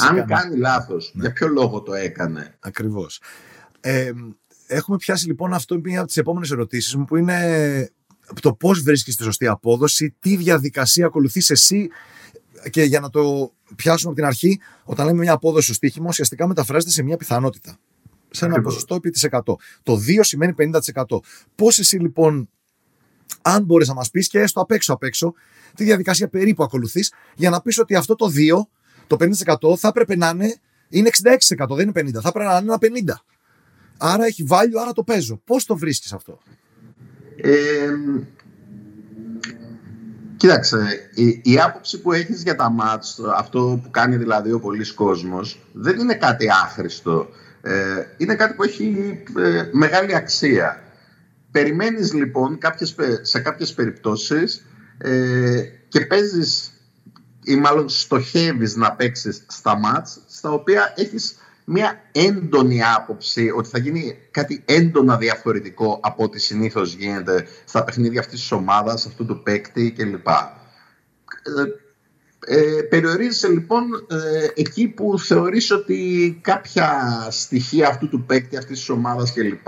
Αν 0.09 0.25
κάνει 0.25 0.57
λάθος, 0.57 1.11
ναι. 1.13 1.21
για 1.21 1.33
ποιο 1.33 1.47
λόγο 1.47 1.81
το 1.81 1.93
έκανε; 1.93 2.55
Ακριβώς. 2.59 3.21
Ε, 3.79 4.11
έχουμε 4.67 4.97
πιάσει 4.97 5.27
λοιπόν 5.27 5.53
αυτό 5.53 5.79
μία 5.83 5.97
από 5.97 6.07
τις 6.07 6.17
επόμενες 6.17 6.51
ερωτήσεις 6.51 6.95
μου 6.95 7.05
που 7.05 7.17
είναι 7.17 7.91
το 8.41 8.53
πώς 8.53 8.81
βρίσκεις 8.81 9.15
τη 9.15 9.23
σωστή 9.23 9.47
απόδοση, 9.47 10.15
τι 10.19 10.35
διαδικασία 10.35 11.05
ακολουθείς 11.05 11.49
εσύ 11.49 11.89
και 12.69 12.83
για 12.83 12.99
να 12.99 13.09
το 13.09 13.53
πιάσουμε 13.75 14.11
από 14.11 14.19
την 14.19 14.25
αρχή, 14.29 14.59
όταν 14.83 15.05
λέμε 15.05 15.19
μια 15.19 15.33
απόδοση 15.33 15.65
στο 15.65 15.73
στοίχημα, 15.73 16.05
ουσιαστικά 16.07 16.47
μεταφράζεται 16.47 16.91
σε 16.91 17.03
μια 17.03 17.17
πιθανότητα. 17.17 17.77
Σε 18.29 18.45
ένα 18.45 18.61
ποσοστό 18.61 18.95
επί 18.95 19.09
τη 19.09 19.27
100. 19.31 19.39
Το 19.83 19.93
2 19.93 20.19
σημαίνει 20.21 20.53
50%. 20.57 21.19
Πώς 21.55 21.79
εσύ 21.79 21.97
λοιπόν, 21.97 22.49
αν 23.41 23.63
μπορείς 23.63 23.87
να 23.87 23.93
μας 23.93 24.09
πεις 24.11 24.27
και 24.27 24.39
έστω 24.39 24.61
απ' 24.61 24.71
έξω 24.71 24.93
απ' 24.93 25.03
έξω, 25.03 25.33
τη 25.75 25.83
διαδικασία 25.83 26.27
περίπου 26.27 26.63
ακολουθείς 26.63 27.13
για 27.35 27.49
να 27.49 27.61
πεις 27.61 27.79
ότι 27.79 27.95
αυτό 27.95 28.15
το 28.15 28.31
2, 28.35 28.67
το 29.07 29.17
50% 29.19 29.77
θα 29.77 29.87
έπρεπε 29.87 30.15
να 30.15 30.29
είναι, 30.29 30.55
είναι 30.89 31.09
66%, 31.57 31.75
δεν 31.75 31.89
είναι 31.95 32.11
50%, 32.11 32.21
θα 32.21 32.29
έπρεπε 32.29 32.49
να 32.49 32.57
είναι 32.57 32.77
ένα 32.97 33.13
50%. 33.15 33.25
Άρα 33.97 34.25
έχει 34.25 34.45
value, 34.49 34.79
άρα 34.81 34.93
το 34.93 35.03
παίζω. 35.03 35.41
Πώς 35.45 35.65
το 35.65 35.77
βρίσκεις 35.77 36.13
αυτό; 36.13 36.39
Ε, 37.35 37.89
Κοίταξε, 40.41 41.09
η, 41.13 41.41
η 41.43 41.59
άποψη 41.59 42.01
που 42.01 42.11
έχεις 42.11 42.43
για 42.43 42.55
τα 42.55 42.69
μάτς, 42.69 43.19
αυτό 43.35 43.79
που 43.83 43.91
κάνει 43.91 44.15
δηλαδή 44.15 44.51
ο 44.51 44.59
πολλής 44.59 44.93
κόσμος, 44.93 45.59
δεν 45.73 45.99
είναι 45.99 46.13
κάτι 46.13 46.47
άχρηστο. 46.63 47.29
Ε, 47.61 48.05
είναι 48.17 48.35
κάτι 48.35 48.53
που 48.53 48.63
έχει 48.63 49.17
ε, 49.37 49.69
μεγάλη 49.71 50.15
αξία. 50.15 50.83
Περιμένεις 51.51 52.13
λοιπόν 52.13 52.57
κάποιες, 52.57 52.95
σε 53.21 53.39
κάποιες 53.39 53.73
περιπτώσεις 53.73 54.65
ε, 54.97 55.61
και 55.87 56.05
παίζεις 56.05 56.73
ή 57.43 57.55
μάλλον 57.55 57.89
στοχεύεις 57.89 58.75
να 58.75 58.91
παίξεις 58.91 59.45
στα 59.47 59.77
μάτς 59.77 60.19
στα 60.27 60.51
οποία 60.51 60.93
έχεις 60.95 61.35
μια 61.71 62.01
έντονη 62.11 62.83
άποψη 62.83 63.51
ότι 63.55 63.69
θα 63.69 63.79
γίνει 63.79 64.17
κάτι 64.31 64.63
έντονα 64.65 65.17
διαφορετικό 65.17 65.99
από 66.03 66.23
ό,τι 66.23 66.39
συνήθως 66.39 66.93
γίνεται 66.93 67.47
στα 67.65 67.83
παιχνίδια 67.83 68.19
αυτής 68.19 68.39
της 68.39 68.51
ομάδας, 68.51 69.05
αυτού 69.05 69.25
του 69.25 69.43
παίκτη 69.43 69.91
κλπ. 69.91 70.27
Ε, 70.27 70.37
ε, 72.45 72.81
περιορίζεσαι 72.81 73.47
λοιπόν 73.47 73.83
ε, 74.09 74.47
εκεί 74.55 74.87
που 74.87 75.19
θεωρείς 75.19 75.71
ότι 75.71 76.39
κάποια 76.41 77.27
στοιχεία 77.29 77.87
αυτού 77.87 78.09
του 78.09 78.25
παίκτη, 78.25 78.57
αυτής 78.57 78.77
της 78.77 78.89
ομάδας 78.89 79.33
κλπ 79.33 79.67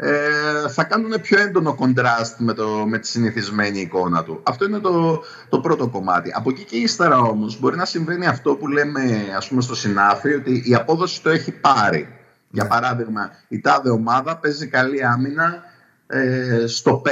ε, 0.00 0.68
θα 0.68 0.84
κάνουν 0.84 1.20
πιο 1.20 1.40
έντονο 1.40 1.74
κοντράστ 1.74 2.38
με, 2.38 2.52
το, 2.52 2.68
με 2.68 2.98
τη 2.98 3.06
συνηθισμένη 3.06 3.80
εικόνα 3.80 4.24
του. 4.24 4.40
Αυτό 4.42 4.64
είναι 4.64 4.78
το, 4.78 5.22
το 5.48 5.60
πρώτο 5.60 5.88
κομμάτι. 5.88 6.30
Από 6.34 6.50
εκεί 6.50 6.64
και 6.64 6.76
ύστερα 6.76 7.18
όμως 7.18 7.60
μπορεί 7.60 7.76
να 7.76 7.84
συμβαίνει 7.84 8.26
αυτό 8.26 8.54
που 8.54 8.68
λέμε 8.68 9.32
ας 9.36 9.48
πούμε 9.48 9.62
στο 9.62 9.74
συνάφι 9.74 10.34
ότι 10.34 10.62
η 10.64 10.74
απόδοση 10.74 11.22
το 11.22 11.30
έχει 11.30 11.52
πάρει. 11.52 12.08
Για 12.50 12.62
ναι. 12.62 12.68
παράδειγμα, 12.68 13.30
η 13.48 13.60
τάδε 13.60 13.90
ομάδα 13.90 14.36
παίζει 14.36 14.66
καλή 14.66 15.04
άμυνα 15.04 15.62
ε, 16.06 16.64
στο 16.66 17.02
5 17.04 17.08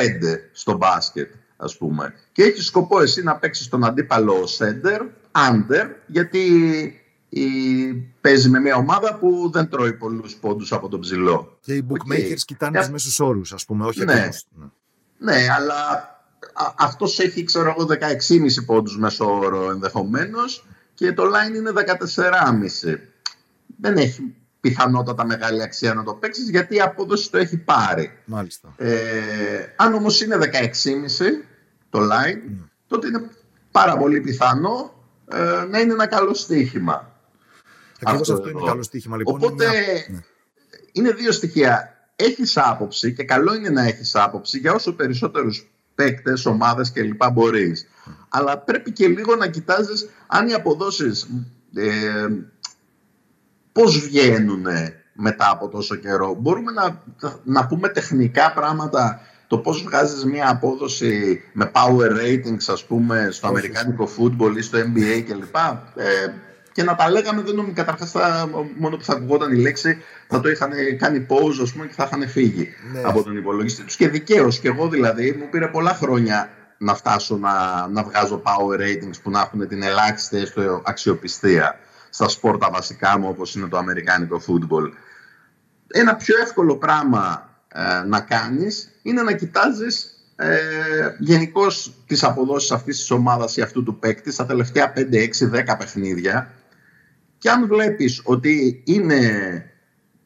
στο 0.53 0.77
μπάσκετ 0.77 1.31
ας 1.57 1.77
πούμε. 1.77 2.14
Και 2.33 2.42
έχει 2.42 2.62
σκοπό 2.62 3.01
εσύ 3.01 3.22
να 3.22 3.37
παίξεις 3.37 3.68
τον 3.68 3.85
αντίπαλο 3.85 4.49
center, 4.59 5.01
under, 5.51 5.87
γιατί 6.07 6.40
η, 7.28 7.44
παίζει 8.20 8.48
με 8.48 8.60
μια 8.60 8.76
ομάδα 8.76 9.18
που 9.18 9.50
δεν 9.52 9.68
τρώει 9.68 9.92
πολλούς 9.92 10.34
πόντους 10.34 10.72
από 10.72 10.88
τον 10.88 11.00
ψηλό. 11.00 11.58
Και 11.60 11.74
οι 11.74 11.86
bookmakers 11.90 12.32
okay. 12.32 12.44
κοιτάνε 12.44 12.78
τους 12.78 12.90
μέσους 12.90 13.20
όρους, 13.20 13.52
ας 13.52 13.64
πούμε, 13.64 13.86
όχι 13.86 14.04
ναι. 14.04 14.14
ναι. 14.14 14.66
ναι, 15.18 15.46
αλλά 15.56 15.74
α, 16.52 16.74
αυτός 16.78 17.18
έχει, 17.18 17.44
ξέρω 17.44 17.74
εγώ, 17.78 17.86
16,5 17.88 18.64
πόντους 18.66 18.98
μέσω 18.98 19.38
όρο 19.38 19.70
ενδεχομένως 19.70 20.66
και 20.94 21.12
το 21.12 21.22
line 21.22 21.56
είναι 21.56 21.72
14,5. 22.84 22.98
Δεν 23.80 23.96
έχει 23.96 24.34
πιθανότατα 24.60 25.26
μεγάλη 25.26 25.62
αξία 25.62 25.94
να 25.94 26.02
το 26.02 26.14
παίξεις 26.14 26.50
γιατί 26.50 26.74
η 26.74 26.80
απόδοση 26.80 27.30
το 27.30 27.38
έχει 27.38 27.56
πάρει. 27.56 28.18
Μάλιστα. 28.24 28.74
Ε, 28.76 28.94
αν 29.76 29.94
όμως 29.94 30.20
είναι 30.20 30.38
16,5 30.40 30.48
το 31.90 31.98
line, 32.00 32.50
mm. 32.50 32.68
τότε 32.86 33.06
είναι 33.06 33.30
πάρα 33.70 33.96
πολύ 33.96 34.20
πιθανό 34.20 34.94
ε, 35.32 35.64
να 35.70 35.78
είναι 35.78 35.92
ένα 35.92 36.06
καλό 36.06 36.34
στοίχημα. 36.34 37.15
Ακριβώς 38.00 38.30
αυτό, 38.30 38.42
αυτό 38.42 38.48
είναι 38.48 38.68
καλό 38.68 38.82
στοίχημα. 38.82 39.16
Λοιπόν, 39.16 39.35
Οπότε 39.35 39.64
είναι, 39.64 40.06
ναι. 40.09 40.18
είναι 40.92 41.11
δύο 41.11 41.32
στοιχεία. 41.32 41.90
Έχεις 42.16 42.56
άποψη 42.56 43.12
και 43.12 43.24
καλό 43.24 43.54
είναι 43.54 43.68
να 43.70 43.82
έχεις 43.82 44.14
άποψη 44.14 44.59
για 44.59 44.74
όσο 44.74 44.92
περισσότερους 44.92 45.70
παίκτες, 45.94 46.46
ομάδες 46.46 46.92
κλπ. 46.92 47.30
μπορείς. 47.32 47.87
Αλλά 48.28 48.59
πρέπει 48.59 48.92
και 48.92 49.09
λίγο 49.09 49.37
να 49.37 49.46
κοιτάζεις 49.46 50.09
αν 50.26 50.48
οι 50.48 50.52
αποδόσεις 50.52 51.28
ε, 51.74 52.26
πώς 53.72 54.00
βγαίνουν 54.00 54.66
μετά 55.12 55.50
από 55.50 55.68
τόσο 55.68 55.94
καιρό. 55.94 56.35
Μπορούμε 56.35 56.72
να, 56.72 57.02
να 57.44 57.66
πούμε 57.66 57.88
τεχνικά 57.88 58.52
πράγματα 58.52 59.20
το 59.46 59.59
πώς 59.59 59.82
βγάζεις 59.82 60.24
μια 60.24 60.50
απόδοση 60.50 61.42
με 61.52 61.70
power 61.74 62.11
ratings 62.11 62.64
ας 62.66 62.85
πούμε 62.85 63.28
στο 63.30 63.46
αμερικάνικο 63.46 64.09
football 64.18 64.56
ή 64.56 64.61
στο 64.61 64.78
NBA 64.78 65.22
κλπ. 65.28 65.56
Ε, 65.94 66.32
και 66.76 66.82
να 66.82 66.94
τα 66.94 67.10
λέγαμε, 67.10 67.42
δεν 67.42 67.54
νομίζω 67.54 67.74
καταρχάς 67.74 68.12
μόνο 68.78 68.96
που 68.96 69.04
θα 69.04 69.12
ακουγόταν 69.12 69.52
η 69.52 69.56
λέξη, 69.56 70.02
θα 70.28 70.40
το 70.40 70.48
είχαν 70.48 70.70
κάνει 70.98 71.26
pause 71.30 71.58
ας 71.62 71.72
πούμε, 71.72 71.86
και 71.86 71.92
θα 71.96 72.04
είχαν 72.04 72.28
φύγει 72.28 72.68
ναι. 72.92 73.02
από 73.04 73.22
τον 73.22 73.36
υπολογιστή 73.36 73.82
τους. 73.82 73.96
Και 73.96 74.08
δικαίως, 74.08 74.58
και 74.58 74.68
εγώ 74.68 74.88
δηλαδή, 74.88 75.32
μου 75.32 75.48
πήρε 75.50 75.66
πολλά 75.66 75.94
χρόνια 75.94 76.50
να 76.78 76.94
φτάσω 76.94 77.36
να, 77.36 77.86
να 77.88 78.02
βγάζω 78.02 78.42
power 78.44 78.80
ratings 78.80 79.20
που 79.22 79.30
να 79.30 79.40
έχουν 79.40 79.68
την 79.68 79.82
ελάχιστη 79.82 80.38
έστω 80.38 80.82
αξιοπιστία 80.84 81.78
στα 82.10 82.28
σπόρτα 82.28 82.70
βασικά 82.72 83.18
μου 83.18 83.28
όπως 83.28 83.54
είναι 83.54 83.68
το 83.68 83.76
αμερικάνικο 83.76 84.42
football. 84.46 84.90
Ένα 85.86 86.14
πιο 86.16 86.34
εύκολο 86.42 86.76
πράγμα 86.76 87.50
ε, 87.68 88.06
να 88.06 88.20
κάνεις 88.20 88.90
είναι 89.02 89.22
να 89.22 89.32
κοιτάζεις 89.32 90.10
ε, 90.36 90.56
γενικώς 91.18 91.94
τις 92.06 92.24
αποδόσεις 92.24 92.70
αυτής 92.70 92.98
της 92.98 93.10
ομάδας 93.10 93.56
ή 93.56 93.62
αυτού 93.62 93.82
του 93.82 93.98
παίκτη 93.98 94.32
στα 94.32 94.46
τελευταία 94.46 94.92
5, 94.96 94.98
6, 94.98 95.72
10 95.72 95.76
παιχνίδια 95.78 96.50
και 97.38 97.51
αν 97.51 97.66
βλέπεις 97.66 98.20
ότι 98.25 98.83
είναι 98.87 99.20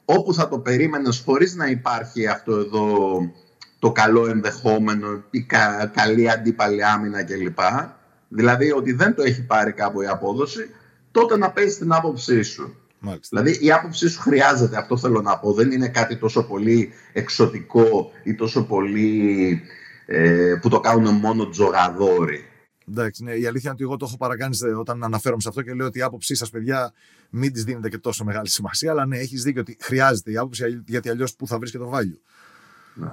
όπου 0.05 0.35
θα 0.35 0.49
το 0.49 0.59
περίμενες 0.59 1.23
χωρίς 1.25 1.55
να 1.55 1.67
υπάρχει 1.67 2.27
αυτό 2.27 2.57
εδώ 2.57 3.21
το 3.79 3.93
καλό 3.93 4.27
ενδεχόμενο, 4.29 5.25
η 5.31 5.47
καλή 5.93 6.31
αντίπαλη 6.31 6.85
άμυνα 6.85 7.25
κλπ. 7.25 7.59
Δηλαδή 8.29 8.73
ότι 8.73 8.93
δεν 8.93 9.15
το 9.15 9.23
έχει 9.23 9.47
πάρει 9.47 9.73
κάπου 9.73 10.03
η 10.03 10.07
απόδοση, 10.07 10.71
τότε 11.11 11.37
να 11.37 11.51
παίζει 11.51 11.79
την 11.79 11.93
άποψή 11.93 12.43
σου. 12.43 12.75
Μάλιστα. 12.99 13.41
Δηλαδή 13.41 13.67
η 13.67 13.73
άποψή 13.73 14.09
σου 14.09 14.21
χρειάζεται, 14.21 14.77
αυτό 14.77 14.97
θέλω 14.97 15.21
να 15.21 15.39
πω. 15.39 15.53
Δεν 15.53 15.71
είναι 15.71 15.89
κάτι 15.89 16.17
τόσο 16.17 16.43
πολύ 16.43 16.93
εξωτικό 17.13 18.11
ή 18.23 18.35
τόσο 18.35 18.65
πολύ 18.65 19.61
ε, 20.07 20.55
που 20.61 20.69
το 20.69 20.81
κάνουν 20.81 21.15
μόνο 21.15 21.49
τζογαδόροι. 21.49 22.50
Εντάξει, 22.91 23.25
ναι, 23.25 23.33
η 23.33 23.47
αλήθεια 23.47 23.61
είναι 23.61 23.71
ότι 23.71 23.83
εγώ 23.83 23.97
το 23.97 24.05
έχω 24.09 24.17
παρακάνει 24.17 24.57
όταν 24.79 25.05
αναφέρομαι 25.05 25.41
σε 25.41 25.49
αυτό 25.49 25.63
και 25.63 25.75
λέω 25.75 25.87
ότι 25.87 25.99
η 25.99 26.03
άποψή 26.03 26.35
σας, 26.35 26.51
παιδιά, 26.51 26.93
μην 27.31 27.53
της 27.53 27.65
δίνετε 27.65 27.89
και 27.89 27.99
τόσο 27.99 28.25
μεγάλη 28.25 28.49
σημασία. 28.49 28.91
Αλλά 28.91 29.07
ναι, 29.07 29.19
έχεις 29.19 29.43
δίκιο 29.43 29.61
ότι 29.61 29.77
χρειάζεται 29.81 30.31
η 30.31 30.37
άποψη, 30.37 30.83
γιατί 30.87 31.09
αλλιώς 31.09 31.35
πού 31.37 31.47
θα 31.47 31.59
βρεις 31.59 31.71
και 31.71 31.79
το 31.79 31.91
value. 31.95 32.19
Ναι. 32.95 33.11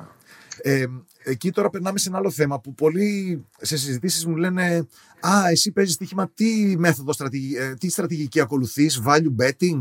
Ε, 0.62 0.86
εκεί 1.24 1.52
τώρα 1.52 1.70
περνάμε 1.70 2.00
σε 2.00 2.10
ένα 2.10 2.18
άλλο 2.18 2.32
θέμα 2.32 2.60
που 2.60 2.74
πολλοί 2.74 3.46
σε 3.62 3.78
συζητήσεις 3.78 4.26
μου 4.26 4.36
λένε 4.36 4.88
Α, 5.20 5.50
εσύ 5.50 5.72
παίζεις 5.72 5.94
στοίχημα, 5.94 6.30
τι 6.30 6.76
μέθοδο 6.78 7.14
στρατηγική, 7.14 7.56
ε, 7.56 7.74
τι 7.74 7.90
στρατηγική 7.90 8.40
ακολουθείς, 8.40 9.02
value 9.06 9.36
betting; 9.42 9.80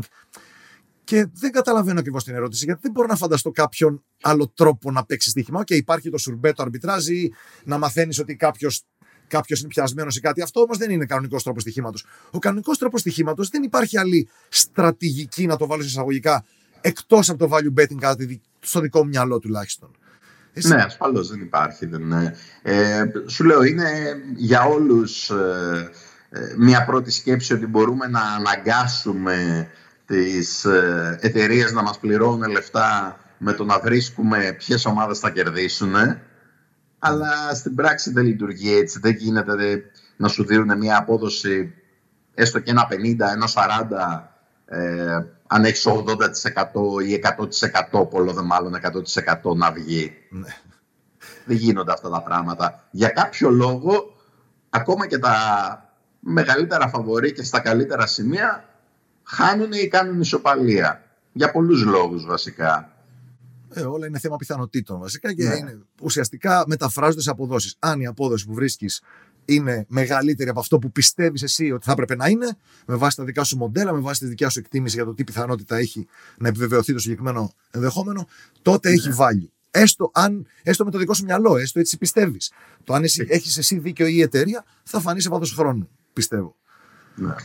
Και 1.03 1.27
δεν 1.33 1.51
καταλαβαίνω 1.51 1.99
ακριβώς 1.99 2.23
την 2.23 2.35
ερώτηση, 2.35 2.65
γιατί 2.65 2.79
δεν 2.83 2.91
μπορώ 2.91 3.07
να 3.07 3.15
φανταστώ 3.15 3.51
κάποιον 3.51 4.03
άλλο 4.21 4.47
τρόπο 4.47 4.91
να 4.91 5.05
παίξει 5.05 5.29
στοίχημα. 5.29 5.59
Οκ, 5.59 5.69
υπάρχει 5.69 6.09
το 6.09 6.17
surebet, 6.17 6.53
το 6.53 6.63
arbitrage, 6.63 7.29
να 7.63 7.77
μαθαίνεις 7.77 8.19
ότι 8.19 8.35
κάποιος 8.35 8.83
κάποιος 9.27 9.59
είναι 9.59 9.67
πιασμένος 9.67 10.15
ή 10.15 10.19
κάτι. 10.19 10.41
Αυτό 10.41 10.61
όμως 10.61 10.77
δεν 10.77 10.91
είναι 10.91 11.05
κανονικός 11.05 11.43
τρόπος 11.43 11.61
στοιχήματος. 11.61 12.05
Ο 12.31 12.39
κανονικός 12.39 12.77
τρόπος 12.77 12.99
στοιχήματος 12.99 13.49
δεν 13.49 13.63
υπάρχει 13.63 13.97
άλλη 13.97 14.29
στρατηγική, 14.49 15.45
να 15.45 15.55
το 15.55 15.67
βάλω 15.67 15.81
σε 15.81 15.87
εισαγωγικά, 15.87 16.45
εκτός 16.81 17.29
από 17.29 17.47
το 17.47 17.55
value 17.55 17.81
betting, 17.81 17.97
κάτι 17.99 18.41
στο 18.59 18.79
δικό 18.79 19.03
μου 19.03 19.09
μυαλό 19.09 19.39
τουλάχιστον. 19.39 19.91
Εσύ... 20.53 20.67
Ναι, 20.67 20.81
ασφαλώς 20.81 21.29
δεν 21.29 21.41
υπάρχει. 21.41 21.85
Δεν, 21.85 22.11
ε, 22.61 23.03
σου 23.25 23.43
λέω, 23.43 23.63
είναι 23.63 24.15
για 24.35 24.63
όλους 24.63 25.29
ε, 25.29 25.89
ε, 26.29 26.39
μια 26.57 26.85
πρώτη 26.85 27.11
σκέψη 27.11 27.53
ότι 27.53 27.65
μπορούμε 27.65 28.07
να 28.07 28.21
αναγκάσουμε 28.21 29.67
τις 30.05 30.65
ε, 30.65 31.17
εταιρείες 31.21 31.71
να 31.71 31.81
μας 31.81 31.99
πληρώνουν 31.99 32.51
λεφτά 32.51 33.19
με 33.37 33.53
το 33.53 33.65
να 33.65 33.79
βρίσκουμε 33.79 34.55
ποιες 34.57 34.85
ομάδες 34.85 35.19
θα 35.19 35.29
κερδίσουν 35.29 35.93
αλλά 36.99 37.55
στην 37.55 37.75
πράξη 37.75 38.11
δεν 38.11 38.25
λειτουργεί 38.25 38.77
έτσι. 38.77 38.99
Δεν 38.99 39.15
γίνεται 39.15 39.83
να 40.17 40.27
σου 40.27 40.45
δίνουν 40.45 40.77
μια 40.77 40.97
απόδοση 40.97 41.73
έστω 42.33 42.59
και 42.59 42.71
ένα 42.71 42.87
50, 42.91 42.95
ένα 43.19 43.47
40 44.67 44.75
ε, 44.77 45.23
αν 45.47 45.65
έχεις 45.65 45.87
80% 45.87 47.03
ή 47.05 47.21
100% 47.91 48.09
πολλό 48.09 48.33
δε 48.33 48.41
μάλλον 48.41 48.73
100% 49.43 49.55
να 49.55 49.71
βγει. 49.71 50.13
Ναι. 50.29 50.55
Δεν 51.45 51.55
γίνονται 51.55 51.91
αυτά 51.91 52.09
τα 52.09 52.21
πράγματα. 52.21 52.83
Για 52.91 53.09
κάποιο 53.09 53.49
λόγο, 53.49 54.15
ακόμα 54.69 55.07
και 55.07 55.17
τα 55.17 55.35
μεγαλύτερα 56.19 56.89
φαβορή 56.89 57.33
και 57.33 57.43
στα 57.43 57.59
καλύτερα 57.59 58.05
σημεία 58.05 58.65
χάνουν 59.23 59.71
ή 59.71 59.87
κάνουν 59.87 60.21
ισοπαλία. 60.21 61.01
Για 61.31 61.51
πολλούς 61.51 61.83
λόγους 61.83 62.25
βασικά. 62.25 62.91
Ε, 63.79 63.85
όλα 63.85 64.07
είναι 64.07 64.19
θέμα 64.19 64.35
πιθανότητων 64.35 64.99
βασικά 64.99 65.33
και 65.33 65.43
ναι. 65.43 65.55
είναι, 65.55 65.79
ουσιαστικά 66.01 66.63
μεταφράζονται 66.67 67.21
σε 67.21 67.29
αποδόσεις. 67.29 67.75
Αν 67.79 67.99
η 67.99 68.05
απόδοση 68.05 68.45
που 68.45 68.53
βρίσκεις 68.53 69.01
είναι 69.45 69.85
μεγαλύτερη 69.87 70.49
από 70.49 70.59
αυτό 70.59 70.79
που 70.79 70.91
πιστεύεις 70.91 71.43
εσύ 71.43 71.71
ότι 71.71 71.85
θα 71.85 71.91
έπρεπε 71.91 72.15
να 72.15 72.27
είναι, 72.27 72.57
με 72.85 72.95
βάση 72.95 73.15
τα 73.15 73.23
δικά 73.23 73.43
σου 73.43 73.57
μοντέλα, 73.57 73.93
με 73.93 73.99
βάση 73.99 74.19
τη 74.19 74.25
δικιά 74.25 74.49
σου 74.49 74.59
εκτίμηση 74.59 74.95
για 74.95 75.05
το 75.05 75.13
τι 75.13 75.23
πιθανότητα 75.23 75.77
έχει 75.77 76.07
να 76.37 76.47
επιβεβαιωθεί 76.47 76.93
το 76.93 76.99
συγκεκριμένο 76.99 77.53
ενδεχόμενο, 77.71 78.27
τότε 78.61 78.89
έχει 78.89 79.09
ναι. 79.09 79.15
value. 79.17 79.47
Έστω, 79.71 80.11
αν, 80.13 80.47
έστω 80.63 80.85
με 80.85 80.91
το 80.91 80.97
δικό 80.97 81.13
σου 81.13 81.23
μυαλό, 81.23 81.57
έστω 81.57 81.79
έτσι 81.79 81.97
πιστεύεις. 81.97 82.51
Το 82.83 82.93
αν 82.93 83.03
εσύ, 83.03 83.25
έχεις 83.29 83.57
εσύ 83.57 83.79
δίκιο 83.79 84.07
ή 84.07 84.13
η 84.15 84.21
εταιρεία, 84.21 84.65
θα 84.83 84.99
φανεί 84.99 85.21
σε 85.21 85.29
βάθος 85.29 85.53
χρόνου, 85.53 85.89
πιστεύω. 86.13 86.55
Ναι. 87.15 87.35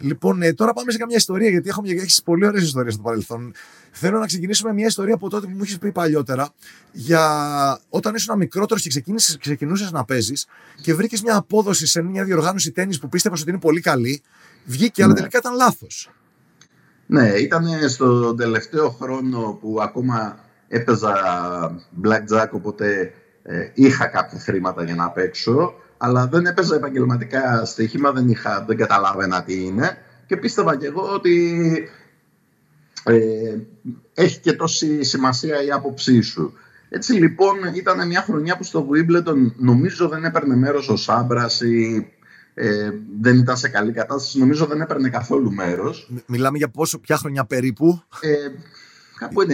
Λοιπόν, 0.00 0.42
ε, 0.42 0.52
τώρα 0.52 0.72
πάμε 0.72 0.92
σε 0.92 0.98
καμιά 0.98 1.16
ιστορία, 1.16 1.48
γιατί 1.50 1.68
έχουμε 1.68 1.90
έχεις 1.90 2.22
πολύ 2.22 2.46
ωραίες 2.46 2.62
ιστορίες 2.62 2.94
στο 2.94 3.02
παρελθόν. 3.02 3.54
Θέλω 3.90 4.18
να 4.18 4.26
ξεκινήσουμε 4.26 4.72
μια 4.72 4.86
ιστορία 4.86 5.14
από 5.14 5.28
τότε 5.28 5.46
που 5.46 5.52
μου 5.56 5.62
είχε 5.62 5.78
πει 5.78 5.92
παλιότερα, 5.92 6.48
για 6.92 7.80
όταν 7.88 8.14
ήσουν 8.14 8.36
μικρότερος 8.36 8.82
και 8.82 9.02
ξεκινούσες 9.40 9.90
να 9.90 10.04
παίζεις 10.04 10.46
και 10.82 10.94
βρήκες 10.94 11.22
μια 11.22 11.36
απόδοση 11.36 11.86
σε 11.86 12.02
μια 12.02 12.24
διοργάνωση 12.24 12.72
τέννης 12.72 12.98
που 12.98 13.08
πίστευες 13.08 13.40
ότι 13.40 13.50
είναι 13.50 13.58
πολύ 13.58 13.80
καλή. 13.80 14.22
Βγήκε, 14.64 15.02
αλλά 15.02 15.12
ναι. 15.12 15.18
τελικά 15.18 15.38
ήταν 15.38 15.54
λάθος. 15.54 16.10
Ναι, 17.06 17.28
ήταν 17.28 17.88
στο 17.88 18.34
τελευταίο 18.34 18.90
χρόνο 18.90 19.58
που 19.60 19.78
ακόμα 19.82 20.38
έπαιζα 20.68 21.14
blackjack, 22.04 22.48
οπότε 22.50 23.12
ε, 23.42 23.70
είχα 23.74 24.06
κάποια 24.06 24.38
χρήματα 24.38 24.84
για 24.84 24.94
να 24.94 25.10
παίξω 25.10 25.74
αλλά 26.02 26.26
δεν 26.26 26.46
έπαιζα 26.46 26.74
επαγγελματικά 26.76 27.64
στοίχημα, 27.64 28.12
δεν, 28.12 28.28
είχα, 28.28 28.64
δεν 28.66 28.76
καταλάβαινα 28.76 29.42
τι 29.42 29.64
είναι 29.64 29.98
και 30.26 30.36
πίστευα 30.36 30.76
και 30.76 30.86
εγώ 30.86 31.12
ότι 31.12 31.88
ε, 33.04 33.56
έχει 34.14 34.40
και 34.40 34.52
τόση 34.52 35.04
σημασία 35.04 35.64
η 35.64 35.70
άποψή 35.70 36.20
σου. 36.20 36.52
Έτσι 36.88 37.12
λοιπόν 37.12 37.56
ήταν 37.74 38.06
μια 38.06 38.22
χρονιά 38.22 38.56
που 38.56 38.64
στο 38.64 38.88
Wimbledon 38.90 39.52
νομίζω 39.56 40.08
δεν 40.08 40.24
έπαιρνε 40.24 40.56
μέρος 40.56 40.88
ο 40.88 40.96
Σάμπρας 40.96 41.60
ή 41.60 42.06
ε, 42.54 42.90
δεν 43.20 43.38
ήταν 43.38 43.56
σε 43.56 43.68
καλή 43.68 43.92
κατάσταση, 43.92 44.38
νομίζω 44.38 44.66
δεν 44.66 44.80
έπαιρνε 44.80 45.08
καθόλου 45.08 45.52
μέρος. 45.52 46.10
Μιλάμε 46.26 46.58
για 46.58 46.68
πόσο, 46.68 46.98
ποια 46.98 47.16
χρονιά 47.16 47.44
περίπου; 47.44 48.02
Ε, 48.20 48.36
κάπου 49.18 49.40
98-99. 49.40 49.48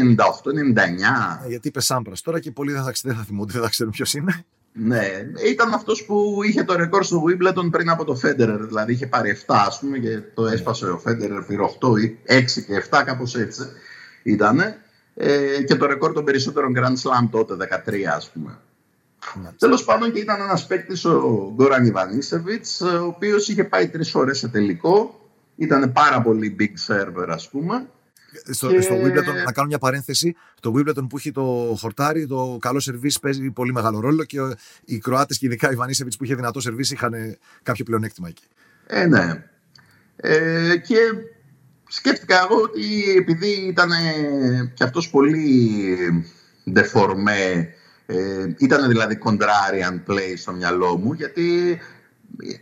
Ε, 1.45 1.49
γιατί 1.49 1.69
είπε 1.69 1.81
Σάμπρας 1.81 2.21
τώρα 2.21 2.41
και 2.41 2.51
πολλοί 2.51 2.73
δεν 2.73 2.83
θα, 2.83 2.93
δεν 3.03 3.15
θα 3.15 3.23
θυμούνται, 3.23 3.53
δεν 3.53 3.63
θα 3.63 3.69
ξέρουν 3.69 3.93
ποιος 3.93 4.15
είναι. 4.15 4.45
Ναι, 4.79 5.29
ήταν 5.49 5.73
αυτός 5.73 6.05
που 6.05 6.41
είχε 6.43 6.65
το 6.65 6.77
ρεκόρ 6.77 7.05
στο 7.05 7.25
Wimbledon 7.27 7.69
πριν 7.71 7.91
από 7.91 8.05
το 8.05 8.21
Federer. 8.23 8.59
Δηλαδή 8.61 8.93
είχε 8.93 9.07
πάρει 9.07 9.39
7, 9.47 9.55
ας 9.67 9.79
πούμε, 9.79 9.99
και 9.99 10.21
το 10.35 10.47
έσπασε 10.47 10.87
ο 10.87 11.03
Federer, 11.07 11.45
πήρε 11.47 11.63
8 11.81 11.99
ή 11.99 12.19
6 12.27 12.63
και 12.67 12.83
7, 12.91 13.03
κάπως 13.05 13.35
έτσι 13.37 13.63
ήταν. 14.23 14.61
Ε, 15.15 15.63
και 15.63 15.77
το 15.77 15.87
ρεκόρ 15.87 16.13
των 16.13 16.25
περισσότερων 16.25 16.73
Grand 16.77 16.97
Slam 17.03 17.29
τότε, 17.31 17.55
13 17.87 18.05
ας 18.17 18.31
πούμε. 18.31 18.59
Τέλος 19.59 19.85
πάντων 19.85 20.13
και 20.13 20.19
ήταν 20.19 20.41
ένας 20.41 20.67
παίκτης 20.67 21.05
ο 21.05 21.53
Γκόραν 21.55 21.87
Ιβανίσεβιτ, 21.87 22.67
ο 23.03 23.05
οποίος 23.05 23.49
είχε 23.49 23.65
πάει 23.65 23.89
τρεις 23.89 24.11
φορές 24.11 24.39
σε 24.39 24.49
τελικό. 24.49 25.21
Ήταν 25.57 25.93
πάρα 25.93 26.23
πολύ 26.23 26.57
big 26.61 26.93
server, 26.93 27.27
ας 27.29 27.49
πούμε 27.49 27.87
στο, 28.51 28.69
και... 28.69 28.81
στο 28.81 28.95
Wimbledon, 28.95 29.45
να 29.45 29.53
κάνω 29.53 29.67
μια 29.67 29.79
παρένθεση, 29.79 30.37
το 30.61 30.73
Wimbledon 30.77 31.07
που 31.09 31.17
έχει 31.17 31.33
το 31.33 31.77
χορτάρι, 31.79 32.27
το 32.27 32.59
καλό 32.61 32.81
σερβίς 32.81 33.19
παίζει 33.19 33.51
πολύ 33.51 33.73
μεγάλο 33.73 34.01
ρόλο 34.01 34.25
και 34.25 34.39
οι 34.85 34.99
Κροάτες 34.99 35.39
και 35.39 35.47
ειδικά 35.47 35.73
η 35.73 35.75
Βανίσεβιτς 35.75 36.17
που 36.17 36.25
είχε 36.25 36.35
δυνατό 36.35 36.61
σερβίς 36.61 36.91
είχαν 36.91 37.15
κάποιο 37.63 37.85
πλεονέκτημα 37.85 38.29
εκεί. 38.29 38.45
Ε, 38.87 39.07
ναι. 39.07 39.45
Ε, 40.17 40.77
και 40.77 40.97
σκέφτηκα 41.89 42.39
εγώ 42.45 42.63
ότι 42.63 43.17
επειδή 43.19 43.49
ήταν 43.49 43.91
και 44.75 44.85
αυτός 44.85 45.11
πολύ 45.11 45.97
ντεφορμέ, 46.71 47.69
ε, 48.07 48.47
ήταν 48.59 48.89
δηλαδή 48.89 49.19
contrarian 49.25 50.11
play 50.11 50.33
στο 50.37 50.53
μυαλό 50.53 50.97
μου, 50.97 51.13
γιατί 51.13 51.79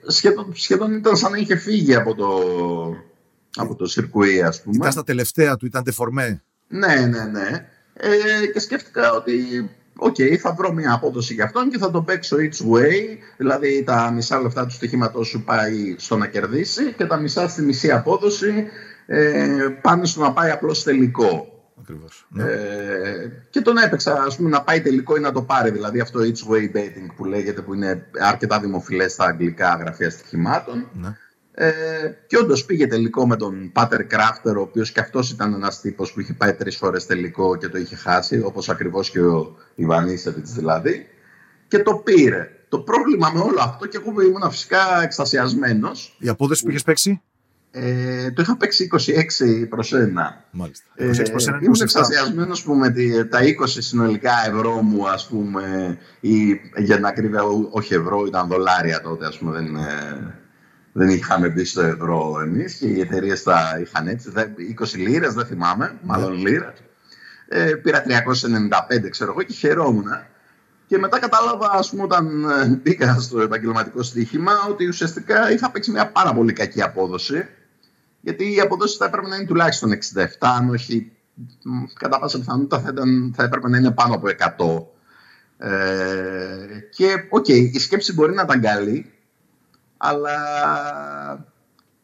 σχεδόν, 0.06 0.52
σχεδόν 0.54 0.92
ήταν 0.92 1.16
σαν 1.16 1.30
να 1.30 1.36
είχε 1.36 1.56
φύγει 1.56 1.94
από 1.94 2.14
το, 2.14 2.30
από 3.54 3.74
το 3.74 3.86
σιρκουί, 3.86 4.42
ας 4.42 4.62
πούμε. 4.62 4.76
Ήταν 4.76 4.92
στα 4.92 5.04
τελευταία 5.04 5.56
του, 5.56 5.66
ήταν 5.66 5.84
ντεφορμέ. 5.84 6.42
Ναι, 6.68 6.94
ναι, 6.94 7.24
ναι. 7.24 7.68
Ε, 7.92 8.46
και 8.52 8.60
σκέφτηκα 8.60 9.12
ότι 9.12 9.34
OK, 9.96 10.14
okay, 10.18 10.36
θα 10.36 10.52
βρω 10.52 10.72
μια 10.72 10.92
απόδοση 10.92 11.34
για 11.34 11.44
αυτόν 11.44 11.70
και 11.70 11.78
θα 11.78 11.90
το 11.90 12.02
παίξω 12.02 12.36
each 12.36 12.72
way. 12.72 13.18
Δηλαδή 13.36 13.82
τα 13.84 14.10
μισά 14.14 14.40
λεφτά 14.40 14.66
του 14.66 14.72
στοιχήματός 14.72 15.28
σου 15.28 15.42
πάει 15.44 15.94
στο 15.98 16.16
να 16.16 16.26
κερδίσει 16.26 16.92
και 16.92 17.04
τα 17.04 17.16
μισά 17.16 17.48
στη 17.48 17.62
μισή 17.62 17.90
απόδοση 17.90 18.66
ε, 19.06 19.68
πάνε 19.80 20.06
στο 20.06 20.20
να 20.20 20.32
πάει 20.32 20.50
απλώς 20.50 20.82
τελικό. 20.82 21.48
Ακριβώς. 21.80 22.26
Ναι. 22.28 22.42
Ε, 22.42 23.30
και 23.50 23.60
τον 23.60 23.76
έπαιξα 23.76 24.22
ας 24.26 24.36
πούμε, 24.36 24.48
να 24.48 24.62
πάει 24.62 24.80
τελικό 24.80 25.16
ή 25.16 25.20
να 25.20 25.32
το 25.32 25.42
πάρει. 25.42 25.70
Δηλαδή 25.70 26.00
αυτό 26.00 26.20
each 26.20 26.52
way 26.52 26.76
betting 26.76 27.14
που 27.16 27.24
λέγεται 27.24 27.60
που 27.62 27.74
είναι 27.74 28.06
αρκετά 28.20 28.60
δημοφιλές 28.60 29.12
στα 29.12 29.24
αγγλικά 29.24 29.76
γραφεία 29.80 30.10
στοιχημάτων. 30.10 30.88
Ναι. 30.92 31.16
Ε, 31.56 31.66
και 32.26 32.36
όντως 32.36 32.64
πήγε 32.64 32.86
τελικό 32.86 33.26
με 33.26 33.36
τον 33.36 33.72
Πάτερ 33.72 34.06
Κράφτερ, 34.06 34.56
ο 34.56 34.60
οποίος 34.60 34.92
και 34.92 35.00
αυτός 35.00 35.30
ήταν 35.30 35.54
ένας 35.54 35.80
τύπος 35.80 36.12
που 36.12 36.20
είχε 36.20 36.32
πάει 36.32 36.54
τρεις 36.54 36.76
φορές 36.76 37.06
τελικό 37.06 37.56
και 37.56 37.68
το 37.68 37.78
είχε 37.78 37.96
χάσει, 37.96 38.40
όπως 38.44 38.68
ακριβώς 38.68 39.10
και 39.10 39.20
ο 39.20 39.56
Ιβανίσεβιτ 39.74 40.46
δηλαδή. 40.46 41.06
Και 41.68 41.78
το 41.78 41.94
πήρε. 41.94 42.48
Το 42.68 42.78
πρόβλημα 42.78 43.30
με 43.34 43.40
όλο 43.40 43.60
αυτό, 43.60 43.86
και 43.86 44.00
εγώ 44.02 44.20
ήμουν 44.22 44.50
φυσικά 44.50 45.02
εκστασιασμένος. 45.02 46.16
Η 46.18 46.28
απόδοση 46.28 46.62
που 46.62 46.70
είχες 46.70 46.82
παίξει; 46.82 47.22
Ε, 47.70 48.30
το 48.30 48.42
είχα 48.42 48.56
παίξει 48.56 48.84
26 48.84 49.66
προς 49.68 49.92
1. 49.92 50.44
Μάλιστα. 50.50 50.84
26 50.96 51.30
προς 51.30 51.48
1, 51.48 51.54
ε, 51.54 51.64
ήμουν 51.64 51.80
εξασιασμένος 51.80 52.62
που 52.62 52.74
με 52.74 52.90
τα 53.30 53.42
20 53.42 53.82
συνολικά 53.82 54.32
ευρώ 54.46 54.82
μου, 54.82 55.08
ας 55.08 55.28
πούμε, 55.28 55.98
ή 56.20 56.60
για 56.76 56.98
να 56.98 57.08
ακρίβεια 57.08 57.42
όχι 57.70 57.94
ευρώ, 57.94 58.24
ήταν 58.26 58.48
δολάρια 58.48 59.00
τότε, 59.00 59.26
ας 59.26 59.38
πούμε, 59.38 59.52
δεν, 59.52 59.76
δεν 60.96 61.08
είχαμε 61.08 61.48
μπει 61.48 61.64
στο 61.64 61.80
ευρώ 61.80 62.40
εμείς 62.42 62.74
και 62.74 62.86
οι 62.86 63.00
εταιρείες 63.00 63.42
τα 63.42 63.78
είχαν 63.82 64.08
έτσι. 64.08 64.32
20 64.80 64.96
λίρες, 64.96 65.34
δεν 65.34 65.46
θυμάμαι, 65.46 65.98
μάλλον 66.02 66.32
ναι. 66.32 66.48
λίρε. 66.50 66.72
Ε, 67.48 67.74
πήρα 67.74 68.02
395, 68.06 69.10
ξέρω 69.10 69.30
εγώ, 69.30 69.42
και 69.42 69.52
χαιρόμουν. 69.52 70.06
Και 70.86 70.98
μετά 70.98 71.18
κατάλαβα, 71.18 71.70
ας 71.72 71.90
πούμε, 71.90 72.02
όταν 72.02 72.44
ε, 72.44 72.66
μπήκα 72.82 73.20
στο 73.20 73.40
επαγγελματικό 73.40 74.02
στοίχημα, 74.02 74.52
ότι 74.68 74.86
ουσιαστικά 74.86 75.52
είχα 75.52 75.70
παίξει 75.70 75.90
μια 75.90 76.10
πάρα 76.10 76.34
πολύ 76.34 76.52
κακή 76.52 76.82
απόδοση. 76.82 77.46
Γιατί 78.20 78.54
η 78.54 78.60
αποδόση 78.60 78.96
θα 78.96 79.04
έπρεπε 79.04 79.28
να 79.28 79.36
είναι 79.36 79.46
τουλάχιστον 79.46 79.90
67, 79.92 80.26
αν 80.38 80.70
όχι 80.70 81.12
κατά 81.98 82.18
πάσα 82.18 82.38
πιθανότητα 82.38 82.80
θα, 82.80 82.92
θα 83.34 83.44
έπρεπε 83.44 83.68
να 83.68 83.76
είναι 83.76 83.90
πάνω 83.90 84.14
από 84.14 84.26
100. 85.58 85.68
Ε, 85.68 86.78
και 86.90 87.26
OK, 87.30 87.44
okay, 87.44 87.70
η 87.72 87.78
σκέψη 87.78 88.12
μπορεί 88.12 88.34
να 88.34 88.42
ήταν 88.42 88.60
καλή, 88.60 89.13
αλλά 90.04 91.46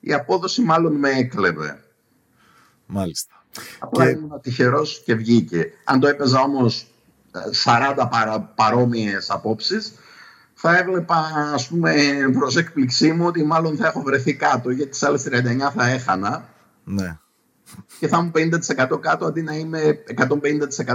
η 0.01 0.13
απόδοση 0.13 0.63
μάλλον 0.63 0.97
με 0.97 1.11
έκλεβε. 1.11 1.85
Μάλιστα. 2.87 3.45
Απλά 3.79 4.05
και... 4.05 4.11
ήμουν 4.11 4.41
τυχερός 4.41 5.03
και 5.05 5.15
βγήκε. 5.15 5.73
Αν 5.85 6.01
το 6.01 6.07
έπαιζα 6.07 6.41
όμως 6.41 6.87
40 7.65 8.07
παρα, 8.11 8.41
παρόμοιες 8.41 9.31
απόψεις, 9.31 9.93
θα 10.55 10.79
έβλεπα 10.79 11.17
ας 11.55 11.69
πούμε 11.69 11.95
προς 12.39 12.57
έκπληξή 12.57 13.13
μου 13.13 13.27
ότι 13.27 13.45
μάλλον 13.45 13.77
θα 13.77 13.87
έχω 13.87 14.01
βρεθεί 14.01 14.35
κάτω 14.35 14.71
γιατί 14.71 14.91
τις 14.91 15.03
άλλες 15.03 15.29
39 15.31 15.71
θα 15.75 15.87
έχανα 15.87 16.49
ναι. 16.85 17.19
και 17.99 18.09
θα 18.09 18.21
μου 18.21 18.31
50% 18.35 19.01
κάτω 19.01 19.25
αντί 19.27 19.43
να 19.43 19.55
είμαι 19.55 20.05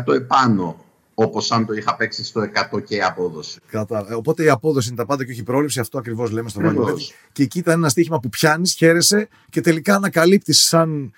150% 0.05 0.13
επάνω 0.13 0.84
όπως 1.15 1.51
αν 1.51 1.65
το 1.65 1.73
είχα 1.73 1.95
παίξει 1.95 2.23
στο 2.23 2.49
100 2.71 2.83
και 2.83 3.03
απόδοση. 3.03 3.59
Κατά. 3.67 4.07
Οπότε 4.15 4.43
η 4.43 4.49
απόδοση 4.49 4.87
είναι 4.87 4.97
τα 4.97 5.05
πάντα 5.05 5.25
και 5.25 5.31
όχι 5.31 5.39
η 5.39 5.43
πρόληψη. 5.43 5.79
Αυτό 5.79 5.97
ακριβώς 5.97 6.31
λέμε 6.31 6.49
στο 6.49 6.61
Value 6.63 6.95
Και 7.31 7.43
εκεί 7.43 7.59
ήταν 7.59 7.73
ένα 7.73 7.89
στοίχημα 7.89 8.19
που 8.19 8.29
πιάνεις, 8.29 8.73
χαίρεσαι 8.73 9.27
και 9.49 9.61
τελικά 9.61 9.95
ανακαλύπτεις 9.95 10.61
σαν 10.61 11.13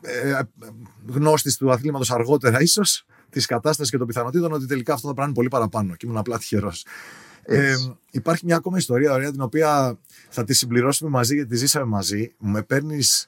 ε, 0.00 0.40
γνώστης 1.06 1.56
του 1.56 1.70
αθλήματος 1.70 2.10
αργότερα 2.10 2.60
ίσως 2.60 3.06
της 3.30 3.46
κατάστασης 3.46 3.90
και 3.90 3.98
των 3.98 4.06
πιθανότητων 4.06 4.52
ότι 4.52 4.66
τελικά 4.66 4.92
αυτό 4.92 5.08
θα 5.08 5.14
πρέπει 5.14 5.20
να 5.20 5.24
είναι 5.24 5.34
πολύ 5.34 5.48
παραπάνω. 5.48 5.94
Και 5.94 6.06
ήμουν 6.06 6.18
απλά 6.18 6.38
τυχερός. 6.38 6.84
Ε, 7.42 7.74
υπάρχει 8.10 8.44
μια 8.44 8.56
ακόμα 8.56 8.78
ιστορία 8.78 9.12
ωραία 9.12 9.30
την 9.30 9.40
οποία 9.40 9.98
θα 10.28 10.44
τη 10.44 10.54
συμπληρώσουμε 10.54 11.10
μαζί 11.10 11.34
γιατί 11.34 11.48
τη 11.48 11.56
ζήσαμε 11.56 11.84
μαζί. 11.84 12.34
Με 12.38 12.62
παίρνεις. 12.62 13.26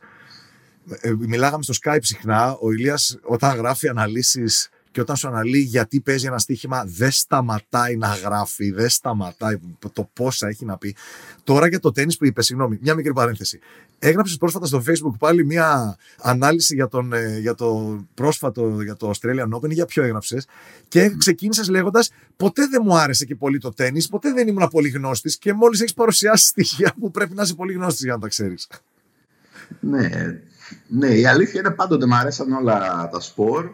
Ε, 1.00 1.12
μιλάγαμε 1.18 1.62
στο 1.62 1.74
Skype 1.82 1.98
συχνά. 2.00 2.56
Ο 2.60 2.72
Ηλίας 2.72 3.18
όταν 3.22 3.56
γράφει 3.56 3.88
αναλύσεις 3.88 4.68
και 4.90 5.00
όταν 5.00 5.16
σου 5.16 5.28
αναλύει 5.28 5.64
γιατί 5.68 6.00
παίζει 6.00 6.26
ένα 6.26 6.38
στοίχημα, 6.38 6.84
δεν 6.86 7.10
σταματάει 7.10 7.96
να 7.96 8.14
γράφει, 8.14 8.70
δεν 8.70 8.88
σταματάει 8.88 9.58
το 9.92 10.10
πόσα 10.12 10.48
έχει 10.48 10.64
να 10.64 10.76
πει. 10.78 10.96
Τώρα 11.44 11.68
για 11.68 11.80
το 11.80 11.92
τέννη 11.92 12.14
που 12.16 12.26
είπες, 12.26 12.46
συγγνώμη, 12.46 12.78
μια 12.80 12.94
μικρή 12.94 13.12
παρένθεση. 13.12 13.58
Έγραψες 13.98 14.36
πρόσφατα 14.36 14.66
στο 14.66 14.82
Facebook 14.86 15.14
πάλι 15.18 15.44
μια 15.44 15.96
ανάλυση 16.20 16.74
για, 16.74 16.88
τον, 16.88 17.12
ε, 17.12 17.38
για 17.38 17.54
το 17.54 17.98
πρόσφατο, 18.14 18.82
για 18.82 18.96
το 18.96 19.10
Australian 19.10 19.48
Open, 19.54 19.70
για 19.70 19.86
ποιο 19.86 20.02
έγραψες. 20.02 20.46
Και 20.88 21.14
ξεκίνησες 21.18 21.68
λέγοντας: 21.68 22.10
Ποτέ 22.36 22.66
δεν 22.66 22.82
μου 22.84 22.96
άρεσε 22.96 23.24
και 23.24 23.34
πολύ 23.34 23.58
το 23.58 23.72
τέννη, 23.72 24.04
ποτέ 24.10 24.32
δεν 24.32 24.48
ήμουν 24.48 24.68
πολύ 24.68 24.88
γνώστη 24.88 25.38
και 25.38 25.52
μόλις 25.52 25.80
έχεις 25.80 25.94
παρουσιάσει 25.94 26.46
στοιχεία 26.46 26.94
που 27.00 27.10
πρέπει 27.10 27.34
να 27.34 27.42
είσαι 27.42 27.54
πολύ 27.54 27.72
γνώστη 27.72 28.04
για 28.04 28.12
να 28.12 28.18
τα 28.18 28.28
ξέρεις. 28.28 28.68
Ναι, 29.80 30.10
ναι, 30.88 31.08
η 31.08 31.26
αλήθεια 31.26 31.60
είναι 31.60 31.70
πάντοτε 31.70 32.06
μου 32.06 32.14
αρέσαν 32.14 32.52
όλα 32.52 33.08
τα 33.12 33.20
σπορ 33.20 33.70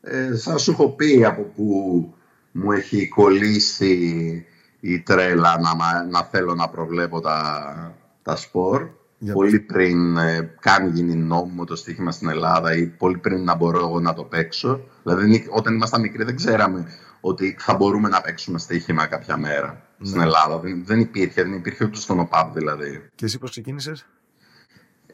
ε, 0.00 0.36
σαν 0.36 0.58
σου 0.58 0.70
έχω 0.70 0.88
πει 0.90 1.24
από 1.24 1.42
που 1.42 2.14
μου 2.52 2.72
έχει 2.72 3.08
κολλήσει 3.08 4.46
η 4.80 5.00
τρέλα 5.00 5.58
να, 5.60 6.04
να 6.04 6.22
θέλω 6.22 6.54
να 6.54 6.68
προβλέπω 6.68 7.20
τα, 7.20 7.94
τα 8.22 8.36
σπορ. 8.36 8.88
πολύ 9.32 9.60
πριν 9.60 10.16
ε, 10.16 10.54
καν 10.60 10.94
γίνει 10.94 11.14
νόμιμο 11.14 11.64
το 11.64 11.76
στοίχημα 11.76 12.10
στην 12.10 12.28
Ελλάδα 12.28 12.76
ή 12.76 12.86
πολύ 12.86 13.18
πριν 13.18 13.44
να 13.44 13.54
μπορώ 13.54 13.78
εγώ 13.78 14.00
να 14.00 14.14
το 14.14 14.22
παίξω. 14.22 14.80
Δηλαδή 15.02 15.46
όταν 15.50 15.74
ήμασταν 15.74 16.00
μικροί 16.00 16.24
δεν 16.24 16.36
ξέραμε 16.36 16.86
ότι 17.20 17.56
θα 17.58 17.74
μπορούμε 17.74 18.08
να 18.08 18.20
παίξουμε 18.20 18.58
στοίχημα 18.58 19.06
κάποια 19.06 19.36
μέρα 19.36 19.86
ναι. 19.98 20.06
στην 20.06 20.20
Ελλάδα. 20.20 20.58
Δεν, 20.58 20.84
δεν 20.84 21.00
υπήρχε, 21.00 21.42
δεν 21.42 21.52
υπήρχε 21.52 21.84
ούτε 21.84 21.96
στον 21.96 22.20
ΟΠΑΠ 22.20 22.54
δηλαδή. 22.54 23.08
Και 23.14 23.24
εσύ 23.24 23.38
πώς 23.38 23.50
ξεκίνησες; 23.50 24.06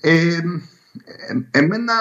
Ε, 0.01 0.41
ε, 1.05 1.59
εμένα 1.59 1.93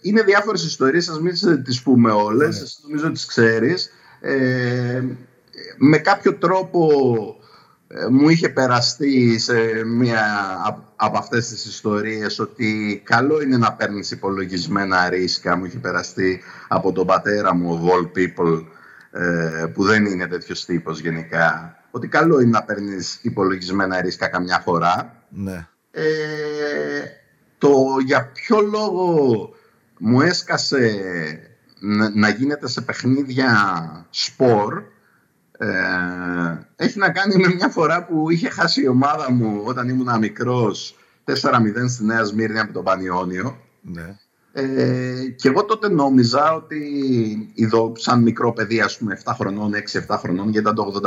είναι 0.00 0.22
διάφορες 0.22 0.64
ιστορίες, 0.64 1.04
σας 1.04 1.20
μην 1.20 1.62
τις 1.64 1.82
πούμε 1.82 2.10
όλες, 2.10 2.60
ναι. 2.60 2.88
νομίζω 2.88 3.12
τις 3.12 3.26
ξέρεις. 3.26 3.90
Ε, 4.20 5.02
με 5.76 5.98
κάποιο 5.98 6.34
τρόπο 6.34 6.90
ε, 7.88 8.06
μου 8.10 8.28
είχε 8.28 8.48
περαστεί 8.48 9.38
σε 9.38 9.84
μία 9.84 10.24
από 10.96 11.18
αυτές 11.18 11.48
τις 11.48 11.64
ιστορίες 11.64 12.38
ότι 12.38 13.02
καλό 13.04 13.42
είναι 13.42 13.56
να 13.56 13.72
παίρνεις 13.72 14.10
υπολογισμένα 14.10 15.08
ρίσκα. 15.08 15.56
Μου 15.56 15.64
είχε 15.64 15.78
περαστεί 15.78 16.42
από 16.68 16.92
τον 16.92 17.06
πατέρα 17.06 17.54
μου, 17.54 17.72
ο 17.72 17.88
Vol 17.88 18.18
People, 18.18 18.64
ε, 19.10 19.66
που 19.66 19.84
δεν 19.84 20.04
είναι 20.04 20.26
τέτοιος 20.26 20.64
τύπος 20.64 21.00
γενικά, 21.00 21.76
ότι 21.90 22.08
καλό 22.08 22.40
είναι 22.40 22.50
να 22.50 22.62
παίρνεις 22.62 23.18
υπολογισμένα 23.22 24.00
ρίσκα 24.00 24.28
καμιά 24.28 24.58
φορά. 24.58 25.22
Ναι. 25.28 25.66
Ε, 25.90 26.04
το 27.58 27.96
για 28.04 28.30
ποιο 28.32 28.60
λόγο 28.60 29.50
μου 29.98 30.20
έσκασε 30.20 31.00
να, 32.14 32.28
γίνεται 32.28 32.68
σε 32.68 32.80
παιχνίδια 32.80 34.06
σπορ 34.10 34.82
ε, 35.58 35.68
έχει 36.76 36.98
να 36.98 37.10
κάνει 37.10 37.36
με 37.36 37.54
μια 37.54 37.68
φορά 37.68 38.04
που 38.04 38.30
είχε 38.30 38.48
χάσει 38.48 38.82
η 38.82 38.88
ομάδα 38.88 39.32
μου 39.32 39.62
όταν 39.64 39.88
ήμουν 39.88 40.18
μικρός 40.18 40.96
4-0 41.24 41.32
στη 41.88 42.04
Νέα 42.04 42.24
Σμύρνη 42.24 42.58
από 42.58 42.72
τον 42.72 42.84
Πανιόνιο. 42.84 43.58
Ναι. 43.80 44.16
Ε, 44.52 45.28
και 45.36 45.48
εγώ 45.48 45.64
τότε 45.64 45.88
νόμιζα 45.88 46.54
ότι 46.54 46.80
ειδώ, 47.54 47.92
σαν 47.96 48.22
μικρό 48.22 48.52
παιδί, 48.52 48.80
ας 48.80 48.98
πούμε, 48.98 49.20
7 49.24 49.32
χρονών, 49.34 49.72
6-7 49.74 50.16
χρονών, 50.18 50.50
γιατί 50.50 50.58
ήταν 50.58 50.74
το 50.74 51.00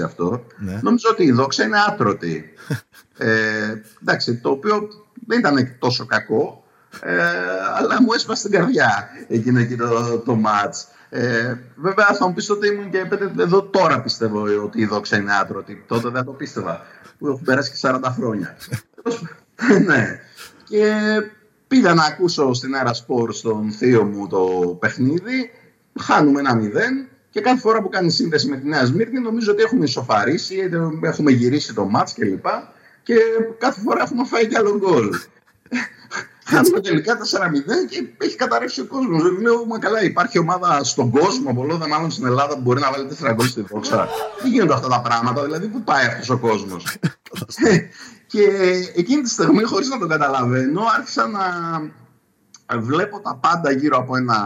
85-86 0.00 0.04
αυτό, 0.04 0.46
ναι. 0.58 0.80
νόμιζα 0.82 1.08
ότι 1.10 1.24
η 1.24 1.32
δόξα 1.32 1.64
είναι 1.64 1.76
άτρωτη. 1.88 2.44
ε, 3.18 3.74
εντάξει, 4.02 4.36
το 4.36 4.50
οποίο 4.50 4.88
δεν 5.26 5.38
ήταν 5.38 5.76
τόσο 5.78 6.06
κακό, 6.06 6.64
ε, 7.00 7.22
αλλά 7.76 8.02
μου 8.02 8.12
έσπασε 8.12 8.48
την 8.48 8.58
καρδιά 8.58 9.08
εκείνο 9.28 9.58
εκεί 9.58 9.76
το, 9.76 10.18
το 10.18 10.34
μάτς. 10.34 10.88
Ε, 11.08 11.54
βέβαια 11.76 12.06
θα 12.06 12.26
μου 12.26 12.34
πεις 12.34 12.50
ότι 12.50 12.66
ήμουν 12.66 12.90
και 12.90 13.06
εδώ 13.38 13.62
τώρα 13.62 14.02
πιστεύω 14.02 14.42
ότι 14.62 14.80
η 14.80 14.86
δόξα 14.86 15.16
είναι 15.16 15.34
άτρωτη. 15.34 15.84
Τότε 15.86 16.08
δεν 16.08 16.24
το 16.24 16.32
πίστευα, 16.32 16.80
που 17.18 17.26
έχουν 17.26 17.42
περάσει 17.44 17.70
και 17.70 17.78
40 17.80 18.00
χρόνια. 18.16 18.56
ναι. 19.86 20.20
Και 20.64 20.94
πήγα 21.68 21.94
να 21.94 22.04
ακούσω 22.04 22.52
στην 22.52 22.74
Αέρα 22.74 22.92
Σπορ 22.92 23.32
στον 23.32 23.72
θείο 23.72 24.04
μου 24.04 24.26
το 24.28 24.76
παιχνίδι. 24.80 25.50
Χάνουμε 26.00 26.40
ένα 26.40 26.54
μηδέν 26.54 27.08
και 27.30 27.40
κάθε 27.40 27.60
φορά 27.60 27.82
που 27.82 27.88
κάνει 27.88 28.10
σύνδεση 28.10 28.48
με 28.48 28.56
τη 28.56 28.68
Νέα 28.68 28.84
Σμύρνη 28.84 29.20
νομίζω 29.20 29.52
ότι 29.52 29.62
έχουμε 29.62 29.84
ισοφαρίσει, 29.84 30.70
έχουμε 31.00 31.30
γυρίσει 31.30 31.74
το 31.74 31.84
μάτς 31.84 32.12
κλπ 32.12 32.46
και 33.02 33.14
κάθε 33.58 33.80
φορά 33.80 34.02
έχουμε 34.02 34.24
φάει 34.24 34.46
κι 34.46 34.56
άλλο 34.56 34.78
γκολ. 34.78 35.08
Χάνουμε 36.44 36.80
τελικά 36.80 37.18
4-0 37.18 37.22
και 37.88 38.08
έχει 38.18 38.36
καταρρεύσει 38.36 38.80
ο 38.80 38.84
κόσμος. 38.84 39.22
Λέω, 39.40 39.66
μα 39.66 39.78
καλά, 39.78 40.02
υπάρχει 40.02 40.38
ομάδα 40.38 40.84
στον 40.84 41.10
κόσμο, 41.10 41.50
από 41.50 41.76
δεν 41.78 41.88
μάλλον 41.88 42.10
στην 42.10 42.26
Ελλάδα, 42.26 42.54
που 42.54 42.60
μπορεί 42.60 42.80
να 42.80 42.90
βάλει 42.90 43.08
4 43.22 43.34
γκολ 43.34 43.46
στη 43.46 43.64
δόξα. 43.68 44.08
Τι 44.42 44.48
γίνονται 44.48 44.74
αυτά 44.74 44.88
τα 44.88 45.00
πράγματα, 45.00 45.44
δηλαδή, 45.44 45.66
πού 45.66 45.82
πάει 45.82 46.06
αυτός 46.06 46.30
ο 46.30 46.38
κόσμος; 46.38 46.96
και 48.32 48.42
εκείνη 48.96 49.22
τη 49.22 49.28
στιγμή, 49.28 49.62
χωρίς 49.62 49.88
να 49.88 49.98
το 49.98 50.06
καταλαβαίνω, 50.06 50.82
άρχισα 50.96 51.26
να 51.26 51.40
βλέπω 52.78 53.20
τα 53.20 53.38
πάντα 53.40 53.72
γύρω 53.72 53.98
από 53.98 54.16
ένα 54.16 54.36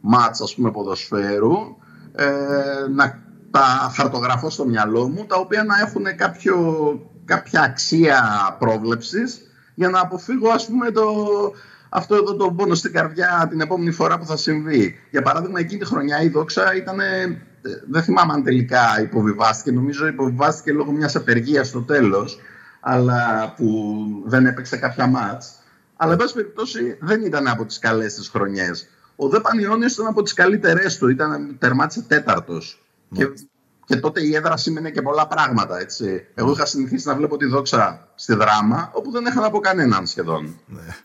μάτς, 0.00 0.40
ας 0.40 0.54
πούμε, 0.54 0.70
ποδοσφαίρου, 0.70 1.76
ε, 2.14 2.26
να 2.94 3.22
τα 3.50 3.92
χαρτογραφώ 3.94 4.50
στο 4.50 4.64
μυαλό 4.64 5.08
μου, 5.08 5.24
τα 5.26 5.36
οποία 5.36 5.64
να 5.64 5.80
έχουν 5.80 6.16
κάποιο 6.16 6.56
κάποια 7.24 7.62
αξία 7.62 8.22
πρόβλεψης 8.58 9.40
για 9.74 9.88
να 9.88 10.00
αποφύγω 10.00 10.50
ας 10.50 10.66
πούμε 10.66 10.90
το, 10.90 11.04
αυτό 11.88 12.14
εδώ 12.14 12.36
το 12.36 12.52
πόνο 12.52 12.74
στην 12.74 12.92
καρδιά 12.92 13.46
την 13.50 13.60
επόμενη 13.60 13.90
φορά 13.90 14.18
που 14.18 14.26
θα 14.26 14.36
συμβεί. 14.36 14.94
Για 15.10 15.22
παράδειγμα 15.22 15.60
εκείνη 15.60 15.80
τη 15.80 15.86
χρονιά 15.86 16.22
η 16.22 16.28
Δόξα 16.28 16.74
ήταν, 16.74 16.98
δεν 17.90 18.02
θυμάμαι 18.02 18.32
αν 18.32 18.44
τελικά 18.44 19.00
υποβιβάστηκε, 19.02 19.72
νομίζω 19.72 20.06
υποβιβάστηκε 20.06 20.72
λόγω 20.72 20.90
μιας 20.92 21.16
απεργίας 21.16 21.68
στο 21.68 21.80
τέλος, 21.80 22.38
αλλά 22.80 23.52
που 23.56 23.94
δεν 24.24 24.46
έπαιξε 24.46 24.76
κάποια 24.76 25.06
μάτς. 25.06 25.58
Αλλά 25.96 26.12
εν 26.12 26.18
πάση 26.18 26.34
περιπτώσει 26.34 26.96
δεν 27.00 27.24
ήταν 27.24 27.48
από 27.48 27.64
τις 27.64 27.78
καλές 27.78 28.14
τις 28.14 28.28
χρονιές. 28.28 28.88
Ο 29.16 29.28
Δε 29.28 29.40
Πανιόνιος 29.40 29.92
ήταν 29.92 30.06
από 30.06 30.22
τις 30.22 30.32
καλύτερες 30.32 30.98
του, 30.98 31.08
ήταν, 31.08 31.56
τερμάτισε 31.58 32.02
τέταρτος. 32.02 32.82
Και 33.12 33.28
και 33.84 33.96
τότε 33.96 34.26
η 34.26 34.34
έδρα 34.34 34.56
σήμαινε 34.56 34.90
και 34.90 35.02
πολλά 35.02 35.26
πράγματα. 35.26 35.78
Έτσι. 35.78 36.26
Εγώ 36.34 36.52
είχα 36.52 36.66
συνηθίσει 36.66 37.08
να 37.08 37.14
βλέπω 37.14 37.36
τη 37.36 37.44
δόξα 37.44 38.08
στη 38.14 38.34
δράμα, 38.34 38.90
όπου 38.94 39.10
δεν 39.10 39.26
έχανα 39.26 39.46
από 39.46 39.58
κανέναν 39.58 40.06
σχεδόν. 40.06 40.58
Ναι. 40.66 40.96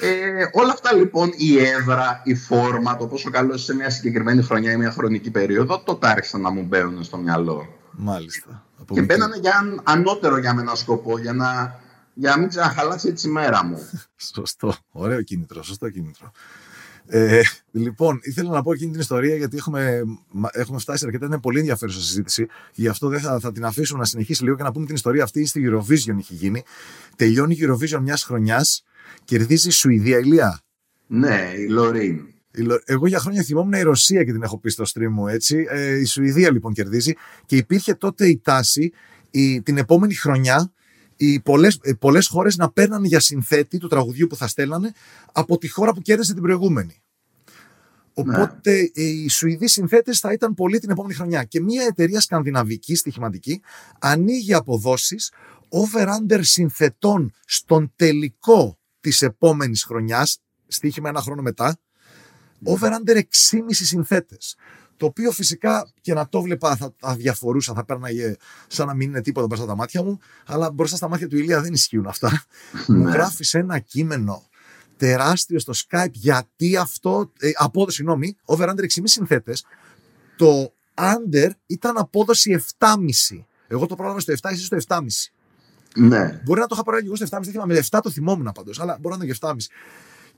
Ε, 0.00 0.48
όλα 0.52 0.72
αυτά 0.72 0.94
λοιπόν, 0.94 1.32
η 1.36 1.58
έδρα, 1.58 2.20
η 2.24 2.34
φόρμα, 2.34 2.96
το 2.96 3.06
πόσο 3.06 3.30
καλό 3.30 3.56
σε 3.56 3.74
μια 3.74 3.90
συγκεκριμένη 3.90 4.42
χρονιά 4.42 4.72
ή 4.72 4.76
μια 4.76 4.90
χρονική 4.90 5.30
περίοδο, 5.30 5.78
τότε 5.78 6.08
άρχισαν 6.08 6.40
να 6.40 6.50
μου 6.50 6.62
μπαίνουν 6.62 7.04
στο 7.04 7.16
μυαλό. 7.16 7.66
Μάλιστα. 7.90 8.64
και 8.92 9.02
μπαίνανε 9.02 9.36
για 9.36 9.80
ανώτερο 9.82 10.38
για 10.38 10.56
ένα 10.58 10.74
σκοπό, 10.74 11.18
για 11.18 11.32
να, 11.32 11.80
για 12.14 12.30
να 12.30 12.38
μην 12.38 12.48
ξαναχαλάσει 12.48 13.08
έτσι 13.08 13.28
η 13.28 13.30
μέρα 13.30 13.64
μου. 13.64 13.90
Σωστό. 14.34 14.74
Ωραίο 14.90 15.22
κίνητρο. 15.22 15.62
Σωστό 15.62 15.90
κίνητρο. 15.90 16.32
Ε, 17.08 17.40
λοιπόν, 17.70 18.20
ήθελα 18.22 18.50
να 18.50 18.62
πω 18.62 18.72
εκείνη 18.72 18.90
την 18.90 19.00
ιστορία 19.00 19.36
γιατί 19.36 19.56
έχουμε, 19.56 20.02
έχουμε 20.52 20.78
φτάσει 20.78 21.04
αρκετά. 21.04 21.26
Είναι 21.26 21.38
πολύ 21.38 21.58
ενδιαφέρουσα 21.58 22.00
συζήτηση. 22.00 22.46
Γι' 22.74 22.88
αυτό 22.88 23.08
δεν 23.08 23.20
θα, 23.20 23.40
θα 23.40 23.52
την 23.52 23.64
αφήσουμε 23.64 23.98
να 23.98 24.04
συνεχίσει 24.04 24.44
λίγο 24.44 24.56
και 24.56 24.62
να 24.62 24.72
πούμε 24.72 24.86
την 24.86 24.94
ιστορία 24.94 25.22
αυτή. 25.22 25.46
Στη 25.46 25.70
Eurovision 25.70 26.16
έχει 26.18 26.34
γίνει. 26.34 26.62
Τελειώνει 27.16 27.54
η 27.54 27.58
Eurovision 27.62 27.98
μιας 28.00 28.22
χρονιάς, 28.22 28.84
κερδίζει 29.24 29.68
η 29.68 29.70
Σουηδία, 29.70 30.18
Ηλία. 30.18 30.60
Ναι, 31.06 31.52
η 31.56 31.68
Λωρίν. 31.68 32.20
Εγώ 32.84 33.06
για 33.06 33.18
χρόνια 33.18 33.42
θυμόμουν 33.42 33.72
η 33.72 33.82
Ρωσία 33.82 34.24
και 34.24 34.32
την 34.32 34.42
έχω 34.42 34.58
πει 34.58 34.70
στο 34.70 34.84
stream 34.84 35.08
μου 35.10 35.26
έτσι. 35.26 35.66
Ε, 35.68 35.98
η 35.98 36.04
Σουηδία 36.04 36.52
λοιπόν 36.52 36.72
κερδίζει 36.72 37.14
και 37.46 37.56
υπήρχε 37.56 37.94
τότε 37.94 38.26
η 38.28 38.40
τάση 38.44 38.92
η, 39.30 39.62
την 39.62 39.78
επόμενη 39.78 40.14
χρονιά 40.14 40.72
οι 41.16 41.40
πολλές, 41.40 41.78
ε, 41.82 41.92
πολλές 41.92 42.26
χώρες 42.26 42.56
να 42.56 42.70
παίρνανε 42.70 43.06
για 43.06 43.20
συνθέτη 43.20 43.78
του 43.78 43.88
τραγουδιού 43.88 44.26
που 44.26 44.36
θα 44.36 44.46
στέλνανε 44.46 44.92
από 45.32 45.58
τη 45.58 45.68
χώρα 45.68 45.92
που 45.92 46.00
κέρδισε 46.00 46.32
την 46.32 46.42
προηγούμενη. 46.42 47.00
Οπότε 48.18 48.90
ναι. 48.94 49.02
οι 49.02 49.28
Σουηδοί 49.28 49.68
συνθέτες 49.68 50.18
θα 50.20 50.32
ήταν 50.32 50.54
πολύ 50.54 50.78
την 50.78 50.90
επόμενη 50.90 51.14
χρονιά. 51.14 51.44
Και 51.44 51.60
μια 51.60 51.84
εταιρεία 51.84 52.20
σκανδιναβική 52.20 52.94
στοιχηματική 52.94 53.60
ανοίγει 53.98 54.54
αποδόσεις 54.54 55.32
over-under 55.68 56.40
συνθετών 56.40 57.32
στον 57.44 57.92
τελικό 57.96 58.78
της 59.00 59.22
επόμενης 59.22 59.84
χρονιάς, 59.84 60.38
στοίχημα 60.66 61.08
ένα 61.08 61.20
χρόνο 61.20 61.42
μετά, 61.42 61.78
over-under 62.64 63.16
6,5 63.16 63.84
συνθέτες. 63.84 64.56
Το 64.96 65.06
οποίο 65.06 65.30
φυσικά 65.30 65.90
και 66.00 66.14
να 66.14 66.28
το 66.28 66.42
βλέπα 66.42 66.76
θα, 66.76 66.94
θα 66.98 67.14
διαφορούσα, 67.14 67.74
θα 67.74 67.84
πέρναγε 67.84 68.36
σαν 68.66 68.86
να 68.86 68.94
μην 68.94 69.08
είναι 69.08 69.20
τίποτα 69.20 69.46
μπροστά 69.46 69.64
στα 69.64 69.76
μάτια 69.76 70.02
μου, 70.02 70.18
αλλά 70.46 70.70
μπροστά 70.70 70.96
στα 70.96 71.08
μάτια 71.08 71.28
του 71.28 71.36
Ηλία 71.36 71.60
δεν 71.60 71.72
ισχύουν 71.72 72.06
αυτά. 72.06 72.44
Μου 72.86 73.04
ναι. 73.04 73.10
γράφεις 73.10 73.54
ένα 73.54 73.78
κείμενο 73.78 74.42
τεράστιο 74.96 75.58
στο 75.58 75.72
Skype 75.76 76.12
γιατί 76.12 76.76
αυτό, 76.76 77.32
ε, 77.38 77.50
απόδοση, 77.54 77.96
συγγνώμη, 77.96 78.36
over 78.44 78.68
under 78.68 78.80
6,5 78.80 78.86
συνθέτες, 79.04 79.64
το 80.36 80.72
under 80.94 81.50
ήταν 81.66 81.98
απόδοση 81.98 82.64
7,5. 82.78 83.44
Εγώ 83.68 83.86
το 83.86 83.94
πρόλαβα 83.94 84.20
στο 84.20 84.32
7, 84.32 84.36
εσύ 84.50 84.64
στο 84.64 84.76
7,5. 84.88 85.00
Ναι. 85.96 86.40
Μπορεί 86.44 86.60
να 86.60 86.66
το 86.66 86.74
είχα 86.74 86.82
προλάβει 86.84 87.06
εγώ 87.06 87.16
στο 87.16 87.26
7,5, 87.30 87.40
δεν 87.42 87.52
θυμάμαι. 87.52 87.80
7 87.90 87.98
το 88.02 88.10
θυμόμουν 88.10 88.52
πάντω, 88.54 88.70
αλλά 88.78 88.98
μπορεί 89.00 89.16
να 89.18 89.24
είναι 89.24 89.32
και 89.32 89.38
7,5 89.42 89.54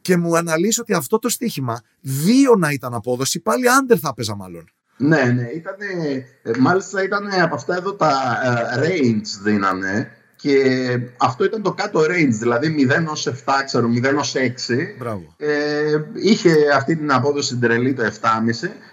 και 0.08 0.16
μου 0.16 0.36
αναλύσει 0.36 0.80
ότι 0.80 0.92
αυτό 0.92 1.18
το 1.18 1.28
στοίχημα 1.28 1.80
δύο 2.00 2.54
να 2.56 2.70
ήταν 2.70 2.94
απόδοση, 2.94 3.40
πάλι 3.40 3.68
άντερ 3.68 3.98
θα 4.00 4.08
έπαιζα 4.08 4.36
μάλλον. 4.36 4.70
Ναι, 4.96 5.22
ναι, 5.24 5.42
ήτανε, 5.42 6.24
μάλιστα 6.58 7.02
ήταν 7.02 7.28
από 7.42 7.54
αυτά 7.54 7.76
εδώ 7.76 7.94
τα 7.94 8.12
uh, 8.44 8.84
range 8.84 9.42
δίνανε 9.42 10.10
και 10.36 10.54
αυτό 11.16 11.44
ήταν 11.44 11.62
το 11.62 11.72
κάτω 11.72 12.00
range, 12.00 12.30
δηλαδή 12.30 12.88
0 12.90 13.06
ως 13.10 13.28
7, 13.28 13.32
ξέρω, 13.64 13.88
0 14.12 14.16
ως 14.18 14.34
6. 14.36 14.40
Μπράβο. 14.98 15.34
Ε, 15.36 16.02
είχε 16.14 16.54
αυτή 16.74 16.96
την 16.96 17.12
απόδοση 17.12 17.56
τρελή 17.56 17.94
το 17.94 18.02
7,5 18.04 18.10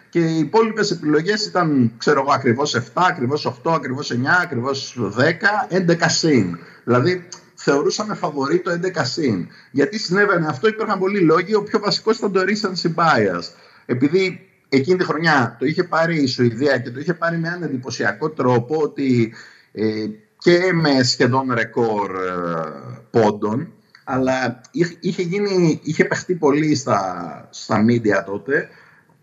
και 0.09 0.19
οι 0.19 0.39
υπόλοιπες 0.39 0.91
επιλογές 0.91 1.45
ήταν, 1.45 1.91
ξέρω 1.97 2.19
εγώ, 2.19 2.31
ακριβώς 2.31 2.75
7, 2.75 2.79
ακριβώς 2.93 3.59
8, 3.63 3.71
ακριβώς 3.73 4.11
9, 4.11 4.15
ακριβώς 4.43 4.97
10, 5.17 5.31
11 5.69 6.09
συν. 6.09 6.57
Δηλαδή 6.83 7.27
θεωρούσαμε 7.65 8.15
φαβορή 8.15 8.59
το 8.59 8.71
11 8.71 9.01
συν. 9.03 9.47
Γιατί 9.71 9.99
συνέβαινε 9.99 10.47
αυτό, 10.47 10.67
υπήρχαν 10.67 10.99
πολλοί 10.99 11.19
λόγοι. 11.19 11.55
Ο 11.55 11.63
πιο 11.63 11.79
βασικός 11.79 12.17
ήταν 12.17 12.31
το 12.31 12.41
recency 12.41 12.93
bias. 12.95 13.43
Επειδή 13.85 14.49
εκείνη 14.69 14.97
τη 14.97 15.03
χρονιά 15.03 15.55
το 15.59 15.65
είχε 15.65 15.83
πάρει 15.83 16.23
η 16.23 16.25
Σουηδία 16.25 16.77
και 16.77 16.91
το 16.91 16.99
είχε 16.99 17.13
πάρει 17.13 17.37
με 17.37 17.47
έναν 17.47 17.63
εντυπωσιακό 17.63 18.29
τρόπο 18.29 18.75
ότι 18.81 19.33
ε, 19.71 20.05
και 20.37 20.71
με 20.73 21.03
σχεδόν 21.03 21.53
ρεκόρ 21.53 22.11
ε, 22.15 22.71
πόντων, 23.11 23.73
αλλά 24.03 24.61
είχε, 24.99 25.21
γίνει, 25.21 25.79
είχε 25.83 26.05
παιχτεί 26.05 26.35
πολύ 26.35 26.75
στα, 26.75 27.47
στα 27.51 27.85
media 27.87 28.23
τότε 28.25 28.69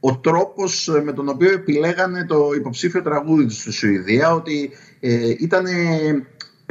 ο 0.05 0.17
τρόπος 0.17 0.91
με 1.03 1.13
τον 1.13 1.29
οποίο 1.29 1.53
επιλέγανε 1.53 2.25
το 2.25 2.51
υποψήφιο 2.57 3.03
τραγούδι 3.03 3.45
του 3.45 3.55
στη 3.55 3.73
Σουηδία, 3.73 4.35
ότι 4.35 4.71
ε, 5.01 5.35
ήταν 5.39 5.67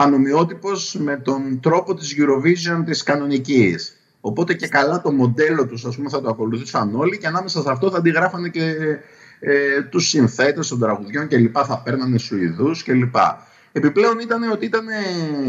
πανομοιότυπος 0.02 0.96
με 1.00 1.18
τον 1.18 1.60
τρόπο 1.60 1.94
της 1.94 2.16
Eurovision 2.18 2.84
της 2.86 3.04
κανονικής. 3.04 3.96
Οπότε 4.22 4.54
και 4.54 4.68
καλά 4.68 5.02
το 5.02 5.12
μοντέλο 5.12 5.68
τους 5.68 5.86
ας 5.86 5.96
πούμε, 5.96 6.10
θα 6.10 6.22
το 6.22 6.30
ακολουθούσαν 6.30 6.96
όλοι 6.96 7.18
και 7.18 7.28
ανάμεσα 7.28 7.62
σε 7.62 7.70
αυτό 7.70 7.92
θα 7.92 7.98
αντιγράφανε 7.98 8.50
και 8.50 8.76
ε, 9.40 9.82
τους 9.82 10.08
συνθέτες 10.08 10.68
των 10.68 10.80
τραγουδιών 10.80 11.28
και 11.28 11.38
λοιπά, 11.38 11.66
θα 11.66 11.82
παίρνανε 11.82 12.18
Σουηδούς 12.18 12.84
και 12.84 12.94
λοιπά. 12.94 13.48
Επιπλέον 13.72 14.20
ήταν 14.20 14.52
ότι 14.52 14.66
ήταν 14.66 14.86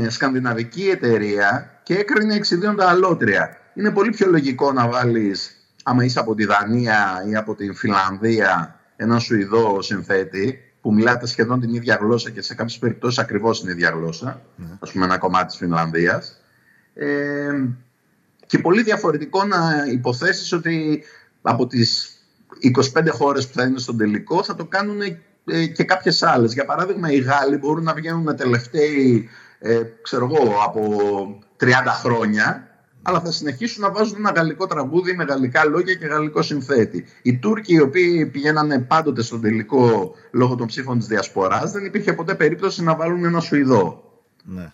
σκανδιναβική 0.09 0.89
εταιρεία 0.89 1.81
και 1.83 1.95
έκρινε 1.95 2.35
εξιδίοντα 2.35 2.89
αλότρια. 2.89 3.57
Είναι 3.75 3.91
πολύ 3.91 4.11
πιο 4.11 4.31
λογικό 4.31 4.73
να 4.73 4.89
βάλεις, 4.89 5.57
άμα 5.83 6.05
είσαι 6.05 6.19
από 6.19 6.35
τη 6.35 6.45
Δανία 6.45 7.25
ή 7.31 7.37
από 7.37 7.55
την 7.55 7.75
Φιλανδία, 7.75 8.81
ένα 8.97 9.19
Σουηδό 9.19 9.83
συνθέτη, 9.83 10.72
που 10.83 10.95
μιλάτε 10.95 11.27
σχεδόν 11.27 11.61
την 11.61 11.75
ίδια 11.75 11.99
γλώσσα 12.01 12.31
και 12.31 12.43
σε 12.43 12.55
κάποιες 12.55 12.79
περιπτώσεις 12.79 13.19
ακριβώς 13.19 13.61
την 13.61 13.71
ίδια 13.71 13.91
γλώσσα, 13.91 14.43
ναι. 14.57 14.67
ας 14.81 14.93
πούμε 14.93 15.05
ένα 15.05 15.19
κομμάτι 15.19 15.47
της 15.47 15.57
Φινλανδίας. 15.57 16.41
Ε, 16.95 17.65
και 18.47 18.59
πολύ 18.59 18.83
διαφορετικό 18.83 19.45
να 19.45 19.85
υποθέσεις 19.93 20.53
ότι 20.53 21.05
από 21.43 21.67
τις 21.67 22.17
25 22.95 23.09
χώρες 23.11 23.49
που 23.49 23.55
θα 23.55 23.65
είναι 23.65 23.79
στον 23.79 23.97
τελικό 23.97 24.43
θα 24.43 24.55
το 24.55 24.65
κάνουν 24.65 25.01
ε, 25.45 25.67
και 25.67 25.85
κάποιες 25.85 26.23
άλλες. 26.23 26.53
Για 26.53 26.65
παράδειγμα 26.65 27.13
οι 27.13 27.19
Γάλλοι 27.19 27.57
μπορούν 27.57 27.85
να 27.85 27.95
βγαίνουν 27.95 28.37
τελευταίοι 28.37 29.29
ε, 29.65 29.83
ξέρω 30.03 30.25
εγώ, 30.25 30.63
από 30.65 30.83
30 31.61 31.69
χρόνια 31.87 32.72
αλλά 33.03 33.21
θα 33.21 33.31
συνεχίσουν 33.31 33.83
να 33.83 33.91
βάζουν 33.91 34.17
ένα 34.19 34.33
γαλλικό 34.37 34.67
τραγούδι 34.67 35.15
με 35.15 35.25
γαλλικά 35.25 35.65
λόγια 35.65 35.95
και 35.95 36.07
γαλλικό 36.07 36.43
συνθέτη. 36.43 37.05
Οι 37.23 37.37
Τούρκοι, 37.37 37.75
οι 37.75 37.81
οποίοι 37.81 38.27
πηγαίνανε 38.27 38.79
πάντοτε 38.79 39.23
στον 39.23 39.41
τελικό 39.41 40.15
λόγω 40.31 40.55
των 40.55 40.67
ψήφων 40.67 40.99
της 40.99 41.07
Διασποράς, 41.07 41.73
δεν 41.73 41.85
υπήρχε 41.85 42.13
ποτέ 42.13 42.35
περίπτωση 42.35 42.83
να 42.83 42.95
βάλουν 42.95 43.25
ένα 43.25 43.41
Σουηδό. 43.41 44.13
Ναι. 44.45 44.73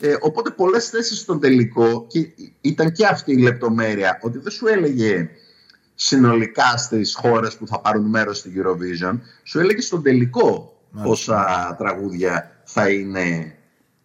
Ε, 0.00 0.16
οπότε 0.20 0.50
πολλές 0.50 0.88
θέσεις 0.88 1.18
στον 1.18 1.40
τελικό, 1.40 2.06
και 2.08 2.28
ήταν 2.60 2.92
και 2.92 3.06
αυτή 3.06 3.32
η 3.32 3.38
λεπτομέρεια, 3.38 4.18
ότι 4.22 4.38
δεν 4.38 4.52
σου 4.52 4.66
έλεγε 4.66 5.28
συνολικά 5.94 6.76
στις 6.76 7.14
χώρες 7.14 7.56
που 7.56 7.66
θα 7.66 7.80
πάρουν 7.80 8.04
μέρος 8.04 8.38
στη 8.38 8.52
Eurovision, 8.56 9.18
σου 9.42 9.58
έλεγε 9.58 9.80
στον 9.80 10.02
τελικό 10.02 10.76
πόσα 11.02 11.74
τραγούδια 11.78 12.62
θα 12.64 12.88
είναι 12.88 13.54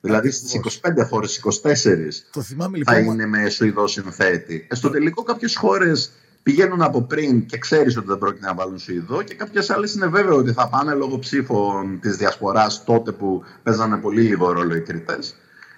Δηλαδή 0.02 0.32
στις 0.32 0.54
25 0.54 1.08
χώρες, 1.10 1.42
24 1.64 2.26
το 2.32 2.42
θυμάμαι, 2.42 2.78
λοιπόν, 2.78 2.94
θα 2.94 3.00
είναι 3.00 3.26
με 3.26 3.50
Σουηδό 3.50 3.88
συνθέτη. 3.88 4.68
Ε, 4.70 4.76
στο 4.76 4.90
τελικό 4.90 5.24
κάποιες 5.24 5.56
χώρες 5.56 6.12
πηγαίνουν 6.44 6.82
από 6.82 7.02
πριν 7.02 7.46
και 7.46 7.58
ξέρεις 7.58 7.98
ότι 7.98 8.08
δεν 8.08 8.18
πρόκειται 8.18 8.46
να 8.46 8.54
βάλουν 8.54 8.80
Σουηδό 8.80 9.22
και 9.22 9.34
κάποιες 9.34 9.70
άλλες 9.70 9.94
είναι 9.94 10.08
βέβαιο 10.08 10.36
ότι 10.36 10.54
θα 10.54 10.70
πάνε 10.70 10.94
λόγω 10.94 11.20
ψήφων 11.20 12.00
της 12.00 12.16
διασποράς 12.16 12.84
τότε 12.84 13.12
που 13.12 13.44
παίζανε 13.64 13.98
πολύ 13.98 14.22
λίγο 14.22 14.52
ρόλο 14.52 14.76
οι 14.76 14.82
κριτέ. 14.82 15.20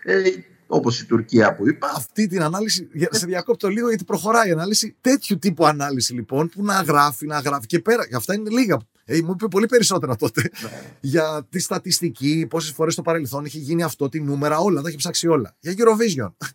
Ε, 0.04 0.22
Όπως 0.68 1.02
η 1.02 1.06
Τουρκία 1.06 1.56
που 1.56 1.68
είπα. 1.68 1.92
Αυτή 1.96 2.28
την 2.28 2.42
ανάλυση, 2.42 2.90
σε 3.10 3.26
διακόπτω 3.26 3.68
λίγο 3.68 3.88
γιατί 3.88 4.04
προχωράει 4.04 4.50
η 4.50 4.52
ανάλυση. 4.52 4.96
Τέτοιου 5.02 5.40
τύπου 5.40 5.66
ανάλυση 5.66 6.14
λοιπόν 6.14 6.50
που 6.50 6.64
να 6.64 6.82
γράφει, 6.82 7.26
να 7.26 7.40
γράφει 7.40 7.66
και 7.66 7.80
πέρα. 7.80 8.04
Αυτά 8.16 8.34
είναι 8.34 8.50
λίγα 8.50 8.78
ε, 9.12 9.22
μου 9.22 9.32
είπε 9.32 9.48
πολύ 9.48 9.65
περισσότερα 9.65 10.15
τότε 10.15 10.41
ναι. 10.62 10.69
για 11.00 11.48
τη 11.50 11.60
στατιστική, 11.60 12.48
πόσες 12.50 12.72
φορές 12.72 12.93
στο 12.93 13.02
παρελθόν 13.02 13.45
είχε 13.45 13.58
γίνει 13.58 13.84
αυτό, 13.84 14.10
τη 14.10 14.22
νούμερα, 14.22 14.58
όλα. 14.58 14.82
Τα 14.82 14.88
έχει 14.88 14.98
ψάξει 14.98 15.28
όλα. 15.28 15.56
Για 15.60 15.74
Eurovision. 15.78 16.48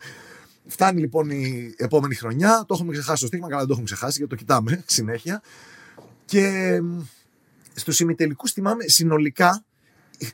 Φτάνει 0.66 1.00
λοιπόν 1.00 1.30
η 1.30 1.74
επόμενη 1.76 2.14
χρονιά. 2.14 2.64
Το 2.68 2.74
έχουμε 2.74 2.92
ξεχάσει 2.92 3.20
το 3.20 3.26
στίγμα, 3.26 3.46
καλά 3.46 3.58
δεν 3.58 3.66
το 3.66 3.72
έχουμε 3.72 3.86
ξεχάσει 3.86 4.16
γιατί 4.18 4.30
το 4.30 4.36
κοιτάμε 4.36 4.84
συνέχεια. 4.86 5.42
Και 6.24 6.80
στους 7.74 8.00
ημιτελικούς 8.00 8.52
θυμάμαι 8.52 8.84
συνολικά 8.86 9.64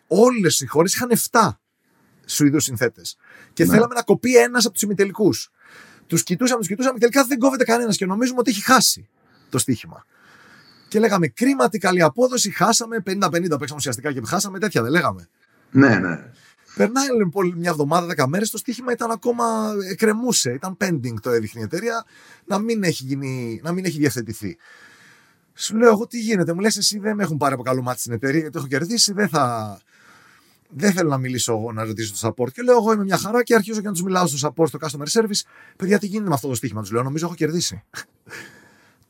όλες 0.06 0.60
οι 0.60 0.66
χώρες 0.66 0.94
είχαν 0.94 1.10
7 1.30 1.50
Σουηδούς 2.26 2.64
συνθέτες. 2.64 3.16
Και 3.52 3.64
ναι. 3.64 3.72
θέλαμε 3.72 3.94
να 3.94 4.02
κοπεί 4.02 4.36
ένας 4.36 4.64
από 4.64 4.72
τους 4.72 4.82
ημιτελικούς. 4.82 5.50
Τους 6.06 6.22
κοιτούσαμε, 6.22 6.58
τους 6.58 6.68
κοιτούσαμε 6.68 6.94
και 6.94 7.00
τελικά 7.00 7.24
δεν 7.24 7.38
κόβεται 7.38 7.64
κανένας 7.64 7.96
και 7.96 8.06
νομίζουμε 8.06 8.38
ότι 8.38 8.50
έχει 8.50 8.62
χάσει 8.62 9.08
το 9.50 9.58
στοίχημα 9.58 10.04
και 10.90 10.98
λέγαμε 10.98 11.26
κρίμα, 11.26 11.68
τι 11.68 11.78
καλή 11.78 12.02
απόδοση, 12.02 12.50
χάσαμε 12.50 12.96
50-50, 13.06 13.30
παίξαμε 13.30 13.74
ουσιαστικά 13.74 14.12
και 14.12 14.20
χάσαμε 14.24 14.58
τέτοια, 14.58 14.82
δεν 14.82 14.90
λέγαμε. 14.90 15.28
Ναι, 15.70 15.98
ναι. 15.98 16.22
Περνάει 16.74 17.06
λοιπόν 17.16 17.52
μια 17.56 17.70
εβδομάδα, 17.70 18.06
δέκα 18.06 18.28
μέρες, 18.28 18.50
το 18.50 18.58
στοίχημα 18.58 18.92
ήταν 18.92 19.10
ακόμα 19.10 19.44
εκκρεμούσε, 19.90 20.52
ήταν 20.52 20.76
pending 20.80 21.14
το 21.22 21.30
έδειχνε 21.30 21.60
η 21.60 21.64
εταιρεία, 21.64 22.04
να 22.44 22.58
μην 22.58 22.82
έχει, 22.82 23.04
γίνει, 23.04 23.60
να 23.62 23.72
μην 23.72 23.84
έχει 23.84 23.98
διευθετηθεί. 23.98 24.56
Σου 25.54 25.76
λέω 25.76 25.90
εγώ 25.90 26.06
τι 26.06 26.18
γίνεται, 26.20 26.52
μου 26.52 26.60
λες 26.60 26.76
εσύ 26.76 26.98
δεν 26.98 27.16
με 27.16 27.22
έχουν 27.22 27.36
πάρει 27.36 27.54
από 27.54 27.62
καλό 27.62 27.82
μάτι 27.82 28.00
στην 28.00 28.12
εταιρεία 28.12 28.40
γιατί 28.40 28.58
έχω 28.58 28.66
κερδίσει, 28.66 29.12
δεν 29.12 29.28
θα. 29.28 29.78
Δεν 30.72 30.92
θέλω 30.92 31.08
να 31.08 31.18
μιλήσω 31.18 31.52
εγώ 31.52 31.72
να 31.72 31.84
ρωτήσω 31.84 32.14
το 32.20 32.28
support. 32.28 32.52
Και 32.52 32.62
λέω: 32.62 32.76
Εγώ 32.76 32.92
είμαι 32.92 33.04
μια 33.04 33.16
χαρά 33.16 33.42
και 33.42 33.54
αρχίζω 33.54 33.80
και 33.80 33.86
να 33.86 33.92
τους 33.92 34.02
μιλάω 34.02 34.26
στο 34.26 34.48
support, 34.48 34.68
στο 34.68 34.78
customer 34.82 35.20
service. 35.20 35.40
Παιδιά, 35.76 35.98
τι 35.98 36.06
γίνεται 36.06 36.28
με 36.28 36.34
αυτό 36.34 36.48
το 36.48 36.54
στοίχημα, 36.54 36.80
τους 36.80 36.90
λέω: 36.90 37.02
Νομίζω 37.02 37.26
έχω 37.26 37.34
κερδίσει. 37.34 37.82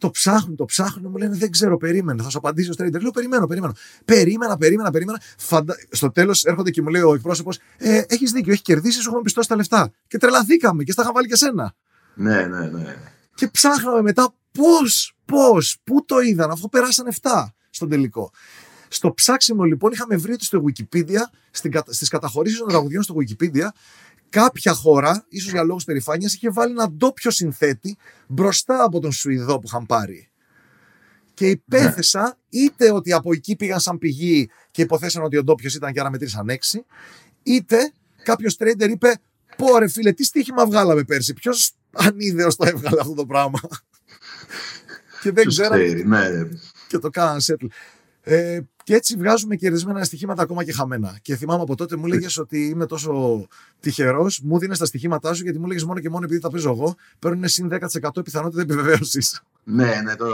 Το 0.01 0.11
ψάχνουν, 0.11 0.57
το 0.57 0.64
ψάχνουν, 0.64 1.11
μου 1.11 1.16
λένε 1.16 1.36
δεν 1.36 1.51
ξέρω, 1.51 1.76
περίμενε. 1.76 2.22
Θα 2.22 2.30
σου 2.30 2.38
απαντήσω 2.38 2.72
στο 2.72 2.84
Λέω 2.84 3.11
περιμένω, 3.11 3.46
περιμένω. 3.46 3.72
Περίμενα, 4.05 4.57
περίμενα, 4.57 4.90
περίμενα. 4.90 5.20
Φαντα... 5.38 5.74
Στο 5.90 6.11
τέλος 6.11 6.44
έρχονται 6.44 6.70
και 6.70 6.82
μου 6.82 6.88
λέει 6.88 7.03
ο 7.03 7.14
εκπρόσωπος, 7.14 7.59
ε, 7.76 8.03
έχεις 8.09 8.32
δίκιο, 8.32 8.53
έχει 8.53 8.62
κερδίσει, 8.62 9.01
σου 9.01 9.09
έχουμε 9.09 9.22
πιστώσει 9.22 9.48
τα 9.48 9.57
λεφτά. 9.57 9.92
Και 10.07 10.18
τρελαθήκαμε 10.18 10.84
και 10.84 10.92
στα 10.92 11.03
είχα 11.03 11.12
βάλει 11.12 11.28
και 11.28 11.36
σένα. 11.36 11.74
Ναι, 12.14 12.46
ναι, 12.46 12.66
ναι. 12.66 12.96
Και 13.34 13.48
ψάχναμε 13.48 14.03
μετά 14.03 14.34
πώς, 14.53 15.16
πώς, 15.24 15.80
πού 15.84 16.05
το 16.05 16.20
είδαν, 16.20 16.51
αφού 16.51 16.68
περάσαν 16.68 17.07
7 17.22 17.44
στον 17.70 17.88
τελικό. 17.88 18.30
Στο 18.88 19.14
ψάξιμο 19.14 19.64
λοιπόν 19.64 19.92
είχαμε 19.92 20.16
βρει 20.16 20.32
ότι 20.32 20.44
στο 20.44 20.64
Wikipedia, 20.66 21.20
στις 21.88 22.09
καταχωρήσεις 22.09 22.59
των 22.59 22.68
τραγουδιών 22.68 23.03
στο 23.03 23.14
Wikipedia, 23.18 23.66
κάποια 24.31 24.72
χώρα, 24.72 25.24
ίσως 25.28 25.53
για 25.53 25.62
λόγους 25.62 25.85
περηφάνειας, 25.85 26.35
είχε 26.35 26.51
βάλει 26.51 26.72
ένα 26.72 26.91
ντόπιο 26.91 27.31
συνθέτη 27.31 27.97
μπροστά 28.26 28.83
από 28.85 29.01
τον 29.01 29.12
Σουηδό 29.12 29.59
που 29.59 29.66
είχαν 29.66 29.87
πάρει. 29.87 30.31
Και 31.35 31.49
υπέθεσα 31.49 32.39
είτε 32.49 32.93
ότι 32.93 33.12
από 33.12 33.33
εκεί 33.33 33.57
πήγαν 33.57 33.81
σαν 33.81 33.99
πηγή 33.99 34.51
και 34.70 34.83
υποθέσαν 34.83 35.22
ότι 35.22 35.37
ο 35.37 35.43
ντόπιος 35.43 35.74
ήταν 35.74 35.93
και 35.93 36.01
άρα 36.01 36.11
μετρήσαν 36.11 36.49
έξι, 36.49 36.85
είτε 37.43 37.93
κάποιος 38.22 38.57
τρέιντερ 38.57 38.91
είπε: 38.91 39.20
Πω 39.57 39.78
ρε 39.78 39.89
φίλε, 39.89 40.12
τι 40.12 40.24
στοίχημα 40.24 40.66
βγάλαμε 40.66 41.05
πέρσι. 41.05 41.33
Ποιος 41.33 41.72
ανίδεο 41.93 42.49
το 42.49 42.66
έβγαλε 42.68 43.01
αυτό 43.01 43.14
το 43.14 43.26
πράγμα. 43.26 43.61
και 45.22 45.33
δεν 45.33 45.47
ξέρω. 45.47 45.76
Ναι. 46.05 46.28
Και 46.89 46.99
το 46.99 47.11
κάναν 47.11 47.41
settle. 47.41 47.68
Ε, 48.22 48.61
και 48.91 48.97
έτσι 48.97 49.16
βγάζουμε 49.16 49.57
κερδισμένα 49.57 50.05
στοιχήματα 50.05 50.43
ακόμα 50.43 50.64
και 50.64 50.72
χαμένα. 50.72 51.18
Και 51.22 51.36
θυμάμαι 51.36 51.62
από 51.62 51.76
τότε 51.76 51.97
μου 51.97 52.07
έλεγε 52.07 52.26
ότι 52.41 52.66
είμαι 52.66 52.86
τόσο 52.86 53.47
τυχερός, 53.80 54.41
μου 54.45 54.59
δίνει 54.59 54.76
τα 54.76 54.84
στοιχήματά 54.84 55.34
σου 55.34 55.43
γιατί 55.43 55.59
μου 55.59 55.64
έλεγε 55.64 55.84
μόνο 55.84 56.01
και 56.01 56.11
μόνο 56.11 56.24
επειδή 56.24 56.41
τα 56.41 56.51
παίζω 56.51 56.70
εγώ, 56.70 56.95
παίρνουν 57.18 57.49
συν 57.49 57.70
10% 58.03 58.24
πιθανότητα 58.24 58.61
επιβεβαίωσης. 58.62 59.43
Ναι, 59.64 60.01
ναι, 60.05 60.16
το, 60.16 60.26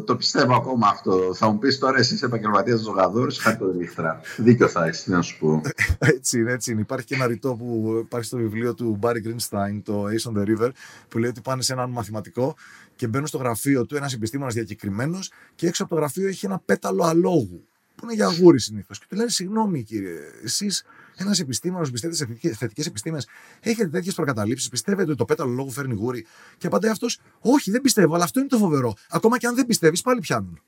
το 0.00 0.16
πιστεύω 0.16 0.54
ακόμα 0.54 0.88
αυτό. 0.88 1.34
Θα 1.34 1.48
μου 1.48 1.58
πεις 1.58 1.78
τώρα 1.78 1.98
εσύ 1.98 2.14
είσαι 2.14 2.24
επαγγελματίας 2.24 2.80
ζωγαδόρο, 2.80 3.30
χάρη 3.38 3.56
το 3.56 3.70
ρίχτρα. 3.78 4.20
Δίκιο 4.36 4.68
θα 4.68 4.86
έχεις, 4.86 5.06
να 5.06 5.22
σου 5.22 5.38
πω. 5.38 5.60
έτσι 5.98 6.38
είναι, 6.38 6.52
έτσι 6.52 6.72
είναι. 6.72 6.80
Υπάρχει 6.80 7.06
και 7.06 7.14
ένα 7.14 7.26
ρητό 7.26 7.54
που 7.54 7.98
υπάρχει 8.04 8.26
στο 8.26 8.36
βιβλίο 8.36 8.74
του 8.74 8.98
Barry 9.02 9.20
Greenstein, 9.26 9.80
το 9.82 10.04
Ace 10.04 10.32
on 10.32 10.38
the 10.38 10.44
River, 10.48 10.70
που 11.08 11.18
λέει 11.18 11.30
ότι 11.30 11.40
πάνε 11.40 11.62
σε 11.62 11.72
έναν 11.72 11.90
μαθηματικό 11.90 12.54
και 12.96 13.06
μπαίνουν 13.06 13.26
στο 13.26 13.38
γραφείο 13.38 13.86
του 13.86 13.96
ένας 13.96 14.12
επιστήμονας 14.12 14.54
διακεκριμένος 14.54 15.30
και 15.54 15.66
έξω 15.66 15.82
από 15.82 15.94
το 15.94 16.00
γραφείο 16.00 16.28
έχει 16.28 16.46
ένα 16.46 16.62
πέταλο 16.64 17.04
αλόγου 17.04 17.66
που 17.94 18.04
είναι 18.04 18.14
για 18.14 18.26
αγούρι 18.26 18.60
συνήθως. 18.60 18.98
Και 18.98 19.04
του 19.08 19.16
λένε, 19.16 19.30
Συγγνώμη 19.30 19.82
κύριε, 19.82 20.18
εσείς 20.44 20.84
ένας 21.16 21.40
επιστήμονας 21.40 21.86
που 21.86 21.92
πιστεύετε 21.92 22.38
σε 22.48 22.54
θετικέ 22.54 22.82
επιστήμες, 22.86 23.28
έχετε 23.60 23.88
τέτοιες 23.88 24.14
προκαταλήψεις, 24.14 24.68
πιστεύετε 24.68 25.08
ότι 25.08 25.18
το 25.18 25.24
πέταλο 25.24 25.52
λόγου 25.52 25.70
φέρνει 25.70 25.94
γούρι. 25.94 26.26
Και 26.58 26.66
απαντάει 26.66 26.90
αυτός, 26.90 27.20
Όχι, 27.38 27.70
δεν 27.70 27.80
πιστεύω, 27.80 28.14
αλλά 28.14 28.24
αυτό 28.24 28.40
είναι 28.40 28.48
το 28.48 28.58
φοβερό. 28.58 28.94
Ακόμα 29.10 29.38
και 29.38 29.46
αν 29.46 29.54
δεν 29.54 29.66
πιστεύεις, 29.66 30.00
πάλι 30.00 30.20
πιάνουν. 30.20 30.62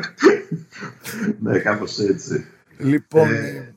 ναι, 1.42 1.58
κάπως 1.58 1.98
έτσι. 1.98 2.44
Λοιπόν, 2.78 3.32
ε, 3.32 3.74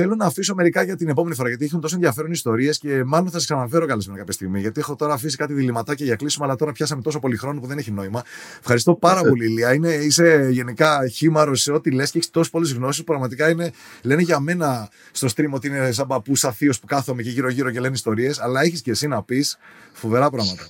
θέλω 0.00 0.14
να 0.14 0.24
αφήσω 0.24 0.54
μερικά 0.54 0.82
για 0.82 0.96
την 0.96 1.08
επόμενη 1.08 1.34
φορά, 1.34 1.48
γιατί 1.48 1.64
έχουν 1.64 1.80
τόσο 1.80 1.94
ενδιαφέρον 1.94 2.30
ιστορίες 2.30 2.78
και 2.78 3.04
μάλλον 3.04 3.26
θα 3.26 3.32
σας 3.32 3.44
ξαναφέρω 3.44 3.86
καλεσμένα 3.86 4.18
κάποια 4.18 4.32
στιγμή. 4.32 4.60
Γιατί 4.60 4.80
έχω 4.80 4.96
τώρα 4.96 5.12
αφήσει 5.12 5.36
κάτι 5.36 5.52
διληματάκια 5.52 6.06
για 6.06 6.16
κλείσιμο, 6.16 6.44
αλλά 6.44 6.56
τώρα 6.56 6.72
πιάσαμε 6.72 7.02
τόσο 7.02 7.18
πολύ 7.18 7.36
χρόνο 7.36 7.60
που 7.60 7.66
δεν 7.66 7.78
έχει 7.78 7.90
νόημα. 7.90 8.22
Ευχαριστώ 8.58 8.94
πάρα 8.94 9.22
πολύ, 9.22 9.44
Ηλία. 9.44 9.74
Είναι, 9.74 9.94
είσαι 9.94 10.48
γενικά 10.50 11.08
χήμαρος 11.08 11.62
σε 11.62 11.72
ό,τι 11.72 11.90
λες 11.90 12.10
και 12.10 12.18
έχεις 12.18 12.30
τόσο 12.30 12.50
πολλές 12.50 12.72
γνώσεις. 12.72 13.04
Πραγματικά 13.04 13.50
είναι, 13.50 13.72
λένε 14.02 14.22
για 14.22 14.40
μένα 14.40 14.88
στο 15.10 15.28
stream 15.36 15.50
ότι 15.50 15.66
είναι 15.66 15.92
σαν 15.92 16.06
παππούς 16.06 16.44
αθείο 16.44 16.72
που 16.80 16.86
κάθομαι 16.86 17.22
και 17.22 17.30
γύρω-γύρω 17.30 17.70
και 17.70 17.80
λένε 17.80 17.94
ιστορίες, 17.94 18.40
αλλά 18.40 18.60
έχεις 18.60 18.82
και 18.82 18.90
εσύ 18.90 19.06
να 19.06 19.22
πεις 19.22 19.58
φοβερά 19.92 20.30
πράγματα. 20.30 20.68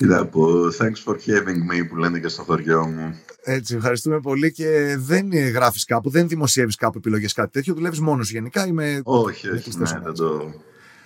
Τι 0.00 0.06
να 0.06 0.26
πω, 0.26 0.46
thanks 0.78 1.04
for 1.04 1.14
having 1.14 1.70
me 1.70 1.88
που 1.88 1.96
λένε 1.96 2.18
και 2.18 2.28
στο 2.28 2.42
χωριό 2.42 2.86
μου. 2.86 3.14
Έτσι, 3.42 3.74
ευχαριστούμε 3.74 4.20
πολύ 4.20 4.52
και 4.52 4.96
δεν 4.98 5.32
γράφεις 5.32 5.84
κάπου, 5.84 6.10
δεν 6.10 6.28
δημοσιεύεις 6.28 6.76
κάπου 6.76 6.98
επιλογές 6.98 7.32
κάτι 7.32 7.50
τέτοιο. 7.50 7.74
Δουλεύεις 7.74 8.00
μόνος 8.00 8.30
γενικά. 8.30 8.66
Είμαι... 8.66 9.00
Όχι, 9.04 9.50
όχι, 9.50 9.78
ναι, 9.78 10.00
δεν, 10.04 10.14
το, 10.14 10.54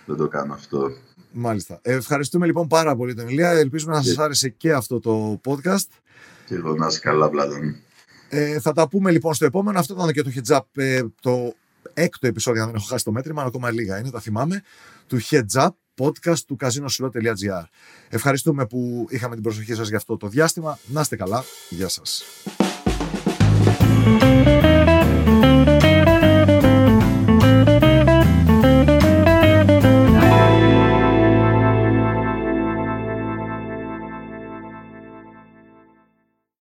δεν 0.04 0.16
το 0.16 0.28
κάνω 0.28 0.52
αυτό. 0.52 0.90
Μάλιστα. 1.32 1.78
Ε, 1.82 1.92
ευχαριστούμε 1.92 2.46
λοιπόν 2.46 2.66
πάρα 2.66 2.96
πολύ 2.96 3.14
τον 3.14 3.28
Ηλία. 3.28 3.50
Ελπίζουμε 3.50 3.94
να 3.94 4.02
σας 4.02 4.18
άρεσε 4.18 4.48
και 4.48 4.72
αυτό 4.72 5.00
το 5.00 5.40
podcast. 5.44 5.88
Και 6.46 6.54
εγώ 6.54 6.74
να 6.74 6.86
είσαι 6.86 6.98
καλά, 6.98 7.28
Βλάδον. 7.28 7.76
Ε, 8.28 8.60
θα 8.60 8.72
τα 8.72 8.88
πούμε 8.88 9.10
λοιπόν 9.10 9.34
στο 9.34 9.44
επόμενο. 9.44 9.78
Αυτό 9.78 9.94
ήταν 9.94 10.12
και 10.12 10.22
το 10.22 10.30
Heads 10.34 10.56
Up, 10.56 10.82
ε, 10.82 11.02
το 11.20 11.54
έκτο 11.94 12.26
επεισόδιο, 12.26 12.62
αν 12.62 12.66
δεν 12.66 12.76
έχω 12.76 12.86
χάσει 12.86 13.04
το 13.04 13.12
μέτρημα, 13.12 13.42
ακόμα 13.42 13.70
λίγα 13.70 13.98
είναι, 13.98 14.10
τα 14.10 14.20
θυμάμαι, 14.20 14.62
του 15.06 15.18
Heads 15.30 15.60
Up 15.60 15.68
podcast 16.00 16.38
του 16.46 16.56
casinoslot.gr. 16.60 17.64
Ευχαριστούμε 18.08 18.66
που 18.66 19.06
είχαμε 19.10 19.34
την 19.34 19.42
προσοχή 19.42 19.74
σας 19.74 19.88
για 19.88 19.96
αυτό 19.96 20.16
το 20.16 20.28
διάστημα. 20.28 20.78
Να 20.86 21.00
είστε 21.00 21.16
καλά. 21.16 21.44
Γεια 21.70 21.88
σας. 21.88 22.24